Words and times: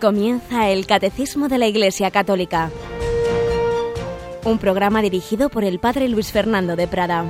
Comienza 0.00 0.70
el 0.70 0.86
Catecismo 0.86 1.48
de 1.48 1.58
la 1.58 1.66
Iglesia 1.66 2.10
Católica, 2.10 2.70
un 4.44 4.56
programa 4.56 5.02
dirigido 5.02 5.50
por 5.50 5.62
el 5.62 5.78
Padre 5.78 6.08
Luis 6.08 6.32
Fernando 6.32 6.74
de 6.74 6.88
Prada. 6.88 7.26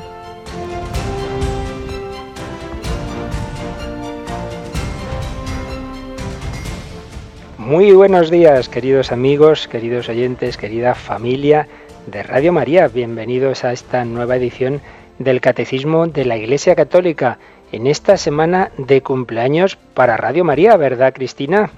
Muy 7.59 7.91
buenos 7.91 8.30
días, 8.30 8.69
queridos 8.69 9.11
amigos, 9.11 9.66
queridos 9.66 10.09
oyentes, 10.09 10.57
querida 10.57 10.95
familia 10.95 11.66
de 12.07 12.23
Radio 12.23 12.52
María. 12.52 12.87
Bienvenidos 12.87 13.65
a 13.65 13.73
esta 13.73 14.05
nueva 14.05 14.37
edición 14.37 14.80
del 15.19 15.41
Catecismo 15.41 16.07
de 16.07 16.25
la 16.25 16.37
Iglesia 16.37 16.77
Católica 16.77 17.39
en 17.73 17.89
esta 17.89 18.16
semana 18.16 18.71
de 18.79 19.02
cumpleaños 19.02 19.77
para 19.95 20.16
Radio 20.16 20.45
María, 20.45 20.77
¿verdad, 20.77 21.12
Cristina? 21.12 21.73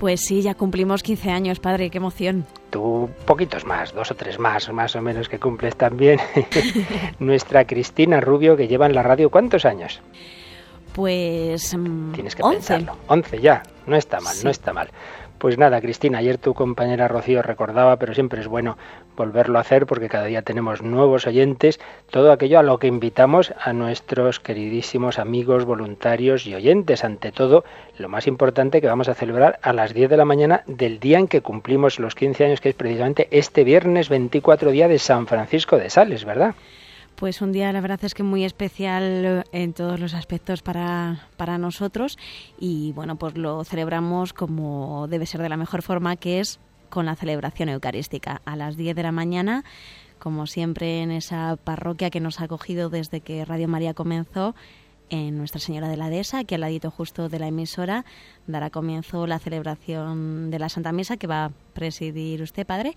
Pues 0.00 0.22
sí, 0.22 0.40
ya 0.40 0.54
cumplimos 0.54 1.02
15 1.02 1.30
años, 1.30 1.60
padre, 1.60 1.90
qué 1.90 1.98
emoción. 1.98 2.46
Tú 2.70 3.10
poquitos 3.26 3.66
más, 3.66 3.92
dos 3.92 4.10
o 4.10 4.14
tres 4.14 4.38
más, 4.38 4.72
más 4.72 4.96
o 4.96 5.02
menos 5.02 5.28
que 5.28 5.38
cumples 5.38 5.76
también. 5.76 6.18
Nuestra 7.18 7.66
Cristina 7.66 8.18
Rubio, 8.18 8.56
que 8.56 8.66
lleva 8.66 8.86
en 8.86 8.94
la 8.94 9.02
radio, 9.02 9.28
¿cuántos 9.28 9.66
años? 9.66 10.00
Pues... 10.94 11.76
Mm, 11.76 12.12
Tienes 12.12 12.34
que 12.34 12.42
pensarlo. 12.42 12.96
11 13.08 13.40
ya, 13.40 13.62
no 13.86 13.94
está 13.94 14.20
mal, 14.20 14.34
no 14.42 14.48
está 14.48 14.72
mal. 14.72 14.88
Pues 15.40 15.56
nada, 15.56 15.80
Cristina, 15.80 16.18
ayer 16.18 16.36
tu 16.36 16.52
compañera 16.52 17.08
Rocío 17.08 17.40
recordaba, 17.40 17.96
pero 17.96 18.12
siempre 18.12 18.42
es 18.42 18.46
bueno 18.46 18.76
volverlo 19.16 19.56
a 19.56 19.62
hacer 19.62 19.86
porque 19.86 20.10
cada 20.10 20.26
día 20.26 20.42
tenemos 20.42 20.82
nuevos 20.82 21.26
oyentes, 21.26 21.80
todo 22.10 22.30
aquello 22.30 22.58
a 22.58 22.62
lo 22.62 22.76
que 22.76 22.88
invitamos 22.88 23.54
a 23.58 23.72
nuestros 23.72 24.38
queridísimos 24.38 25.18
amigos, 25.18 25.64
voluntarios 25.64 26.46
y 26.46 26.54
oyentes. 26.54 27.04
Ante 27.04 27.32
todo, 27.32 27.64
lo 27.96 28.10
más 28.10 28.26
importante 28.26 28.82
que 28.82 28.86
vamos 28.86 29.08
a 29.08 29.14
celebrar 29.14 29.58
a 29.62 29.72
las 29.72 29.94
10 29.94 30.10
de 30.10 30.18
la 30.18 30.26
mañana 30.26 30.62
del 30.66 31.00
día 31.00 31.18
en 31.18 31.26
que 31.26 31.40
cumplimos 31.40 31.98
los 31.98 32.14
15 32.14 32.44
años, 32.44 32.60
que 32.60 32.68
es 32.68 32.74
precisamente 32.74 33.26
este 33.30 33.64
viernes 33.64 34.10
24 34.10 34.70
día 34.72 34.88
de 34.88 34.98
San 34.98 35.26
Francisco 35.26 35.78
de 35.78 35.88
Sales, 35.88 36.26
¿verdad? 36.26 36.54
Pues 37.20 37.42
un 37.42 37.52
día 37.52 37.70
la 37.70 37.82
verdad 37.82 38.02
es 38.02 38.14
que 38.14 38.22
muy 38.22 38.44
especial 38.44 39.44
en 39.52 39.74
todos 39.74 40.00
los 40.00 40.14
aspectos 40.14 40.62
para, 40.62 41.28
para 41.36 41.58
nosotros. 41.58 42.16
Y 42.58 42.92
bueno, 42.92 43.16
pues 43.16 43.36
lo 43.36 43.62
celebramos 43.62 44.32
como 44.32 45.06
debe 45.06 45.26
ser 45.26 45.42
de 45.42 45.50
la 45.50 45.58
mejor 45.58 45.82
forma, 45.82 46.16
que 46.16 46.40
es 46.40 46.60
con 46.88 47.04
la 47.04 47.16
celebración 47.16 47.68
eucarística. 47.68 48.40
A 48.46 48.56
las 48.56 48.78
10 48.78 48.96
de 48.96 49.02
la 49.02 49.12
mañana, 49.12 49.64
como 50.18 50.46
siempre 50.46 51.02
en 51.02 51.10
esa 51.10 51.58
parroquia 51.62 52.08
que 52.08 52.20
nos 52.20 52.40
ha 52.40 52.44
acogido 52.44 52.88
desde 52.88 53.20
que 53.20 53.44
Radio 53.44 53.68
María 53.68 53.92
comenzó 53.92 54.54
en 55.10 55.36
Nuestra 55.36 55.60
Señora 55.60 55.88
de 55.88 55.98
la 55.98 56.08
Dehesa, 56.08 56.38
aquí 56.38 56.54
al 56.54 56.62
ladito 56.62 56.90
justo 56.90 57.28
de 57.28 57.38
la 57.38 57.48
emisora, 57.48 58.06
dará 58.46 58.70
comienzo 58.70 59.26
la 59.26 59.40
celebración 59.40 60.50
de 60.50 60.58
la 60.58 60.70
Santa 60.70 60.92
Misa 60.92 61.18
que 61.18 61.26
va 61.26 61.46
a 61.46 61.50
presidir 61.74 62.40
usted, 62.40 62.66
Padre, 62.66 62.94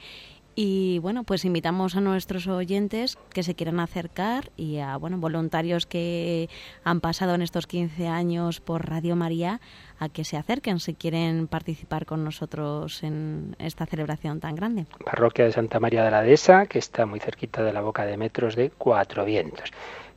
y 0.56 1.00
bueno, 1.00 1.24
pues 1.24 1.46
invitamos 1.46 1.96
a 1.96 2.02
nuestros 2.02 2.48
oyentes 2.48 3.18
que 3.34 3.44
se 3.44 3.56
quieran 3.56 3.80
acercar 3.80 4.52
y 4.56 4.78
a 4.80 4.98
bueno, 4.98 5.18
voluntarios 5.18 5.86
que 5.86 6.50
han 6.84 7.00
pasado 7.02 7.36
en 7.36 7.42
estos 7.42 7.68
15 7.68 8.08
años 8.08 8.60
por 8.60 8.88
Radio 8.88 9.16
María 9.16 9.60
a 10.00 10.10
que 10.10 10.24
se 10.24 10.38
acerquen 10.38 10.80
si 10.80 10.94
quieren 10.94 11.48
participar 11.48 12.06
con 12.06 12.24
nosotros 12.24 13.04
en 13.04 13.56
esta 13.60 13.86
celebración 13.86 14.40
tan 14.40 14.56
grande. 14.56 14.86
Parroquia 15.06 15.46
de 15.46 15.52
Santa 15.52 15.80
María 15.80 16.04
de 16.04 16.12
la 16.12 16.22
Dehesa, 16.22 16.66
que 16.66 16.80
está 16.80 17.06
muy 17.06 17.20
cerquita 17.20 17.64
de 17.64 17.74
la 17.74 17.82
boca 17.82 18.06
de 18.06 18.18
metros 18.18 18.56
de 18.56 18.70
Cuatro 18.70 19.26
Vientos. 19.26 19.72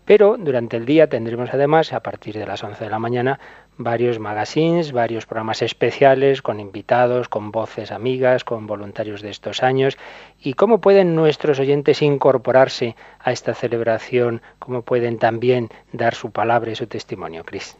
Pero 0.06 0.36
durante 0.38 0.76
el 0.76 0.86
día 0.86 1.08
tendremos 1.08 1.50
además, 1.52 1.92
a 1.92 2.00
partir 2.00 2.38
de 2.38 2.46
las 2.46 2.62
11 2.62 2.84
de 2.84 2.90
la 2.90 3.00
mañana, 3.00 3.40
varios 3.78 4.18
magazines, 4.18 4.92
varios 4.92 5.26
programas 5.26 5.62
especiales 5.62 6.42
con 6.42 6.60
invitados, 6.60 7.28
con 7.28 7.50
voces 7.50 7.90
amigas, 7.90 8.44
con 8.44 8.66
voluntarios 8.66 9.22
de 9.22 9.30
estos 9.30 9.62
años. 9.62 9.98
¿Y 10.40 10.54
cómo 10.54 10.80
pueden 10.80 11.14
nuestros 11.14 11.58
oyentes 11.58 12.02
incorporarse 12.02 12.96
a 13.18 13.32
esta 13.32 13.54
celebración? 13.54 14.42
¿Cómo 14.58 14.82
pueden 14.82 15.18
también 15.18 15.68
dar 15.92 16.14
su 16.14 16.30
palabra 16.30 16.70
y 16.70 16.76
su 16.76 16.86
testimonio, 16.86 17.44
Cris? 17.44 17.76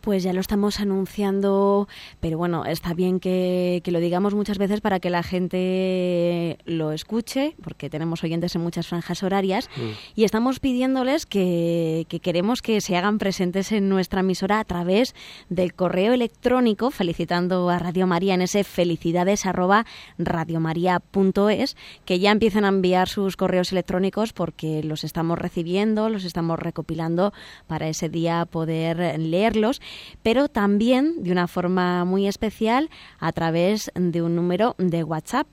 Pues 0.00 0.22
ya 0.22 0.32
lo 0.32 0.40
estamos 0.40 0.80
anunciando, 0.80 1.88
pero 2.20 2.38
bueno, 2.38 2.64
está 2.64 2.94
bien 2.94 3.20
que, 3.20 3.82
lo 3.86 4.00
digamos 4.00 4.34
muchas 4.34 4.58
veces 4.58 4.80
para 4.80 5.00
que 5.00 5.10
la 5.10 5.22
gente 5.22 6.58
lo 6.64 6.92
escuche, 6.92 7.54
porque 7.62 7.90
tenemos 7.90 8.22
oyentes 8.22 8.54
en 8.54 8.62
muchas 8.62 8.86
franjas 8.86 9.22
horarias, 9.22 9.68
mm. 9.76 9.90
y 10.16 10.24
estamos 10.24 10.60
pidiéndoles 10.60 11.26
que, 11.26 12.06
queremos 12.22 12.62
que 12.62 12.80
se 12.80 12.96
hagan 12.96 13.18
presentes 13.18 13.72
en 13.72 13.88
nuestra 13.88 14.20
emisora 14.20 14.60
a 14.60 14.64
través 14.64 15.14
del 15.48 15.74
correo 15.74 16.12
electrónico, 16.12 16.90
felicitando 16.90 17.68
a 17.68 17.78
Radio 17.78 18.06
María 18.06 18.34
en 18.34 18.42
ese 18.42 18.64
felicidades 18.64 19.46
arroba 19.46 19.86
radiomaria.es, 20.18 21.76
que 22.04 22.18
ya 22.18 22.30
empiecen 22.30 22.64
a 22.64 22.68
enviar 22.68 23.08
sus 23.08 23.36
correos 23.36 23.72
electrónicos 23.72 24.32
porque 24.32 24.82
los 24.82 25.04
estamos 25.04 25.38
recibiendo, 25.38 26.08
los 26.08 26.24
estamos 26.24 26.58
recopilando 26.58 27.32
para 27.66 27.88
ese 27.88 28.08
día 28.08 28.46
poder 28.46 29.18
leerlos 29.18 29.80
pero 30.22 30.48
también 30.48 31.22
de 31.22 31.32
una 31.32 31.46
forma 31.48 32.04
muy 32.04 32.26
especial 32.26 32.90
a 33.18 33.32
través 33.32 33.90
de 33.94 34.22
un 34.22 34.36
número 34.36 34.74
de 34.78 35.04
WhatsApp. 35.04 35.46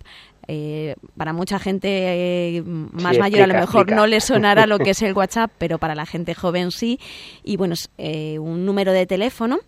Eh, 0.49 0.95
para 1.17 1.33
mucha 1.33 1.59
gente 1.59 1.89
eh, 1.89 2.63
más 2.65 3.17
mayor 3.17 3.41
a 3.41 3.47
lo 3.47 3.53
mejor 3.53 3.91
no 3.91 4.07
le 4.07 4.21
sonará 4.21 4.65
lo 4.65 4.79
que 4.79 4.91
es 4.91 5.01
el 5.01 5.13
WhatsApp, 5.17 5.51
pero 5.57 5.77
para 5.77 5.93
la 5.93 6.05
gente 6.05 6.33
joven 6.33 6.71
sí. 6.71 6.99
Y 7.43 7.57
bueno, 7.57 7.73
es 7.73 7.89
eh, 7.97 8.39
un 8.39 8.65
número 8.65 8.93
de 8.93 9.05
teléfono 9.05 9.59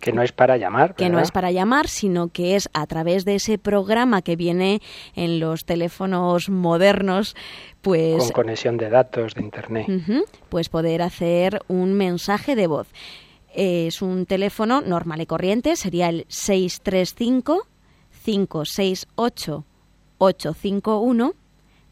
que 0.00 0.12
no 0.12 0.22
es 0.22 0.32
para 0.32 0.56
llamar. 0.56 0.94
Que 0.94 1.10
no 1.10 1.18
es 1.18 1.32
para 1.32 1.50
llamar, 1.50 1.88
sino 1.88 2.28
que 2.28 2.54
es 2.54 2.68
a 2.72 2.86
través 2.86 3.24
de 3.24 3.34
ese 3.34 3.58
programa 3.58 4.22
que 4.22 4.36
viene 4.36 4.80
en 5.16 5.40
los 5.40 5.64
teléfonos 5.64 6.48
modernos, 6.48 7.34
pues... 7.82 8.24
Con 8.24 8.30
conexión 8.30 8.76
de 8.76 8.90
datos 8.90 9.34
de 9.34 9.42
Internet. 9.42 9.86
pues 10.48 10.68
poder 10.68 11.02
hacer 11.02 11.62
un 11.68 11.94
mensaje 11.94 12.54
de 12.54 12.66
voz. 12.68 12.86
Es 13.60 14.02
un 14.02 14.24
teléfono 14.24 14.82
normal 14.82 15.20
y 15.20 15.26
corriente, 15.26 15.74
sería 15.74 16.10
el 16.10 16.26
635 16.28 17.66
568 18.24 19.64
851. 20.18 21.34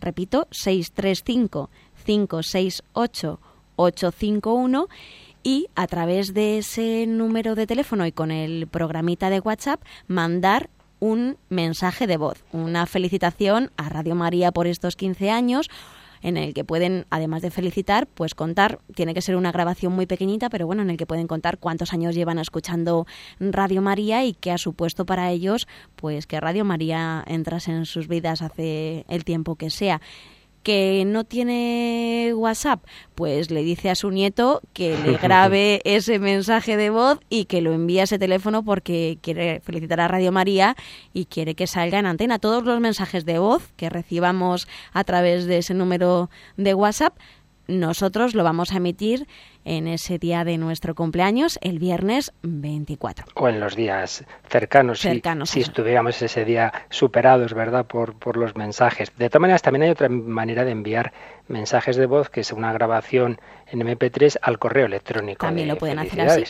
Repito, 0.01 0.47
635 0.53 1.69
568 2.05 3.41
851 3.75 4.89
y 5.43 5.67
a 5.75 5.89
través 5.89 6.35
de 6.35 6.59
ese 6.59 7.05
número 7.09 7.57
de 7.57 7.67
teléfono 7.67 8.07
y 8.07 8.13
con 8.13 8.31
el 8.31 8.69
programita 8.69 9.29
de 9.29 9.41
WhatsApp 9.41 9.83
mandar 10.07 10.71
un 11.01 11.37
mensaje 11.49 12.07
de 12.07 12.17
voz, 12.17 12.45
una 12.53 12.87
felicitación 12.87 13.73
a 13.77 13.89
Radio 13.89 14.15
María 14.15 14.53
por 14.53 14.69
estos 14.69 14.95
15 14.95 15.31
años 15.31 15.69
en 16.23 16.37
el 16.37 16.55
que 16.55 16.65
pueden, 16.65 17.07
además 17.11 17.43
de 17.43 17.51
felicitar, 17.51 18.07
pues 18.07 18.35
contar, 18.35 18.81
tiene 18.95 19.15
que 19.15 19.23
ser 19.23 19.37
una 19.37 19.53
grabación 19.53 19.93
muy 19.93 20.07
pequeñita, 20.07 20.51
pero 20.51 20.67
bueno, 20.67 20.83
en 20.83 20.91
el 20.91 20.97
que 20.97 21.07
pueden 21.07 21.27
contar 21.27 21.59
cuántos 21.59 21.93
años 21.93 22.15
llevan 22.15 22.39
escuchando 22.39 23.07
Radio 23.41 23.83
María 23.83 24.25
y 24.25 24.35
qué 24.35 24.53
ha 24.53 24.59
supuesto 24.59 25.07
para 25.07 25.31
ellos, 25.31 25.67
pues 25.97 26.27
que 26.27 26.41
Radio 26.41 26.65
María 26.65 27.25
entrase 27.27 27.73
en 27.73 27.87
sus 27.87 28.09
vidas 28.09 28.43
hace 28.43 29.05
el 29.09 29.25
tiempo 29.25 29.57
que 29.57 29.71
sea 29.71 30.01
que 30.67 31.05
no 31.07 31.23
tiene 31.23 32.33
WhatsApp, 32.35 32.85
pues 33.15 33.53
le 33.53 33.63
dice 33.63 33.89
a 33.89 33.95
su 33.95 34.11
nieto 34.11 34.63
que 34.73 34.99
le 34.99 35.17
grabe 35.23 35.81
ese 35.85 36.19
mensaje 36.19 36.77
de 36.77 36.91
voz 36.91 37.21
y 37.29 37.45
que 37.45 37.61
lo 37.61 37.73
envíe 37.73 38.01
a 38.01 38.03
ese 38.03 38.19
teléfono 38.19 38.65
porque 38.65 39.17
quiere 39.23 39.61
felicitar 39.61 40.01
a 40.01 40.09
Radio 40.09 40.33
María 40.33 40.75
y 41.13 41.27
quiere 41.27 41.55
que 41.55 41.69
salga 41.69 42.01
en 42.01 42.07
antena. 42.07 42.41
Todos 42.41 42.65
los 42.65 42.81
mensajes 42.81 43.25
de 43.25 43.39
voz 43.39 43.73
que 43.77 43.91
recibamos 43.91 44.67
a 44.93 45.05
través 45.05 45.47
de 45.47 45.59
ese 45.59 45.73
número 45.73 46.31
de 46.57 46.75
WhatsApp 46.75 47.17
nosotros 47.69 48.35
lo 48.35 48.45
vamos 48.45 48.73
a 48.73 48.77
emitir 48.77 49.27
en 49.67 49.89
ese 49.89 50.19
día 50.19 50.45
de 50.45 50.57
nuestro 50.57 50.95
cumpleaños, 50.95 51.59
el 51.61 51.79
viernes 51.79 52.33
24. 52.43 53.27
O 53.35 53.49
en 53.49 53.61
los 53.61 53.75
días 53.75 54.25
cercanos, 54.49 55.01
cercanos 55.01 55.51
si, 55.51 55.61
estuviéramos 55.61 56.23
ese 56.23 56.45
día 56.45 56.73
superados, 56.89 57.53
¿verdad?, 57.53 57.85
por, 57.87 58.17
por 58.19 58.37
los 58.37 58.57
mensajes. 58.57 59.13
De 59.17 59.29
todas 59.29 59.41
maneras, 59.43 59.63
también 59.63 59.83
hay 59.83 59.91
otra 59.91 60.09
manera 60.09 60.65
de 60.65 60.71
enviar 60.71 61.13
mensajes 61.49 61.97
de 61.97 62.07
voz, 62.07 62.31
que 62.31 62.41
es 62.41 62.53
una 62.53 62.73
grabación 62.73 63.41
en 63.67 63.81
MP3 63.81 64.39
al 64.41 64.59
correo 64.59 64.87
electrónico. 64.87 65.45
También 65.45 65.69
lo 65.69 65.77
pueden 65.77 65.99
hacer 65.99 66.21
así 66.21 66.45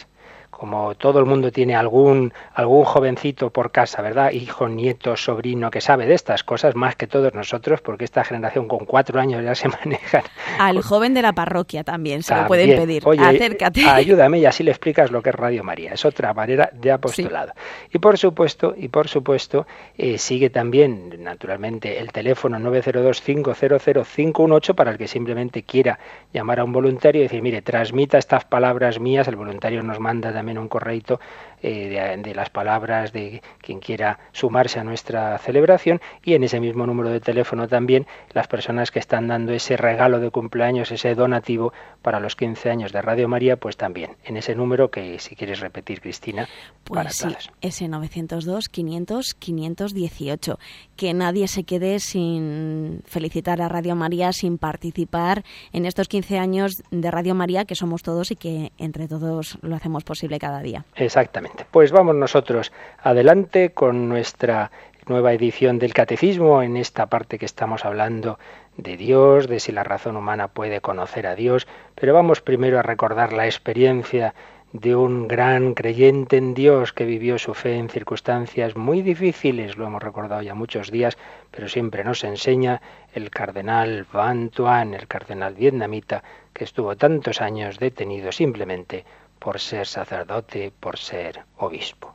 como 0.57 0.95
todo 0.95 1.21
el 1.21 1.27
mundo 1.27 1.53
tiene 1.53 1.77
algún, 1.77 2.33
algún 2.55 2.85
jovencito 2.85 3.51
por 3.51 3.71
casa, 3.71 4.01
¿verdad? 4.01 4.33
Hijo, 4.33 4.67
nieto, 4.69 5.15
sobrino, 5.17 5.71
que 5.71 5.83
sabe 5.83 6.07
de 6.07 6.15
estas 6.15 6.45
cosas 6.45 6.75
más 6.75 6.97
que 6.97 7.07
todos 7.07 7.35
nosotros, 7.35 7.83
porque 7.83 8.05
esta 8.05 8.25
generación 8.25 8.67
con 8.67 8.87
cuatro 8.87 9.21
años 9.21 9.45
ya 9.45 9.55
se 9.55 9.69
maneja. 9.85 10.25
Al 10.59 10.81
joven 10.83 11.13
de 11.13 11.21
la 11.23 11.35
parroquia 11.35 11.85
también 11.85 12.23
se 12.23 12.35
lo 12.35 12.47
pueden 12.47 12.75
pedir. 12.77 13.05
Acércate. 13.07 13.85
Ayúdame 13.89 14.39
y 14.39 14.47
así 14.47 14.63
le 14.63 14.71
explicas 14.71 15.11
lo 15.11 15.21
que 15.23 15.29
es 15.31 15.35
Radio 15.35 15.63
María. 15.63 15.93
Es 15.93 16.07
otra 16.07 16.33
manera 16.33 16.71
de 16.73 16.91
apostolado. 16.91 17.53
Y 17.93 17.99
por 17.99 18.17
supuesto, 18.17 18.75
y 18.77 18.89
por 18.89 19.09
supuesto, 19.09 19.67
eh, 19.99 20.17
sigue 20.17 20.49
también, 20.49 21.23
naturalmente, 21.23 21.99
el 21.99 22.13
teléfono 22.13 22.57
902-500-518 22.59 24.75
para 24.75 24.93
el 24.93 24.99
que 24.99 25.07
simplemente 25.07 25.65
quiera 25.65 25.99
llamar 26.33 26.61
a 26.61 26.65
un 26.65 26.73
voluntario 26.73 27.21
y 27.21 27.25
decir, 27.25 27.43
mire, 27.43 27.61
transmita 27.63 28.17
estas 28.17 28.45
palabras 28.45 29.01
mías, 29.01 29.27
el 29.29 29.37
voluntario 29.37 29.83
nos 29.83 30.01
manda 30.01 30.33
también 30.33 30.46
también 30.47 30.59
un 30.59 30.69
correito 30.69 31.19
eh, 31.69 32.17
de, 32.23 32.35
las 32.35 32.49
palabras 32.49 33.13
de 33.13 33.43
quien 33.59 33.81
quiera 33.81 34.21
sumarse 34.31 34.79
a 34.79 34.85
nuestra 34.85 35.37
celebración 35.39 36.01
y 36.23 36.35
en 36.35 36.45
ese 36.45 36.61
mismo 36.61 36.87
número 36.87 37.11
de 37.11 37.19
teléfono 37.19 37.67
también 37.67 38.07
las 38.33 38.47
personas 38.47 38.93
que 38.93 39.01
están 39.01 39.27
dando 39.27 39.53
ese 39.53 39.77
regalo 39.77 40.21
de 40.21 40.31
cumpleaños, 40.31 40.93
ese 40.93 41.17
donativo 41.17 41.73
para 42.03 42.21
los 42.21 42.37
15 42.37 42.71
años 42.71 42.93
de 42.93 43.03
Radio 43.03 43.27
María, 43.27 43.57
pues 43.57 43.77
también 43.77 44.17
en 44.25 44.37
ese 44.37 44.55
número 44.55 44.93
que 44.93 45.19
si 45.19 45.35
quieres 45.35 45.59
repetir, 45.59 46.01
Cristina, 46.01 46.49
pues 46.85 46.99
para 46.99 47.11
sí, 47.11 47.35
ese 47.61 47.89
902 47.89 48.69
500 48.69 49.35
518. 49.35 50.59
Que 50.95 51.15
nadie 51.15 51.49
se 51.49 51.65
quede 51.65 51.99
sin 51.99 53.03
felicitar 53.07 53.61
a 53.61 53.69
Radio 53.69 53.97
María, 53.97 54.33
sin 54.33 54.59
participar 54.59 55.45
en 55.73 55.85
estos 55.85 56.07
15 56.07 56.39
años 56.39 56.83
de 56.93 57.11
Radio 57.11 57.35
María, 57.35 57.65
que 57.65 57.75
somos 57.75 58.03
todos 58.03 58.31
y 58.31 58.37
que 58.37 58.71
entre 58.79 59.09
todos 59.09 59.59
lo 59.63 59.75
hacemos 59.75 60.05
posible 60.05 60.39
cada 60.39 60.61
día. 60.61 60.85
Exactamente. 60.95 61.56
Pues 61.65 61.91
vamos 61.91 62.15
nosotros 62.15 62.73
adelante 63.03 63.71
con 63.71 64.09
nuestra 64.09 64.71
nueva 65.07 65.33
edición 65.33 65.79
del 65.79 65.95
Catecismo. 65.95 66.63
En 66.63 66.77
esta 66.77 67.07
parte 67.07 67.39
que 67.39 67.47
estamos 67.47 67.85
hablando 67.85 68.39
de 68.77 68.97
Dios, 68.97 69.49
de 69.49 69.61
si 69.61 69.73
la 69.73 69.85
razón 69.85 70.17
humana 70.17 70.49
puede 70.49 70.81
conocer 70.81 71.27
a 71.27 71.35
Dios, 71.35 71.67
pero 71.95 72.13
vamos 72.13 72.41
primero 72.41 72.79
a 72.79 72.83
recordar 72.83 73.33
la 73.33 73.47
experiencia 73.47 74.35
de 74.73 74.95
un 74.95 75.29
gran 75.29 75.75
creyente 75.75 76.37
en 76.37 76.53
Dios 76.53 76.93
que 76.93 77.07
vivió 77.07 77.39
su 77.39 77.55
fe 77.55 77.77
en 77.77 77.89
circunstancias 77.89 78.77
muy 78.77 79.01
difíciles, 79.01 79.77
lo 79.77 79.87
hemos 79.87 80.03
recordado 80.03 80.43
ya 80.43 80.55
muchos 80.55 80.91
días, 80.91 81.17
pero 81.51 81.69
siempre 81.69 82.05
nos 82.05 82.25
enseña 82.25 82.83
el 83.15 83.31
cardenal 83.31 84.07
Van 84.13 84.51
Tuan, 84.51 84.93
el 84.93 85.07
cardenal 85.07 85.55
vietnamita, 85.55 86.23
que 86.53 86.65
estuvo 86.65 86.97
tantos 86.97 87.41
años 87.41 87.79
detenido 87.79 88.33
simplemente 88.33 89.05
por 89.39 89.61
ser 89.61 89.87
sacerdote, 89.87 90.73
por 90.81 90.99
ser 90.99 91.45
obispo. 91.59 92.15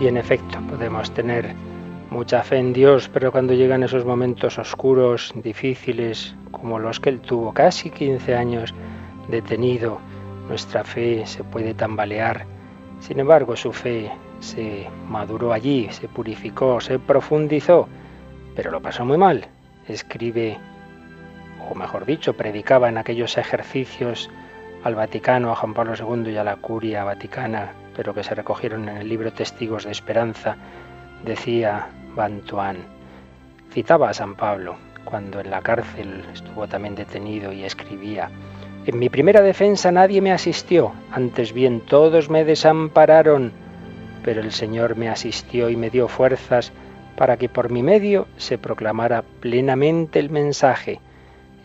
Y 0.00 0.06
en 0.06 0.16
efecto, 0.16 0.58
podemos 0.68 1.12
tener 1.12 1.54
mucha 2.10 2.42
fe 2.42 2.58
en 2.58 2.72
Dios, 2.72 3.08
pero 3.08 3.30
cuando 3.32 3.54
llegan 3.54 3.82
esos 3.82 4.04
momentos 4.04 4.58
oscuros, 4.58 5.32
difíciles, 5.36 6.34
como 6.50 6.78
los 6.78 6.98
que 6.98 7.10
él 7.10 7.20
tuvo, 7.20 7.54
casi 7.54 7.90
15 7.90 8.34
años 8.34 8.74
detenido, 9.28 9.98
nuestra 10.48 10.82
fe 10.82 11.24
se 11.26 11.44
puede 11.44 11.72
tambalear. 11.72 12.46
Sin 12.98 13.20
embargo, 13.20 13.56
su 13.56 13.72
fe 13.72 14.10
se 14.40 14.88
maduró 15.08 15.52
allí, 15.52 15.88
se 15.90 16.08
purificó, 16.08 16.80
se 16.80 16.98
profundizó, 16.98 17.88
pero 18.56 18.70
lo 18.70 18.82
pasó 18.82 19.04
muy 19.04 19.16
mal. 19.16 19.46
Escribe, 19.86 20.58
o 21.70 21.74
mejor 21.74 22.04
dicho, 22.04 22.34
predicaba 22.34 22.88
en 22.88 22.98
aquellos 22.98 23.38
ejercicios 23.38 24.28
al 24.82 24.96
Vaticano, 24.96 25.52
a 25.52 25.56
Juan 25.56 25.74
Pablo 25.74 25.94
II 25.94 26.32
y 26.32 26.36
a 26.36 26.44
la 26.44 26.56
curia 26.56 27.04
vaticana, 27.04 27.72
pero 27.94 28.14
que 28.14 28.24
se 28.24 28.34
recogieron 28.34 28.88
en 28.88 28.96
el 28.96 29.08
libro 29.08 29.32
Testigos 29.32 29.84
de 29.84 29.92
Esperanza, 29.92 30.56
decía 31.24 31.88
Bantuan. 32.14 32.78
Citaba 33.72 34.10
a 34.10 34.14
San 34.14 34.34
Pablo 34.34 34.76
cuando 35.04 35.40
en 35.40 35.50
la 35.50 35.60
cárcel 35.62 36.24
estuvo 36.32 36.68
también 36.68 36.94
detenido 36.94 37.52
y 37.52 37.64
escribía, 37.64 38.30
En 38.86 38.98
mi 38.98 39.08
primera 39.08 39.42
defensa 39.42 39.90
nadie 39.90 40.20
me 40.20 40.32
asistió, 40.32 40.92
antes 41.10 41.52
bien 41.52 41.80
todos 41.80 42.30
me 42.30 42.44
desampararon, 42.44 43.52
pero 44.24 44.40
el 44.40 44.52
Señor 44.52 44.96
me 44.96 45.08
asistió 45.08 45.70
y 45.70 45.76
me 45.76 45.90
dio 45.90 46.08
fuerzas 46.08 46.72
para 47.16 47.36
que 47.36 47.48
por 47.48 47.70
mi 47.70 47.82
medio 47.82 48.26
se 48.36 48.58
proclamara 48.58 49.22
plenamente 49.40 50.18
el 50.18 50.30
mensaje. 50.30 51.00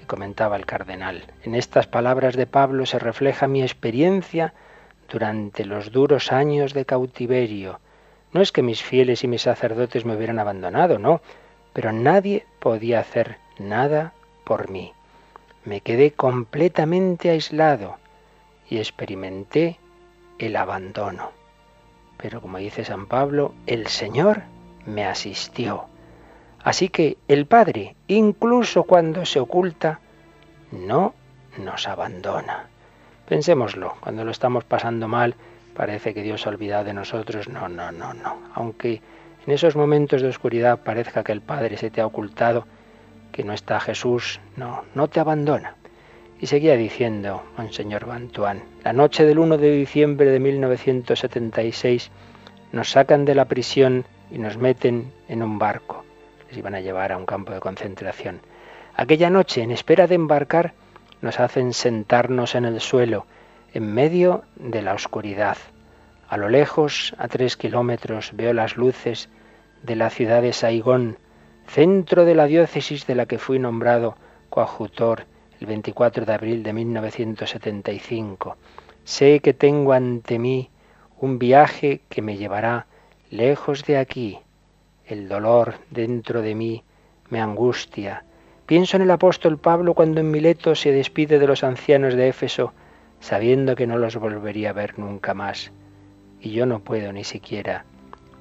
Comentaba 0.08 0.56
el 0.56 0.66
cardenal, 0.66 1.24
en 1.44 1.56
estas 1.56 1.88
palabras 1.88 2.36
de 2.36 2.46
Pablo 2.46 2.86
se 2.86 3.00
refleja 3.00 3.48
mi 3.48 3.64
experiencia 3.64 4.54
durante 5.12 5.66
los 5.66 5.92
duros 5.92 6.32
años 6.32 6.74
de 6.74 6.86
cautiverio, 6.86 7.80
no 8.36 8.42
es 8.42 8.52
que 8.52 8.62
mis 8.62 8.84
fieles 8.84 9.24
y 9.24 9.30
mis 9.30 9.44
sacerdotes 9.44 10.04
me 10.04 10.14
hubieran 10.14 10.40
abandonado, 10.40 11.00
no, 11.00 11.22
pero 11.72 11.94
nadie 11.94 12.46
podía 12.60 13.00
hacer 13.00 13.38
nada 13.60 14.12
por 14.44 14.70
mí. 14.70 14.92
Me 15.64 15.80
quedé 15.80 16.12
completamente 16.12 17.30
aislado 17.30 17.96
y 18.70 18.80
experimenté 18.80 19.80
el 20.38 20.58
abandono. 20.58 21.32
Pero 22.18 22.42
como 22.42 22.58
dice 22.58 22.84
San 22.84 23.06
Pablo, 23.06 23.54
el 23.68 23.88
Señor 23.88 24.42
me 24.86 25.06
asistió. 25.06 25.86
Así 26.62 26.90
que 26.90 27.18
el 27.30 27.46
Padre, 27.46 27.96
incluso 28.08 28.84
cuando 28.84 29.26
se 29.26 29.40
oculta, 29.40 30.02
no 30.74 31.14
nos 31.58 31.88
abandona. 31.88 32.68
Pensémoslo, 33.30 33.96
cuando 34.02 34.26
lo 34.26 34.32
estamos 34.32 34.66
pasando 34.66 35.08
mal, 35.08 35.36
parece 35.76 36.14
que 36.14 36.24
Dios 36.24 36.48
ha 36.48 36.50
olvidado 36.50 36.86
de 36.86 36.94
nosotros. 36.94 37.48
No, 37.48 37.70
no, 37.70 37.92
no, 37.92 38.14
no. 38.14 38.40
Aunque 38.56 39.02
en 39.46 39.54
esos 39.54 39.76
momentos 39.76 40.24
de 40.24 40.30
oscuridad 40.30 40.80
parezca 40.80 41.24
que 41.24 41.32
el 41.32 41.42
Padre 41.42 41.78
se 41.78 41.92
te 41.92 42.02
ha 42.02 42.08
ocultado, 42.08 42.66
que 43.32 43.44
no 43.44 43.54
está 43.54 43.80
Jesús, 43.80 44.40
no, 44.56 44.86
no 44.96 45.08
te 45.08 45.20
abandona. 45.20 45.76
Y 46.40 46.48
seguía 46.48 46.76
diciendo 46.76 47.44
Monseñor 47.58 48.06
Bantuán, 48.06 48.64
la 48.84 48.94
noche 48.94 49.26
del 49.26 49.40
1 49.40 49.58
de 49.58 49.72
diciembre 49.72 50.32
de 50.32 50.40
1976 50.40 52.12
nos 52.72 52.90
sacan 52.92 53.26
de 53.26 53.36
la 53.36 53.46
prisión 53.46 54.06
y 54.32 54.40
nos 54.40 54.58
meten 54.58 55.12
en 55.28 55.44
un 55.44 55.60
barco. 55.60 56.04
Les 56.50 56.58
iban 56.58 56.76
a 56.76 56.82
llevar 56.82 57.12
a 57.12 57.18
un 57.18 57.26
campo 57.26 57.54
de 57.54 57.60
concentración. 57.60 58.42
Aquella 58.96 59.30
noche, 59.30 59.62
en 59.62 59.72
espera 59.72 60.08
de 60.08 60.16
embarcar, 60.16 60.74
nos 61.22 61.40
hacen 61.40 61.74
sentarnos 61.74 62.56
en 62.56 62.66
el 62.66 62.82
suelo 62.82 63.26
en 63.76 63.94
medio 63.94 64.46
de 64.56 64.82
la 64.82 64.94
oscuridad. 64.94 65.58
A 66.30 66.38
lo 66.38 66.48
lejos, 66.48 67.14
a 67.18 67.28
tres 67.28 67.58
kilómetros, 67.58 68.32
veo 68.34 68.54
las 68.54 68.78
luces 68.78 69.28
de 69.84 69.98
la 69.98 70.10
ciudad 70.10 70.42
de 70.42 70.54
Saigón, 70.54 71.18
centro 71.68 72.24
de 72.24 72.36
la 72.36 72.46
diócesis 72.46 73.06
de 73.06 73.16
la 73.16 73.26
que 73.26 73.38
fui 73.38 73.60
nombrado 73.60 74.16
coadjutor 74.50 75.26
el 75.60 75.68
24 75.68 76.26
de 76.26 76.34
abril 76.34 76.64
de 76.64 76.72
1975. 76.72 78.56
Sé 79.04 79.42
que 79.42 79.54
tengo 79.54 79.92
ante 79.92 80.40
mí 80.40 80.70
un 81.20 81.38
viaje 81.38 82.00
que 82.08 82.22
me 82.22 82.38
llevará 82.38 82.88
lejos 83.30 83.84
de 83.84 83.98
aquí. 83.98 84.40
El 85.06 85.28
dolor 85.28 85.76
dentro 85.92 86.42
de 86.42 86.56
mí 86.56 86.84
me 87.30 87.42
angustia. 87.42 88.24
Pienso 88.66 88.96
en 88.96 89.04
el 89.04 89.12
apóstol 89.12 89.58
Pablo 89.58 89.96
cuando 89.96 90.22
en 90.22 90.32
Mileto 90.32 90.76
se 90.76 90.94
despide 90.94 91.40
de 91.40 91.48
los 91.48 91.66
ancianos 91.66 92.14
de 92.14 92.30
Éfeso 92.30 92.72
sabiendo 93.26 93.76
que 93.76 93.88
no 93.88 93.98
los 93.98 94.18
volvería 94.18 94.70
a 94.70 94.74
ver 94.74 95.00
nunca 95.00 95.34
más. 95.34 95.72
Y 96.40 96.52
yo 96.52 96.68
no 96.68 96.82
puedo 96.82 97.12
ni 97.12 97.24
siquiera 97.24 97.84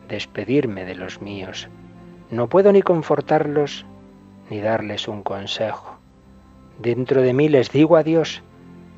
despedirme 0.08 0.84
de 0.84 0.94
los 0.94 1.22
míos. 1.22 1.70
No 2.30 2.50
puedo 2.50 2.70
ni 2.70 2.82
confortarlos 2.82 3.86
ni 4.50 4.60
darles 4.60 5.08
un 5.08 5.22
consejo. 5.22 5.96
Dentro 6.78 7.22
de 7.22 7.32
mí 7.32 7.48
les 7.48 7.72
digo 7.72 7.96
adiós, 7.96 8.42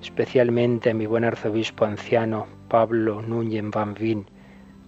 especialmente 0.02 0.90
a 0.90 0.95
mi 0.95 1.07
buen 1.07 1.23
arzobispo 1.23 1.85
anciano 1.85 2.49
Pablo 2.69 3.23
Núñez 3.23 3.71
Van 3.71 3.95
Vin, 3.95 4.26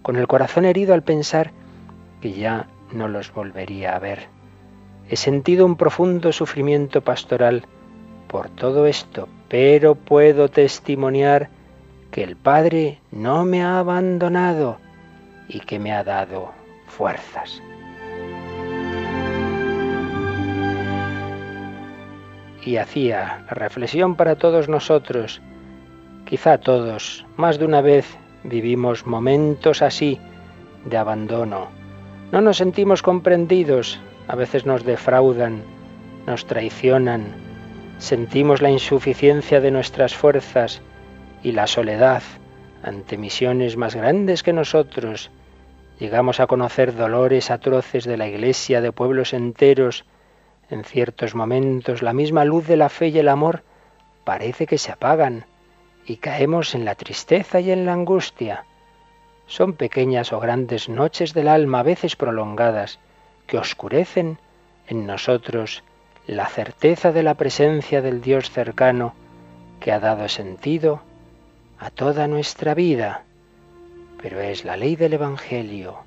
con 0.01 0.17
el 0.17 0.27
corazón 0.27 0.65
herido 0.65 0.93
al 0.93 1.03
pensar 1.03 1.53
que 2.19 2.33
ya 2.33 2.67
no 2.91 3.07
los 3.07 3.31
volvería 3.31 3.95
a 3.95 3.99
ver. 3.99 4.27
He 5.09 5.15
sentido 5.15 5.65
un 5.65 5.77
profundo 5.77 6.33
sufrimiento 6.33 6.99
pastoral 6.99 7.63
por 8.27 8.49
todo 8.49 8.85
esto, 8.85 9.29
pero 9.49 9.95
puedo 9.95 10.47
testimoniar 10.49 11.49
que 12.11 12.23
el 12.23 12.35
Padre 12.35 12.99
no 13.11 13.45
me 13.45 13.63
ha 13.63 13.79
abandonado 13.79 14.77
y 15.47 15.59
que 15.59 15.79
me 15.79 15.91
ha 15.91 16.03
dado 16.03 16.51
fuerzas. 16.87 17.61
Y 22.63 22.77
hacía 22.77 23.43
la 23.47 23.53
reflexión 23.53 24.15
para 24.15 24.35
todos 24.35 24.69
nosotros, 24.69 25.41
quizá 26.25 26.59
todos, 26.59 27.25
más 27.35 27.57
de 27.57 27.65
una 27.65 27.81
vez 27.81 28.05
vivimos 28.43 29.07
momentos 29.07 29.81
así 29.81 30.19
de 30.85 30.97
abandono. 30.97 31.67
No 32.31 32.41
nos 32.41 32.57
sentimos 32.57 33.01
comprendidos, 33.01 33.99
a 34.27 34.35
veces 34.35 34.65
nos 34.65 34.83
defraudan, 34.83 35.63
nos 36.27 36.45
traicionan, 36.45 37.48
sentimos 37.99 38.61
la 38.61 38.71
insuficiencia 38.71 39.59
de 39.59 39.71
nuestras 39.71 40.15
fuerzas 40.15 40.81
y 41.43 41.51
la 41.51 41.67
soledad 41.67 42.23
ante 42.81 43.17
misiones 43.17 43.75
más 43.77 43.93
grandes 43.93 44.41
que 44.41 44.53
nosotros. 44.53 45.29
Llegamos 45.99 46.39
a 46.39 46.47
conocer 46.47 46.95
dolores 46.95 47.51
atroces 47.51 48.05
de 48.05 48.15
la 48.15 48.27
Iglesia, 48.27 48.79
de 48.81 48.93
pueblos 48.93 49.33
enteros. 49.33 50.05
En 50.69 50.85
ciertos 50.85 51.35
momentos 51.35 52.01
la 52.01 52.13
misma 52.13 52.45
luz 52.45 52.67
de 52.67 52.77
la 52.77 52.89
fe 52.89 53.09
y 53.09 53.19
el 53.19 53.27
amor 53.27 53.63
parece 54.23 54.65
que 54.65 54.77
se 54.77 54.93
apagan 54.93 55.45
y 56.05 56.17
caemos 56.17 56.75
en 56.75 56.85
la 56.85 56.95
tristeza 56.95 57.59
y 57.59 57.71
en 57.71 57.85
la 57.85 57.93
angustia. 57.93 58.65
Son 59.45 59.73
pequeñas 59.73 60.31
o 60.31 60.39
grandes 60.39 60.87
noches 60.87 61.33
del 61.33 61.49
alma, 61.49 61.79
a 61.79 61.83
veces 61.83 62.15
prolongadas, 62.15 62.99
que 63.45 63.57
oscurecen 63.57 64.37
en 64.87 65.05
nosotros 65.05 65.83
la 66.29 66.45
certeza 66.45 67.11
de 67.11 67.23
la 67.23 67.33
presencia 67.33 68.03
del 68.03 68.21
Dios 68.21 68.51
cercano 68.51 69.15
que 69.79 69.91
ha 69.91 69.99
dado 69.99 70.29
sentido 70.29 71.01
a 71.79 71.89
toda 71.89 72.27
nuestra 72.27 72.75
vida. 72.75 73.23
Pero 74.21 74.39
es 74.39 74.63
la 74.63 74.77
ley 74.77 74.95
del 74.95 75.13
Evangelio. 75.13 75.97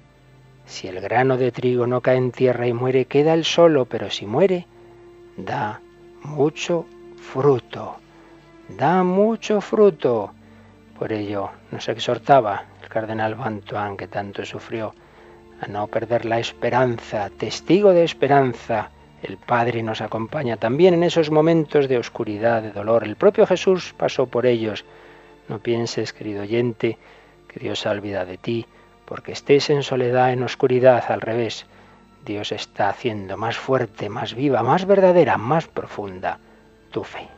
Si 0.65 0.87
el 0.87 1.01
grano 1.01 1.39
de 1.39 1.51
trigo 1.51 1.89
no 1.89 2.03
cae 2.03 2.19
en 2.19 2.31
tierra 2.31 2.69
y 2.69 2.73
muere, 2.73 3.07
queda 3.07 3.35
él 3.35 3.45
solo, 3.45 3.87
pero 3.87 4.11
si 4.11 4.25
muere, 4.25 4.69
da 5.37 5.81
mucho 6.23 6.87
fruto. 7.17 7.97
Da 8.69 9.03
mucho 9.03 9.61
fruto. 9.61 10.33
Por 11.01 11.13
ello 11.13 11.51
nos 11.73 11.89
exhortaba 11.89 12.67
el 12.81 12.89
cardenal 12.89 13.35
Bantuán, 13.35 13.97
que 13.97 14.07
tanto 14.07 14.45
sufrió, 14.45 14.95
a 15.61 15.67
no 15.67 15.89
perder 15.89 16.27
la 16.27 16.39
esperanza, 16.39 17.29
testigo 17.29 17.91
de 17.91 18.05
esperanza. 18.05 18.91
El 19.23 19.37
Padre 19.37 19.83
nos 19.83 20.01
acompaña 20.01 20.57
también 20.57 20.95
en 20.95 21.05
esos 21.05 21.31
momentos 21.31 21.89
de 21.89 21.99
oscuridad, 21.99 22.63
de 22.63 22.73
dolor. 22.73 23.05
El 23.05 23.17
propio 23.17 23.47
Jesús 23.47 23.95
pasó 23.97 24.27
por 24.27 24.47
ellos. 24.47 24.85
No 25.49 25.61
pienses, 25.61 26.13
querido 26.13 26.43
oyente, 26.43 26.99
que 27.47 27.61
Dios 27.61 27.81
se 27.81 27.89
olvida 27.89 28.25
de 28.25 28.39
ti, 28.39 28.67
porque 29.05 29.33
estés 29.33 29.71
en 29.71 29.83
soledad, 29.83 30.33
en 30.33 30.43
oscuridad, 30.43 31.05
al 31.09 31.21
revés. 31.21 31.67
Dios 32.25 32.51
está 32.53 32.89
haciendo 32.89 33.37
más 33.37 33.57
fuerte, 33.57 34.09
más 34.09 34.35
viva, 34.35 34.63
más 34.63 34.87
verdadera, 34.87 35.37
más 35.37 35.69
profunda 35.69 36.39
tu 36.91 37.05
fe. 37.05 37.29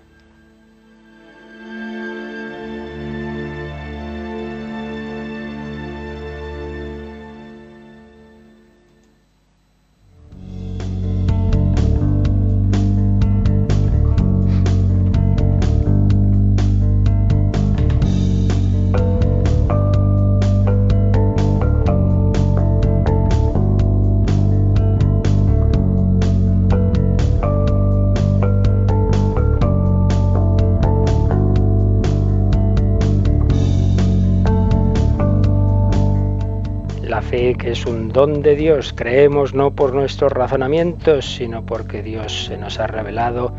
Es 37.64 37.86
un 37.86 38.10
don 38.10 38.42
de 38.42 38.56
Dios. 38.56 38.92
Creemos 38.94 39.54
no 39.54 39.70
por 39.70 39.94
nuestros 39.94 40.30
razonamientos, 40.32 41.24
sino 41.24 41.64
porque 41.64 42.02
Dios 42.02 42.44
se 42.46 42.58
nos 42.58 42.78
ha 42.78 42.86
revelado, 42.86 43.54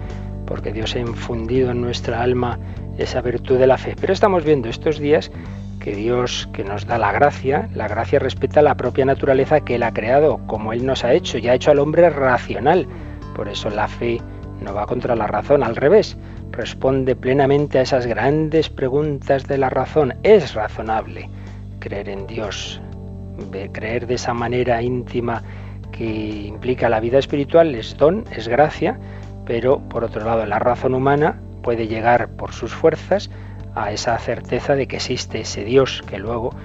porque 0.45 0.71
Dios 0.71 0.95
ha 0.95 0.99
infundido 0.99 1.71
en 1.71 1.81
nuestra 1.81 2.21
alma 2.21 2.59
esa 2.99 3.21
virtud 3.21 3.57
de 3.57 3.65
la 3.65 3.79
fe. 3.79 3.95
Pero 3.99 4.13
estamos 4.13 4.43
viendo 4.43 4.69
estos 4.69 4.99
días 4.99 5.31
que 5.79 5.95
Dios 5.95 6.47
que 6.53 6.63
nos 6.63 6.85
da 6.85 6.99
la 6.99 7.11
gracia, 7.11 7.67
la 7.73 7.87
gracia 7.87 8.19
respeta 8.19 8.61
la 8.61 8.77
propia 8.77 9.05
naturaleza 9.05 9.61
que 9.61 9.75
Él 9.75 9.83
ha 9.83 9.93
creado, 9.93 10.39
como 10.45 10.71
Él 10.71 10.85
nos 10.85 11.03
ha 11.03 11.13
hecho, 11.13 11.39
y 11.39 11.47
ha 11.47 11.55
hecho 11.55 11.71
al 11.71 11.79
hombre 11.79 12.07
racional. 12.11 12.87
Por 13.35 13.47
eso 13.47 13.71
la 13.71 13.87
fe 13.87 14.21
no 14.61 14.75
va 14.75 14.85
contra 14.85 15.15
la 15.15 15.25
razón, 15.25 15.63
al 15.63 15.75
revés, 15.75 16.15
responde 16.51 17.15
plenamente 17.15 17.79
a 17.79 17.81
esas 17.81 18.05
grandes 18.05 18.69
preguntas 18.69 19.47
de 19.47 19.57
la 19.57 19.71
razón. 19.71 20.13
Es 20.21 20.53
razonable 20.53 21.27
creer 21.79 22.09
en 22.09 22.27
Dios, 22.27 22.81
creer 23.71 24.07
de 24.07 24.15
esa 24.15 24.33
manera 24.33 24.81
íntima 24.81 25.43
que 25.91 26.47
implica 26.47 26.89
la 26.89 26.99
vida 26.99 27.19
espiritual 27.19 27.73
es 27.75 27.95
don, 27.97 28.25
es 28.31 28.47
gracia, 28.47 28.99
pero 29.45 29.79
por 29.79 30.03
otro 30.03 30.25
lado 30.25 30.45
la 30.45 30.59
razón 30.59 30.93
humana 30.93 31.39
puede 31.63 31.87
llegar 31.87 32.29
por 32.35 32.51
sus 32.51 32.73
fuerzas 32.73 33.29
a 33.75 33.91
esa 33.91 34.17
certeza 34.17 34.75
de 34.75 34.87
que 34.87 34.97
existe 34.97 35.41
ese 35.41 35.63
Dios 35.63 36.03
que 36.07 36.17
luego 36.17 36.55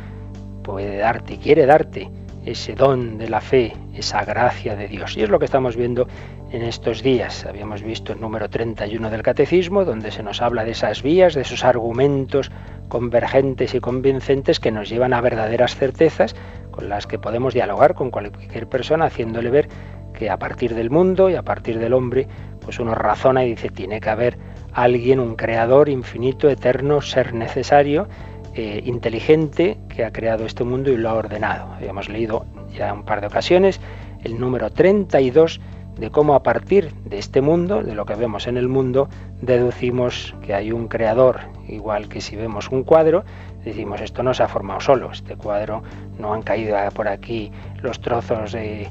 puede 0.62 0.98
darte 0.98 1.38
quiere 1.38 1.66
darte 1.66 2.10
ese 2.44 2.74
don 2.74 3.18
de 3.18 3.28
la 3.28 3.40
fe, 3.40 3.74
esa 3.94 4.24
gracia 4.24 4.74
de 4.76 4.88
Dios. 4.88 5.16
Y 5.16 5.22
es 5.22 5.28
lo 5.28 5.38
que 5.38 5.44
estamos 5.44 5.76
viendo 5.76 6.08
en 6.52 6.62
estos 6.62 7.02
días. 7.02 7.46
Habíamos 7.46 7.82
visto 7.82 8.12
el 8.12 8.20
número 8.20 8.50
31 8.50 9.10
del 9.10 9.22
Catecismo, 9.22 9.84
donde 9.84 10.10
se 10.10 10.22
nos 10.22 10.42
habla 10.42 10.64
de 10.64 10.72
esas 10.72 11.02
vías, 11.02 11.34
de 11.34 11.42
esos 11.42 11.64
argumentos 11.64 12.50
convergentes 12.88 13.74
y 13.74 13.80
convincentes 13.80 14.58
que 14.58 14.72
nos 14.72 14.88
llevan 14.88 15.12
a 15.12 15.20
verdaderas 15.20 15.76
certezas 15.76 16.34
con 16.70 16.88
las 16.88 17.06
que 17.06 17.18
podemos 17.18 17.54
dialogar 17.54 17.94
con 17.94 18.10
cualquier 18.10 18.66
persona, 18.66 19.06
haciéndole 19.06 19.50
ver 19.50 19.68
que 20.12 20.28
a 20.28 20.38
partir 20.38 20.74
del 20.74 20.90
mundo 20.90 21.30
y 21.30 21.36
a 21.36 21.42
partir 21.42 21.78
del 21.78 21.92
hombre, 21.92 22.26
pues 22.60 22.78
uno 22.80 22.94
razona 22.94 23.44
y 23.44 23.50
dice, 23.50 23.68
tiene 23.68 24.00
que 24.00 24.10
haber 24.10 24.38
alguien, 24.72 25.20
un 25.20 25.36
creador 25.36 25.88
infinito, 25.88 26.48
eterno, 26.48 27.00
ser 27.00 27.32
necesario, 27.32 28.08
eh, 28.54 28.82
inteligente, 28.84 29.78
que 29.88 30.04
ha 30.04 30.12
creado 30.12 30.44
este 30.44 30.64
mundo 30.64 30.90
y 30.90 30.96
lo 30.96 31.10
ha 31.10 31.14
ordenado. 31.14 31.72
Habíamos 31.74 32.08
leído 32.08 32.44
ya 32.76 32.92
un 32.92 33.04
par 33.04 33.20
de 33.20 33.28
ocasiones 33.28 33.80
el 34.24 34.38
número 34.38 34.70
32 34.70 35.60
de 36.00 36.10
cómo 36.10 36.34
a 36.34 36.42
partir 36.42 36.94
de 37.04 37.18
este 37.18 37.42
mundo, 37.42 37.82
de 37.82 37.94
lo 37.94 38.06
que 38.06 38.14
vemos 38.14 38.46
en 38.46 38.56
el 38.56 38.68
mundo, 38.68 39.10
deducimos 39.42 40.34
que 40.40 40.54
hay 40.54 40.72
un 40.72 40.88
creador, 40.88 41.40
igual 41.68 42.08
que 42.08 42.22
si 42.22 42.36
vemos 42.36 42.70
un 42.70 42.84
cuadro, 42.84 43.22
decimos 43.62 44.00
esto 44.00 44.22
no 44.22 44.32
se 44.32 44.42
ha 44.42 44.48
formado 44.48 44.80
solo, 44.80 45.12
este 45.12 45.36
cuadro 45.36 45.82
no 46.18 46.32
han 46.32 46.40
caído 46.40 46.76
por 46.94 47.06
aquí 47.06 47.52
los 47.82 48.00
trozos 48.00 48.52
de, 48.52 48.88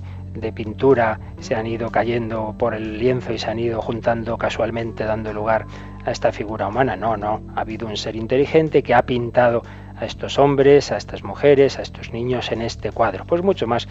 pintura, 0.53 1.19
se 1.39 1.55
han 1.55 1.65
ido 1.65 1.89
cayendo 1.89 2.53
por 2.59 2.75
el 2.75 2.99
lienzo 2.99 3.33
y 3.33 3.39
se 3.39 3.49
han 3.49 3.57
ido 3.57 3.81
juntando 3.81 4.37
casualmente 4.37 5.03
dando 5.03 5.33
lugar 5.33 5.65
a 6.05 6.11
esta 6.11 6.31
figura 6.31 6.67
humana, 6.67 6.95
no, 6.95 7.17
no, 7.17 7.41
ha 7.55 7.61
habido 7.61 7.87
un 7.87 7.97
ser 7.97 8.15
inteligente 8.15 8.83
que 8.83 8.93
ha 8.93 9.01
pintado 9.01 9.63
a 9.99 10.05
estos 10.05 10.37
hombres, 10.37 10.91
a 10.91 10.97
estas 10.97 11.23
mujeres, 11.23 11.79
a 11.79 11.81
estos 11.81 12.13
niños 12.13 12.51
en 12.51 12.61
este 12.61 12.91
cuadro. 12.91 13.25
Pues 13.25 13.43
mucho 13.43 13.67
más 13.67 13.87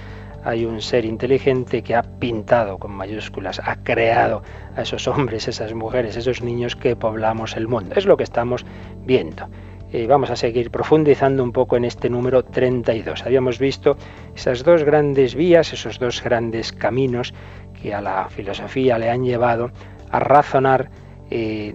hay 0.48 0.64
un 0.64 0.80
ser 0.80 1.04
inteligente 1.04 1.82
que 1.82 1.94
ha 1.94 2.02
pintado 2.02 2.78
con 2.78 2.92
mayúsculas, 2.92 3.60
ha 3.62 3.76
creado 3.82 4.42
a 4.76 4.82
esos 4.82 5.06
hombres, 5.06 5.46
esas 5.46 5.74
mujeres, 5.74 6.16
esos 6.16 6.42
niños 6.42 6.74
que 6.74 6.96
poblamos 6.96 7.56
el 7.56 7.68
mundo. 7.68 7.94
Es 7.96 8.06
lo 8.06 8.16
que 8.16 8.24
estamos 8.24 8.64
viendo. 9.04 9.48
Eh, 9.92 10.06
vamos 10.06 10.30
a 10.30 10.36
seguir 10.36 10.70
profundizando 10.70 11.42
un 11.42 11.52
poco 11.52 11.76
en 11.76 11.84
este 11.84 12.08
número 12.08 12.44
32. 12.44 13.24
Habíamos 13.24 13.58
visto 13.58 13.96
esas 14.34 14.64
dos 14.64 14.84
grandes 14.84 15.34
vías, 15.34 15.72
esos 15.72 15.98
dos 15.98 16.22
grandes 16.22 16.72
caminos 16.72 17.34
que 17.80 17.94
a 17.94 18.00
la 18.00 18.28
filosofía 18.28 18.98
le 18.98 19.10
han 19.10 19.24
llevado 19.24 19.70
a 20.10 20.18
razonar 20.18 20.90
eh, 21.30 21.74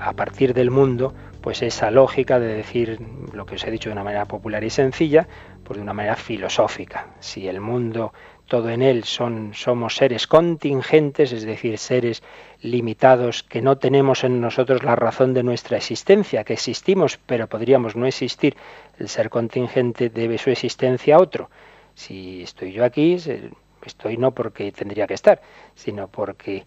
a 0.00 0.12
partir 0.14 0.52
del 0.52 0.70
mundo, 0.70 1.14
pues 1.40 1.62
esa 1.62 1.90
lógica 1.90 2.40
de 2.40 2.54
decir 2.54 2.98
lo 3.32 3.46
que 3.46 3.54
os 3.54 3.64
he 3.64 3.70
dicho 3.70 3.88
de 3.88 3.92
una 3.92 4.04
manera 4.04 4.24
popular 4.24 4.64
y 4.64 4.70
sencilla, 4.70 5.28
pues 5.64 5.78
de 5.78 5.82
una 5.82 5.94
manera 5.94 6.16
filosófica. 6.16 7.08
Si 7.20 7.48
el 7.48 7.60
mundo, 7.60 8.12
todo 8.46 8.68
en 8.68 8.82
él, 8.82 9.04
son, 9.04 9.54
somos 9.54 9.96
seres 9.96 10.26
contingentes, 10.26 11.32
es 11.32 11.44
decir, 11.44 11.78
seres 11.78 12.22
limitados 12.60 13.42
que 13.42 13.62
no 13.62 13.78
tenemos 13.78 14.24
en 14.24 14.40
nosotros 14.40 14.82
la 14.82 14.96
razón 14.96 15.34
de 15.34 15.42
nuestra 15.42 15.78
existencia, 15.78 16.44
que 16.44 16.52
existimos, 16.52 17.18
pero 17.26 17.48
podríamos 17.48 17.96
no 17.96 18.06
existir, 18.06 18.56
el 18.98 19.08
ser 19.08 19.30
contingente 19.30 20.10
debe 20.10 20.38
su 20.38 20.50
existencia 20.50 21.16
a 21.16 21.20
otro. 21.20 21.50
Si 21.94 22.42
estoy 22.42 22.72
yo 22.72 22.84
aquí, 22.84 23.16
estoy 23.84 24.16
no 24.16 24.32
porque 24.32 24.70
tendría 24.72 25.06
que 25.06 25.14
estar, 25.14 25.40
sino 25.74 26.08
porque 26.08 26.64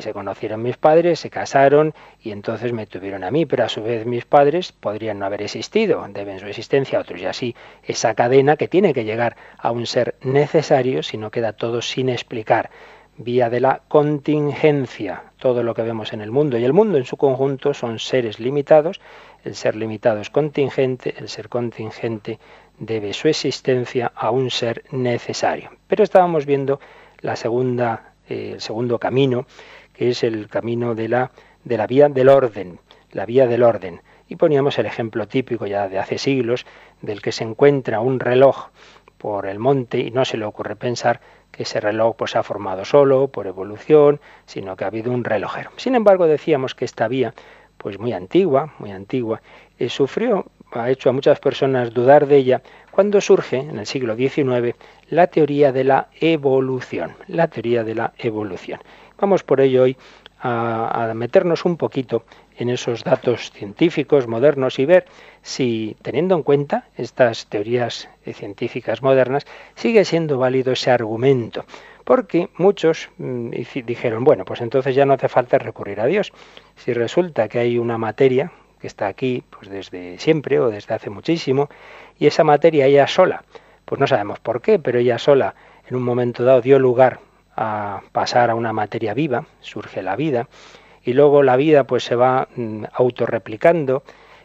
se 0.00 0.12
conocieron 0.12 0.62
mis 0.62 0.76
padres, 0.76 1.20
se 1.20 1.30
casaron 1.30 1.94
y 2.20 2.32
entonces 2.32 2.72
me 2.72 2.86
tuvieron 2.86 3.24
a 3.24 3.30
mí, 3.30 3.46
pero 3.46 3.64
a 3.64 3.68
su 3.68 3.82
vez 3.82 4.06
mis 4.06 4.24
padres 4.24 4.72
podrían 4.72 5.18
no 5.18 5.26
haber 5.26 5.42
existido, 5.42 6.06
deben 6.10 6.40
su 6.40 6.46
existencia 6.46 6.98
a 6.98 7.02
otros. 7.02 7.20
Y 7.20 7.26
así 7.26 7.54
esa 7.84 8.14
cadena 8.14 8.56
que 8.56 8.68
tiene 8.68 8.92
que 8.92 9.04
llegar 9.04 9.36
a 9.58 9.70
un 9.70 9.86
ser 9.86 10.16
necesario, 10.22 11.02
si 11.02 11.16
no 11.18 11.30
queda 11.30 11.52
todo 11.52 11.82
sin 11.82 12.08
explicar, 12.08 12.70
vía 13.18 13.48
de 13.48 13.60
la 13.60 13.82
contingencia, 13.88 15.24
todo 15.38 15.62
lo 15.62 15.74
que 15.74 15.82
vemos 15.82 16.12
en 16.12 16.20
el 16.20 16.30
mundo. 16.30 16.58
Y 16.58 16.64
el 16.64 16.72
mundo 16.72 16.98
en 16.98 17.04
su 17.04 17.16
conjunto 17.16 17.74
son 17.74 17.98
seres 17.98 18.40
limitados, 18.40 19.00
el 19.44 19.54
ser 19.54 19.76
limitado 19.76 20.20
es 20.20 20.30
contingente, 20.30 21.14
el 21.18 21.28
ser 21.28 21.48
contingente 21.48 22.38
debe 22.78 23.12
su 23.12 23.28
existencia 23.28 24.12
a 24.14 24.30
un 24.30 24.50
ser 24.50 24.84
necesario. 24.90 25.70
Pero 25.86 26.04
estábamos 26.04 26.46
viendo 26.46 26.80
la 27.20 27.36
segunda, 27.36 28.12
eh, 28.28 28.52
el 28.54 28.60
segundo 28.60 28.98
camino, 28.98 29.46
que 29.96 30.10
es 30.10 30.22
el 30.22 30.48
camino 30.48 30.94
de 30.94 31.08
la, 31.08 31.30
de 31.64 31.76
la 31.78 31.86
vía 31.86 32.08
del 32.08 32.28
orden, 32.28 32.78
la 33.12 33.24
vía 33.24 33.46
del 33.46 33.62
orden. 33.62 34.02
Y 34.28 34.36
poníamos 34.36 34.78
el 34.78 34.86
ejemplo 34.86 35.26
típico 35.26 35.66
ya 35.66 35.88
de 35.88 35.98
hace 35.98 36.18
siglos 36.18 36.66
del 37.00 37.22
que 37.22 37.32
se 37.32 37.44
encuentra 37.44 38.00
un 38.00 38.20
reloj 38.20 38.68
por 39.16 39.46
el 39.46 39.58
monte 39.58 39.98
y 39.98 40.10
no 40.10 40.24
se 40.24 40.36
le 40.36 40.44
ocurre 40.44 40.76
pensar 40.76 41.20
que 41.50 41.62
ese 41.62 41.80
reloj 41.80 42.16
pues, 42.16 42.36
ha 42.36 42.42
formado 42.42 42.84
solo 42.84 43.28
por 43.28 43.46
evolución, 43.46 44.20
sino 44.44 44.76
que 44.76 44.84
ha 44.84 44.88
habido 44.88 45.10
un 45.12 45.24
relojero. 45.24 45.70
Sin 45.76 45.94
embargo, 45.94 46.26
decíamos 46.26 46.74
que 46.74 46.84
esta 46.84 47.08
vía 47.08 47.32
pues 47.78 47.98
muy 47.98 48.12
antigua, 48.12 48.74
muy 48.78 48.90
antigua, 48.90 49.40
eh, 49.78 49.88
sufrió, 49.88 50.46
ha 50.72 50.90
hecho 50.90 51.08
a 51.08 51.12
muchas 51.12 51.38
personas 51.40 51.92
dudar 51.94 52.26
de 52.26 52.36
ella 52.36 52.62
cuando 52.90 53.20
surge 53.20 53.58
en 53.58 53.78
el 53.78 53.86
siglo 53.86 54.16
XIX 54.16 54.74
la 55.08 55.26
teoría 55.28 55.72
de 55.72 55.84
la 55.84 56.08
evolución, 56.20 57.14
la 57.28 57.48
teoría 57.48 57.84
de 57.84 57.94
la 57.94 58.12
evolución. 58.18 58.80
Vamos 59.18 59.42
por 59.42 59.62
ello 59.62 59.84
hoy 59.84 59.96
a, 60.40 61.12
meternos 61.14 61.64
un 61.64 61.78
poquito 61.78 62.24
en 62.58 62.68
esos 62.68 63.02
datos 63.02 63.50
científicos 63.50 64.26
modernos 64.26 64.78
y 64.78 64.84
ver 64.84 65.06
si, 65.42 65.96
teniendo 66.02 66.34
en 66.34 66.42
cuenta 66.42 66.88
estas 66.96 67.46
teorías 67.46 68.08
científicas 68.24 69.02
modernas, 69.02 69.46
sigue 69.74 70.04
siendo 70.04 70.38
válido 70.38 70.72
ese 70.72 70.90
argumento. 70.90 71.64
Porque 72.04 72.50
muchos 72.58 73.08
mm, 73.16 73.50
dijeron, 73.86 74.22
bueno, 74.22 74.44
pues 74.44 74.60
entonces 74.60 74.94
ya 74.94 75.06
no 75.06 75.14
hace 75.14 75.28
falta 75.28 75.58
recurrir 75.58 76.00
a 76.00 76.06
Dios. 76.06 76.32
Si 76.76 76.92
resulta 76.92 77.48
que 77.48 77.58
hay 77.58 77.78
una 77.78 77.96
materia 77.98 78.52
que 78.80 78.86
está 78.86 79.06
aquí 79.06 79.42
pues 79.48 79.70
desde 79.70 80.18
siempre 80.18 80.60
o 80.60 80.68
desde 80.68 80.94
hace 80.94 81.08
muchísimo, 81.08 81.70
y 82.18 82.26
esa 82.26 82.44
materia 82.44 82.86
ella 82.86 83.06
sola, 83.06 83.44
pues 83.86 83.98
no 83.98 84.06
sabemos 84.06 84.40
por 84.40 84.60
qué, 84.60 84.78
pero 84.78 84.98
ella 84.98 85.18
sola 85.18 85.54
en 85.88 85.96
un 85.96 86.02
momento 86.02 86.44
dado 86.44 86.60
dio 86.60 86.78
lugar 86.78 87.20
a 87.56 88.02
pasar 88.12 88.50
a 88.50 88.54
una 88.54 88.72
materia 88.72 89.14
viva, 89.14 89.46
surge 89.60 90.02
la 90.02 90.14
vida, 90.14 90.48
y 91.04 91.12
luego 91.12 91.42
la 91.42 91.56
vida 91.56 91.84
pues 91.84 92.04
se 92.04 92.16
va 92.16 92.48
mm, 92.54 92.84
autorreplicando, 92.92 94.02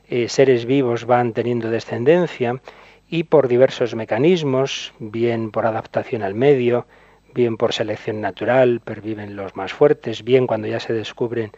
eh, 0.07 0.29
seres 0.29 0.65
vivos 0.65 1.05
van 1.05 1.33
teniendo 1.33 1.69
descendencia 1.69 2.61
y 3.09 3.23
por 3.23 3.47
diversos 3.47 3.95
mecanismos, 3.95 4.93
bien 4.99 5.51
por 5.51 5.65
adaptación 5.65 6.23
al 6.23 6.35
medio, 6.35 6.85
bien 7.33 7.57
por 7.57 7.73
selección 7.73 8.21
natural, 8.21 8.79
perviven 8.79 9.35
los 9.35 9.55
más 9.55 9.73
fuertes, 9.73 10.23
bien 10.23 10.47
cuando 10.47 10.67
ya 10.67 10.79
se 10.79 10.93
descubren 10.93 11.51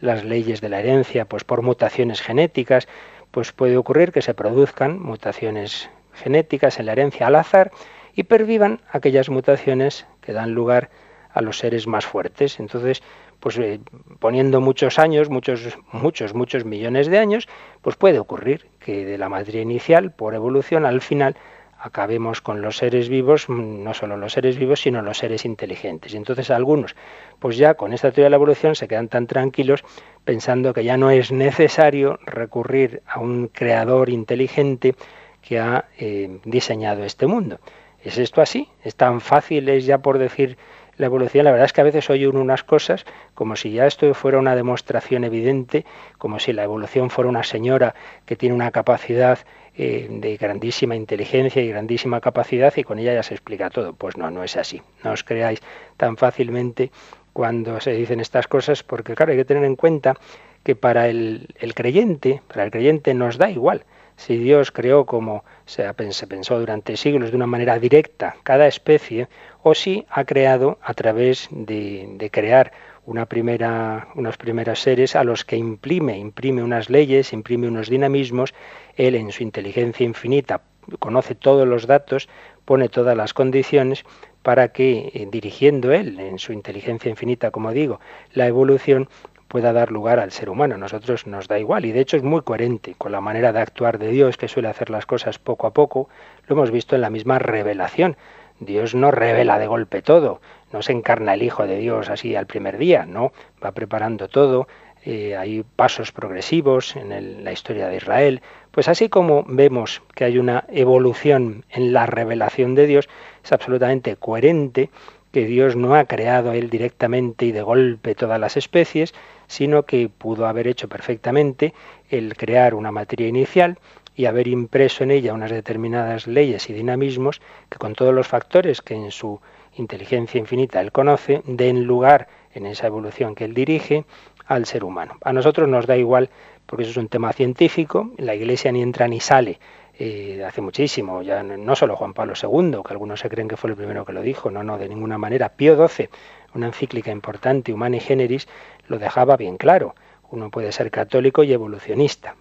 las 0.00 0.24
leyes 0.24 0.60
de 0.60 0.68
la 0.68 0.80
herencia, 0.80 1.24
pues 1.24 1.44
por 1.44 1.62
mutaciones 1.62 2.20
genéticas, 2.20 2.88
pues 3.30 3.52
puede 3.52 3.76
ocurrir 3.76 4.12
que 4.12 4.22
se 4.22 4.34
produzcan 4.34 5.00
mutaciones 5.00 5.90
genéticas 6.12 6.78
en 6.78 6.86
la 6.86 6.92
herencia 6.92 7.26
al 7.26 7.36
azar 7.36 7.70
y 8.14 8.24
pervivan 8.24 8.80
aquellas 8.90 9.28
mutaciones 9.28 10.06
que 10.20 10.32
dan 10.32 10.52
lugar 10.52 10.90
a 11.32 11.40
los 11.40 11.58
seres 11.58 11.86
más 11.86 12.06
fuertes. 12.06 12.60
Entonces, 12.60 13.02
pues 13.38 13.58
eh, 13.58 13.80
poniendo 14.18 14.60
muchos 14.60 14.98
años, 14.98 15.30
muchos, 15.30 15.78
muchos, 15.92 16.34
muchos 16.34 16.64
millones 16.64 17.08
de 17.08 17.18
años, 17.18 17.48
pues 17.82 17.96
puede 17.96 18.18
ocurrir 18.18 18.66
que 18.78 19.04
de 19.04 19.18
la 19.18 19.28
materia 19.28 19.62
inicial, 19.62 20.12
por 20.12 20.34
evolución, 20.34 20.84
al 20.84 21.00
final 21.00 21.36
acabemos 21.82 22.42
con 22.42 22.60
los 22.60 22.76
seres 22.76 23.08
vivos, 23.08 23.48
mm, 23.48 23.82
no 23.82 23.94
solo 23.94 24.16
los 24.16 24.34
seres 24.34 24.58
vivos, 24.58 24.80
sino 24.80 25.00
los 25.00 25.18
seres 25.18 25.44
inteligentes. 25.44 26.12
Y 26.12 26.18
entonces 26.18 26.50
algunos, 26.50 26.94
pues 27.38 27.56
ya 27.56 27.74
con 27.74 27.92
esta 27.92 28.10
teoría 28.10 28.26
de 28.26 28.30
la 28.30 28.36
evolución 28.36 28.74
se 28.74 28.86
quedan 28.86 29.08
tan 29.08 29.26
tranquilos 29.26 29.82
pensando 30.24 30.74
que 30.74 30.84
ya 30.84 30.98
no 30.98 31.10
es 31.10 31.32
necesario 31.32 32.18
recurrir 32.26 33.02
a 33.06 33.20
un 33.20 33.48
creador 33.48 34.10
inteligente 34.10 34.94
que 35.40 35.58
ha 35.58 35.86
eh, 35.98 36.38
diseñado 36.44 37.02
este 37.04 37.26
mundo. 37.26 37.60
¿Es 38.02 38.18
esto 38.18 38.40
así? 38.40 38.68
¿Es 38.84 38.94
tan 38.94 39.20
fácil? 39.20 39.68
¿Es 39.68 39.84
ya 39.86 39.98
por 39.98 40.18
decir 40.18 40.56
la 41.00 41.06
evolución, 41.06 41.44
la 41.44 41.50
verdad 41.50 41.64
es 41.64 41.72
que 41.72 41.80
a 41.80 41.84
veces 41.84 42.10
oye 42.10 42.28
uno 42.28 42.40
unas 42.40 42.62
cosas 42.62 43.06
como 43.34 43.56
si 43.56 43.72
ya 43.72 43.86
esto 43.86 44.12
fuera 44.12 44.38
una 44.38 44.54
demostración 44.54 45.24
evidente, 45.24 45.86
como 46.18 46.38
si 46.38 46.52
la 46.52 46.62
evolución 46.62 47.08
fuera 47.08 47.30
una 47.30 47.42
señora 47.42 47.94
que 48.26 48.36
tiene 48.36 48.54
una 48.54 48.70
capacidad 48.70 49.38
eh, 49.74 50.08
de 50.10 50.36
grandísima 50.36 50.96
inteligencia 50.96 51.62
y 51.62 51.68
grandísima 51.68 52.20
capacidad 52.20 52.74
y 52.76 52.84
con 52.84 52.98
ella 52.98 53.14
ya 53.14 53.22
se 53.22 53.32
explica 53.32 53.70
todo. 53.70 53.94
Pues 53.94 54.18
no, 54.18 54.30
no 54.30 54.44
es 54.44 54.58
así. 54.58 54.82
No 55.02 55.12
os 55.12 55.24
creáis 55.24 55.62
tan 55.96 56.18
fácilmente 56.18 56.90
cuando 57.32 57.80
se 57.80 57.92
dicen 57.92 58.20
estas 58.20 58.46
cosas, 58.46 58.82
porque 58.82 59.14
claro, 59.14 59.32
hay 59.32 59.38
que 59.38 59.46
tener 59.46 59.64
en 59.64 59.76
cuenta 59.76 60.16
que 60.64 60.76
para 60.76 61.08
el, 61.08 61.48
el 61.58 61.74
creyente, 61.74 62.42
para 62.46 62.64
el 62.64 62.70
creyente 62.70 63.14
nos 63.14 63.38
da 63.38 63.50
igual 63.50 63.84
si 64.20 64.36
Dios 64.36 64.70
creó 64.70 65.06
como 65.06 65.44
se, 65.64 65.90
pensó 65.94 66.58
durante 66.58 66.98
siglos 66.98 67.30
de 67.30 67.36
una 67.36 67.46
manera 67.46 67.78
directa 67.78 68.36
cada 68.42 68.66
especie, 68.66 69.28
o 69.62 69.74
si 69.74 70.04
ha 70.10 70.24
creado 70.24 70.78
a 70.82 70.92
través 70.92 71.48
de, 71.50 72.28
crear 72.30 72.70
una 73.06 73.24
primera, 73.24 74.08
unos 74.14 74.36
primeros 74.36 74.82
seres 74.82 75.16
a 75.16 75.24
los 75.24 75.46
que 75.46 75.56
imprime, 75.56 76.18
imprime 76.18 76.62
unas 76.62 76.90
leyes, 76.90 77.32
imprime 77.32 77.68
unos 77.68 77.88
dinamismos, 77.88 78.52
Él 78.94 79.14
en 79.14 79.32
su 79.32 79.42
inteligencia 79.42 80.04
infinita 80.04 80.60
conoce 80.98 81.34
todos 81.34 81.66
los 81.66 81.86
datos, 81.86 82.28
pone 82.66 82.88
todas 82.88 83.16
las 83.16 83.32
condiciones 83.32 84.04
para 84.42 84.68
que, 84.68 85.10
eh, 85.14 85.28
dirigiendo 85.30 85.92
Él 85.92 86.18
en 86.20 86.38
su 86.38 86.52
inteligencia 86.52 87.10
infinita, 87.10 87.50
como 87.50 87.72
digo, 87.72 88.00
la 88.34 88.46
evolución, 88.46 89.08
pueda 89.50 89.72
dar 89.72 89.90
lugar 89.90 90.20
al 90.20 90.30
ser 90.30 90.48
humano. 90.48 90.78
Nosotros 90.78 91.26
nos 91.26 91.48
da 91.48 91.58
igual 91.58 91.84
y 91.84 91.90
de 91.90 92.00
hecho 92.00 92.16
es 92.16 92.22
muy 92.22 92.42
coherente 92.42 92.94
con 92.96 93.10
la 93.10 93.20
manera 93.20 93.52
de 93.52 93.60
actuar 93.60 93.98
de 93.98 94.08
Dios 94.08 94.36
que 94.36 94.46
suele 94.46 94.68
hacer 94.68 94.90
las 94.90 95.06
cosas 95.06 95.40
poco 95.40 95.66
a 95.66 95.72
poco. 95.72 96.08
Lo 96.46 96.54
hemos 96.54 96.70
visto 96.70 96.94
en 96.94 97.00
la 97.00 97.10
misma 97.10 97.40
revelación. 97.40 98.16
Dios 98.60 98.94
no 98.94 99.10
revela 99.10 99.58
de 99.58 99.66
golpe 99.66 100.02
todo, 100.02 100.40
no 100.72 100.82
se 100.82 100.92
encarna 100.92 101.34
el 101.34 101.42
Hijo 101.42 101.66
de 101.66 101.78
Dios 101.78 102.10
así 102.10 102.36
al 102.36 102.46
primer 102.46 102.78
día, 102.78 103.06
no, 103.06 103.32
va 103.64 103.72
preparando 103.72 104.28
todo, 104.28 104.68
eh, 105.02 105.34
hay 105.34 105.64
pasos 105.76 106.12
progresivos 106.12 106.94
en 106.94 107.42
la 107.42 107.52
historia 107.52 107.88
de 107.88 107.96
Israel. 107.96 108.42
Pues 108.70 108.86
así 108.86 109.08
como 109.08 109.44
vemos 109.48 110.02
que 110.14 110.24
hay 110.24 110.38
una 110.38 110.64
evolución 110.68 111.64
en 111.70 111.92
la 111.92 112.06
revelación 112.06 112.74
de 112.74 112.86
Dios, 112.86 113.08
es 113.42 113.50
absolutamente 113.50 114.14
coherente 114.16 114.90
que 115.32 115.46
Dios 115.46 115.76
no 115.76 115.94
ha 115.94 116.04
creado 116.04 116.50
a 116.50 116.56
él 116.56 116.70
directamente 116.70 117.46
y 117.46 117.52
de 117.52 117.62
golpe 117.62 118.14
todas 118.14 118.38
las 118.40 118.56
especies, 118.56 119.14
sino 119.50 119.82
que 119.82 120.08
pudo 120.08 120.46
haber 120.46 120.68
hecho 120.68 120.88
perfectamente 120.88 121.74
el 122.08 122.36
crear 122.36 122.72
una 122.72 122.92
materia 122.92 123.26
inicial 123.26 123.80
y 124.14 124.26
haber 124.26 124.46
impreso 124.46 125.02
en 125.02 125.10
ella 125.10 125.34
unas 125.34 125.50
determinadas 125.50 126.28
leyes 126.28 126.70
y 126.70 126.72
dinamismos 126.72 127.42
que 127.68 127.78
con 127.78 127.94
todos 127.94 128.14
los 128.14 128.28
factores 128.28 128.80
que 128.80 128.94
en 128.94 129.10
su 129.10 129.40
inteligencia 129.74 130.38
infinita 130.38 130.80
él 130.80 130.92
conoce, 130.92 131.42
den 131.46 131.82
lugar 131.82 132.28
en 132.54 132.64
esa 132.64 132.86
evolución 132.86 133.34
que 133.34 133.44
él 133.44 133.52
dirige 133.52 134.04
al 134.46 134.66
ser 134.66 134.84
humano. 134.84 135.16
A 135.24 135.32
nosotros 135.32 135.68
nos 135.68 135.84
da 135.84 135.96
igual 135.96 136.30
porque 136.64 136.84
eso 136.84 136.92
es 136.92 136.96
un 136.98 137.08
tema 137.08 137.32
científico, 137.32 138.12
la 138.18 138.36
Iglesia 138.36 138.70
ni 138.70 138.82
entra 138.82 139.08
ni 139.08 139.18
sale 139.18 139.58
eh, 139.98 140.42
hace 140.46 140.62
muchísimo, 140.62 141.20
ya 141.20 141.42
no 141.42 141.76
solo 141.76 141.94
Juan 141.94 142.14
Pablo 142.14 142.32
II, 142.40 142.78
que 142.82 142.92
algunos 142.92 143.20
se 143.20 143.28
creen 143.28 143.48
que 143.48 143.58
fue 143.58 143.68
el 143.68 143.76
primero 143.76 144.06
que 144.06 144.14
lo 144.14 144.22
dijo, 144.22 144.50
no, 144.50 144.62
no, 144.62 144.78
de 144.78 144.88
ninguna 144.88 145.18
manera. 145.18 145.50
Pío 145.50 145.76
XII, 145.76 146.08
una 146.54 146.68
encíclica 146.68 147.10
importante, 147.10 147.70
Humane 147.70 148.00
Generis, 148.00 148.48
lo 148.90 148.98
dejaba 148.98 149.36
bien 149.36 149.56
claro. 149.56 149.94
Uno 150.30 150.50
puede 150.50 150.72
ser 150.72 150.90
católico 150.90 151.44
y 151.44 151.52
evolucionista, 151.52 152.34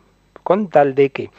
con 0.44 0.68
tal 0.68 0.96
de 0.96 1.12
que 1.12 1.30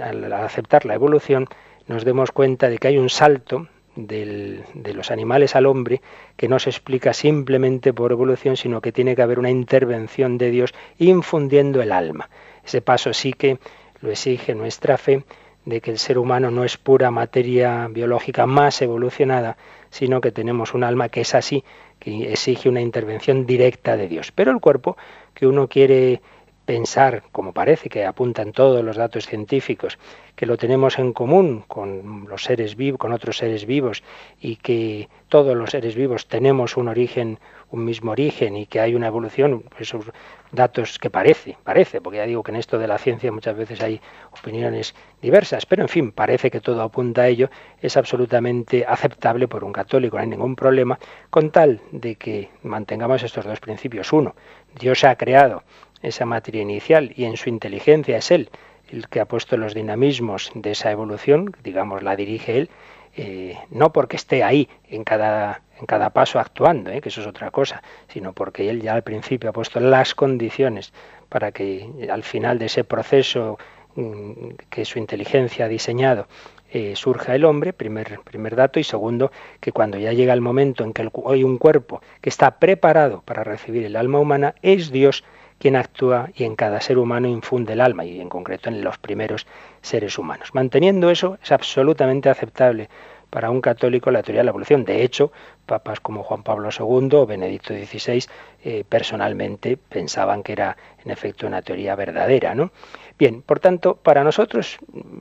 al 0.00 0.32
aceptar 0.32 0.86
la 0.86 0.94
evolución 0.94 1.46
nos 1.88 2.04
demos 2.04 2.30
cuenta 2.30 2.70
de 2.70 2.78
que 2.78 2.88
hay 2.88 2.96
un 2.96 3.10
salto 3.10 3.66
de 3.94 4.92
los 4.94 5.10
animales 5.10 5.54
al 5.54 5.66
hombre 5.66 6.00
que 6.36 6.48
no 6.48 6.58
se 6.58 6.70
explica 6.70 7.12
simplemente 7.12 7.92
por 7.92 8.12
evolución, 8.12 8.56
sino 8.56 8.80
que 8.80 8.92
tiene 8.92 9.14
que 9.14 9.22
haber 9.22 9.38
una 9.38 9.50
intervención 9.50 10.38
de 10.38 10.50
Dios 10.50 10.72
infundiendo 10.98 11.82
el 11.82 11.92
alma. 11.92 12.30
Ese 12.64 12.80
paso 12.80 13.12
sí 13.12 13.32
que 13.34 13.58
lo 14.00 14.10
exige 14.10 14.54
nuestra 14.54 14.96
fe 14.96 15.24
de 15.64 15.80
que 15.80 15.90
el 15.90 15.98
ser 15.98 16.16
humano 16.16 16.50
no 16.50 16.64
es 16.64 16.78
pura 16.78 17.10
materia 17.10 17.88
biológica 17.88 18.46
más 18.46 18.80
evolucionada, 18.82 19.56
sino 19.92 20.22
que 20.22 20.32
tenemos 20.32 20.72
un 20.72 20.84
alma 20.84 21.10
que 21.10 21.20
es 21.20 21.34
así, 21.34 21.62
que 22.00 22.32
exige 22.32 22.68
una 22.68 22.80
intervención 22.80 23.46
directa 23.46 23.96
de 23.96 24.08
Dios. 24.08 24.32
Pero 24.32 24.50
el 24.50 24.58
cuerpo 24.58 24.96
que 25.34 25.46
uno 25.46 25.68
quiere 25.68 26.22
pensar, 26.64 27.24
como 27.30 27.52
parece 27.52 27.90
que 27.90 28.06
apuntan 28.06 28.52
todos 28.52 28.82
los 28.82 28.96
datos 28.96 29.26
científicos, 29.26 29.98
que 30.34 30.46
lo 30.46 30.56
tenemos 30.56 30.98
en 30.98 31.12
común 31.12 31.62
con 31.68 32.26
los 32.26 32.44
seres 32.44 32.74
vivos, 32.74 32.98
con 32.98 33.12
otros 33.12 33.36
seres 33.36 33.66
vivos 33.66 34.02
y 34.40 34.56
que 34.56 35.10
todos 35.28 35.54
los 35.54 35.70
seres 35.70 35.94
vivos 35.94 36.26
tenemos 36.26 36.78
un 36.78 36.88
origen, 36.88 37.38
un 37.72 37.84
mismo 37.84 38.12
origen 38.12 38.56
y 38.56 38.66
que 38.66 38.80
hay 38.80 38.94
una 38.94 39.08
evolución, 39.08 39.64
esos 39.78 40.04
datos 40.52 40.98
que 40.98 41.10
parece, 41.10 41.56
parece, 41.64 42.00
porque 42.00 42.18
ya 42.18 42.26
digo 42.26 42.42
que 42.42 42.52
en 42.52 42.58
esto 42.58 42.78
de 42.78 42.86
la 42.86 42.98
ciencia 42.98 43.32
muchas 43.32 43.56
veces 43.56 43.80
hay 43.80 44.00
opiniones 44.30 44.94
diversas, 45.20 45.66
pero 45.66 45.82
en 45.82 45.88
fin, 45.88 46.12
parece 46.12 46.50
que 46.50 46.60
todo 46.60 46.82
apunta 46.82 47.22
a 47.22 47.28
ello, 47.28 47.50
es 47.80 47.96
absolutamente 47.96 48.84
aceptable 48.86 49.48
por 49.48 49.64
un 49.64 49.72
católico, 49.72 50.16
no 50.16 50.22
hay 50.22 50.28
ningún 50.28 50.54
problema, 50.54 50.98
con 51.30 51.50
tal 51.50 51.80
de 51.90 52.16
que 52.16 52.50
mantengamos 52.62 53.22
estos 53.22 53.44
dos 53.44 53.58
principios. 53.58 54.12
Uno, 54.12 54.34
Dios 54.78 55.02
ha 55.04 55.16
creado 55.16 55.64
esa 56.02 56.26
materia 56.26 56.62
inicial 56.62 57.12
y 57.16 57.24
en 57.24 57.36
su 57.36 57.48
inteligencia 57.48 58.18
es 58.18 58.30
Él 58.30 58.50
el 58.92 59.08
que 59.08 59.20
ha 59.20 59.24
puesto 59.24 59.56
los 59.56 59.74
dinamismos 59.74 60.50
de 60.54 60.72
esa 60.72 60.90
evolución, 60.90 61.54
digamos, 61.64 62.02
la 62.02 62.14
dirige 62.14 62.58
Él, 62.58 62.70
eh, 63.16 63.58
no 63.70 63.92
porque 63.92 64.16
esté 64.16 64.42
ahí 64.42 64.68
en 64.88 65.04
cada, 65.04 65.62
en 65.78 65.86
cada 65.86 66.10
paso 66.10 66.38
actuando, 66.38 66.90
eh, 66.90 67.00
que 67.00 67.10
eso 67.10 67.20
es 67.20 67.26
otra 67.26 67.50
cosa, 67.50 67.82
sino 68.08 68.32
porque 68.32 68.70
Él 68.70 68.80
ya 68.80 68.94
al 68.94 69.02
principio 69.02 69.50
ha 69.50 69.52
puesto 69.52 69.80
las 69.80 70.14
condiciones 70.14 70.92
para 71.28 71.52
que 71.52 71.88
al 72.10 72.22
final 72.22 72.58
de 72.58 72.66
ese 72.66 72.84
proceso 72.84 73.58
mm, 73.96 74.50
que 74.70 74.84
su 74.84 74.98
inteligencia 74.98 75.66
ha 75.66 75.68
diseñado, 75.68 76.26
eh, 76.70 76.96
surja 76.96 77.34
el 77.34 77.44
hombre, 77.44 77.74
primer, 77.74 78.20
primer 78.20 78.56
dato, 78.56 78.80
y 78.80 78.84
segundo, 78.84 79.30
que 79.60 79.72
cuando 79.72 79.98
ya 79.98 80.14
llega 80.14 80.32
el 80.32 80.40
momento 80.40 80.84
en 80.84 80.94
que 80.94 81.06
hay 81.26 81.44
un 81.44 81.58
cuerpo 81.58 82.00
que 82.22 82.30
está 82.30 82.58
preparado 82.58 83.20
para 83.26 83.44
recibir 83.44 83.84
el 83.84 83.94
alma 83.94 84.20
humana, 84.20 84.54
es 84.62 84.90
Dios 84.90 85.22
quien 85.62 85.76
actúa 85.76 86.28
y 86.34 86.42
en 86.42 86.56
cada 86.56 86.80
ser 86.80 86.98
humano 86.98 87.28
infunde 87.28 87.74
el 87.74 87.80
alma, 87.80 88.04
y 88.04 88.20
en 88.20 88.28
concreto 88.28 88.68
en 88.68 88.82
los 88.82 88.98
primeros 88.98 89.46
seres 89.80 90.18
humanos. 90.18 90.48
Manteniendo 90.54 91.08
eso 91.08 91.38
es 91.40 91.52
absolutamente 91.52 92.28
aceptable 92.28 92.88
para 93.30 93.48
un 93.48 93.60
católico 93.60 94.10
la 94.10 94.24
teoría 94.24 94.40
de 94.40 94.46
la 94.46 94.50
evolución. 94.50 94.84
De 94.84 95.04
hecho, 95.04 95.30
papas 95.64 96.00
como 96.00 96.24
Juan 96.24 96.42
Pablo 96.42 96.70
II 96.76 97.10
o 97.12 97.26
Benedicto 97.26 97.72
XVI 97.74 98.24
eh, 98.64 98.82
personalmente 98.88 99.76
pensaban 99.76 100.42
que 100.42 100.50
era 100.50 100.76
en 101.04 101.12
efecto 101.12 101.46
una 101.46 101.62
teoría 101.62 101.94
verdadera, 101.94 102.56
¿no? 102.56 102.72
Bien, 103.16 103.40
por 103.40 103.60
tanto, 103.60 103.94
para 103.94 104.24
nosotros 104.24 104.78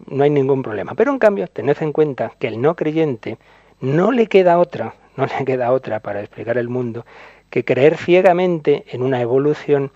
no 0.08 0.24
hay 0.24 0.32
ningún 0.32 0.64
problema. 0.64 0.96
Pero 0.96 1.12
en 1.12 1.20
cambio, 1.20 1.46
tened 1.50 1.78
en 1.82 1.92
cuenta 1.92 2.32
que 2.40 2.48
el 2.48 2.60
no 2.60 2.76
creyente 2.76 3.38
no 3.80 4.12
le 4.12 4.26
queda 4.26 4.58
otra, 4.58 4.96
no 5.18 5.28
le 5.28 5.46
queda 5.46 5.72
otra 5.72 6.00
para 6.00 6.22
explicar 6.22 6.58
el 6.58 6.68
mundo 6.68 7.06
que 7.52 7.64
creer 7.64 7.98
ciegamente 7.98 8.86
en 8.88 9.04
una 9.04 9.22
evolución 9.22 9.92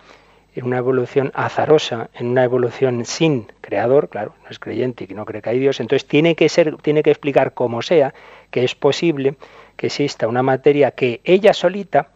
en 0.56 0.64
una 0.64 0.78
evolución 0.78 1.30
azarosa, 1.34 2.08
en 2.14 2.28
una 2.28 2.42
evolución 2.42 3.04
sin 3.04 3.46
creador, 3.60 4.08
claro, 4.08 4.34
no 4.42 4.50
es 4.50 4.58
creyente 4.58 5.06
y 5.08 5.14
no 5.14 5.26
cree 5.26 5.42
que 5.42 5.50
hay 5.50 5.58
Dios, 5.58 5.80
entonces 5.80 6.08
tiene 6.08 6.34
que 6.34 6.48
ser, 6.48 6.76
tiene 6.78 7.02
que 7.02 7.10
explicar 7.10 7.52
como 7.52 7.82
sea 7.82 8.14
que 8.50 8.64
es 8.64 8.74
posible 8.74 9.36
que 9.76 9.88
exista 9.88 10.26
una 10.26 10.42
materia 10.42 10.92
que 10.92 11.20
ella 11.24 11.52
solita 11.52 12.08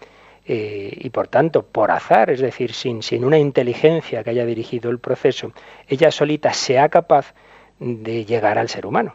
eh, 0.46 0.90
y 0.96 1.10
por 1.10 1.28
tanto 1.28 1.62
por 1.66 1.90
azar, 1.90 2.30
es 2.30 2.40
decir, 2.40 2.72
sin, 2.72 3.02
sin 3.02 3.24
una 3.24 3.38
inteligencia 3.38 4.24
que 4.24 4.30
haya 4.30 4.46
dirigido 4.46 4.90
el 4.90 4.98
proceso, 4.98 5.52
ella 5.86 6.10
solita 6.10 6.54
sea 6.54 6.88
capaz 6.88 7.34
de 7.78 8.24
llegar 8.24 8.58
al 8.58 8.70
ser 8.70 8.86
humano. 8.86 9.14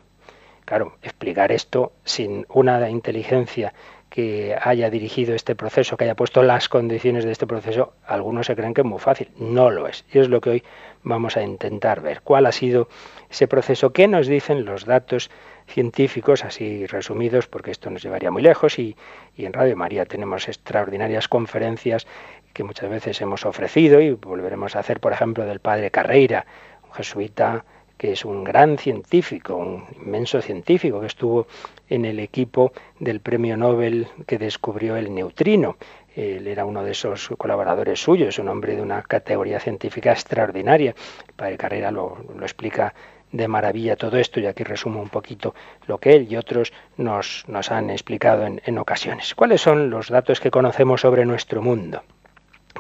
Claro, 0.66 0.98
explicar 1.04 1.52
esto 1.52 1.94
sin 2.04 2.46
una 2.50 2.90
inteligencia 2.90 3.74
que 4.16 4.56
haya 4.62 4.90
dirigido 4.90 5.36
este 5.36 5.56
proceso, 5.56 5.98
que 5.98 6.06
haya 6.06 6.16
puesto 6.16 6.42
las 6.42 6.70
condiciones 6.70 7.26
de 7.26 7.34
este 7.34 7.46
proceso, 7.46 7.96
algunos 8.08 8.46
se 8.46 8.56
creen 8.56 8.74
que 8.74 8.80
es 8.80 8.88
muy 8.88 9.00
fácil. 9.00 9.30
No 9.38 9.70
lo 9.72 9.90
es. 9.90 10.06
Y 10.10 10.20
es 10.20 10.30
lo 10.30 10.40
que 10.40 10.52
hoy 10.52 10.64
vamos 11.04 11.36
a 11.36 11.44
intentar 11.44 12.00
ver. 12.00 12.22
¿Cuál 12.22 12.46
ha 12.46 12.54
sido 12.54 12.88
ese 13.30 13.50
proceso? 13.50 13.92
¿Qué 13.92 14.08
nos 14.08 14.28
dicen 14.28 14.64
los 14.64 14.86
datos 14.86 15.30
científicos, 15.68 16.46
así 16.46 16.86
resumidos, 16.86 17.48
porque 17.48 17.72
esto 17.72 17.90
nos 17.90 18.04
llevaría 18.04 18.32
muy 18.32 18.42
lejos? 18.42 18.80
Y, 18.80 18.96
en 19.36 19.52
Radio 19.52 19.76
María 19.76 20.06
tenemos 20.06 20.48
extraordinarias 20.48 21.28
conferencias 21.28 22.08
que 22.54 22.64
muchas 22.64 22.90
veces 22.90 23.20
hemos 23.20 23.46
ofrecido 23.46 24.00
y 24.00 24.12
volveremos 24.12 24.78
a 24.78 24.80
hacer, 24.80 25.02
por 25.02 25.12
ejemplo, 25.12 25.46
del 25.46 25.60
padre 25.60 25.92
Carreira, 25.92 26.46
un 26.86 26.94
jesuita 26.94 27.66
que 27.98 28.12
es 28.12 28.26
un 28.26 28.44
gran 28.44 28.78
científico, 28.78 29.56
un 29.56 29.86
inmenso 30.02 30.42
científico 30.42 31.00
que 31.00 31.08
estuvo 31.08 31.48
en 31.90 32.06
el 32.06 32.20
equipo 32.20 32.74
del 33.00 33.20
premio 33.20 33.58
Nobel 33.58 34.08
que 34.28 34.38
descubrió 34.38 34.96
el 34.96 35.14
neutrino. 35.14 35.78
Él 36.16 36.48
era 36.48 36.66
uno 36.66 36.84
de 36.84 36.92
esos 36.92 37.30
colaboradores 37.38 38.02
suyos, 38.02 38.40
un 38.40 38.48
hombre 38.48 38.76
de 38.76 38.82
una 38.82 39.02
categoría 39.02 39.60
científica 39.60 40.12
extraordinaria. 40.12 40.96
Padre 41.36 41.58
Carrera 41.58 41.92
lo, 41.92 42.18
explica 42.42 42.94
de 43.32 43.48
maravilla 43.48 43.98
todo 43.98 44.18
esto 44.18 44.40
y 44.40 44.46
aquí 44.46 44.64
resumo 44.64 45.02
un 45.02 45.10
poquito 45.10 45.54
lo 45.88 45.98
que 45.98 46.16
él 46.16 46.32
y 46.32 46.38
otros 46.38 46.72
nos, 46.96 47.44
nos 47.48 47.70
han 47.70 47.90
explicado 47.90 48.46
en, 48.46 48.62
en 48.66 48.78
ocasiones. 48.78 49.36
¿Cuáles 49.36 49.62
son 49.62 49.90
los 49.90 50.10
datos 50.10 50.40
que 50.40 50.52
conocemos 50.52 51.02
sobre 51.02 51.26
nuestro 51.26 51.62
mundo? 51.62 52.02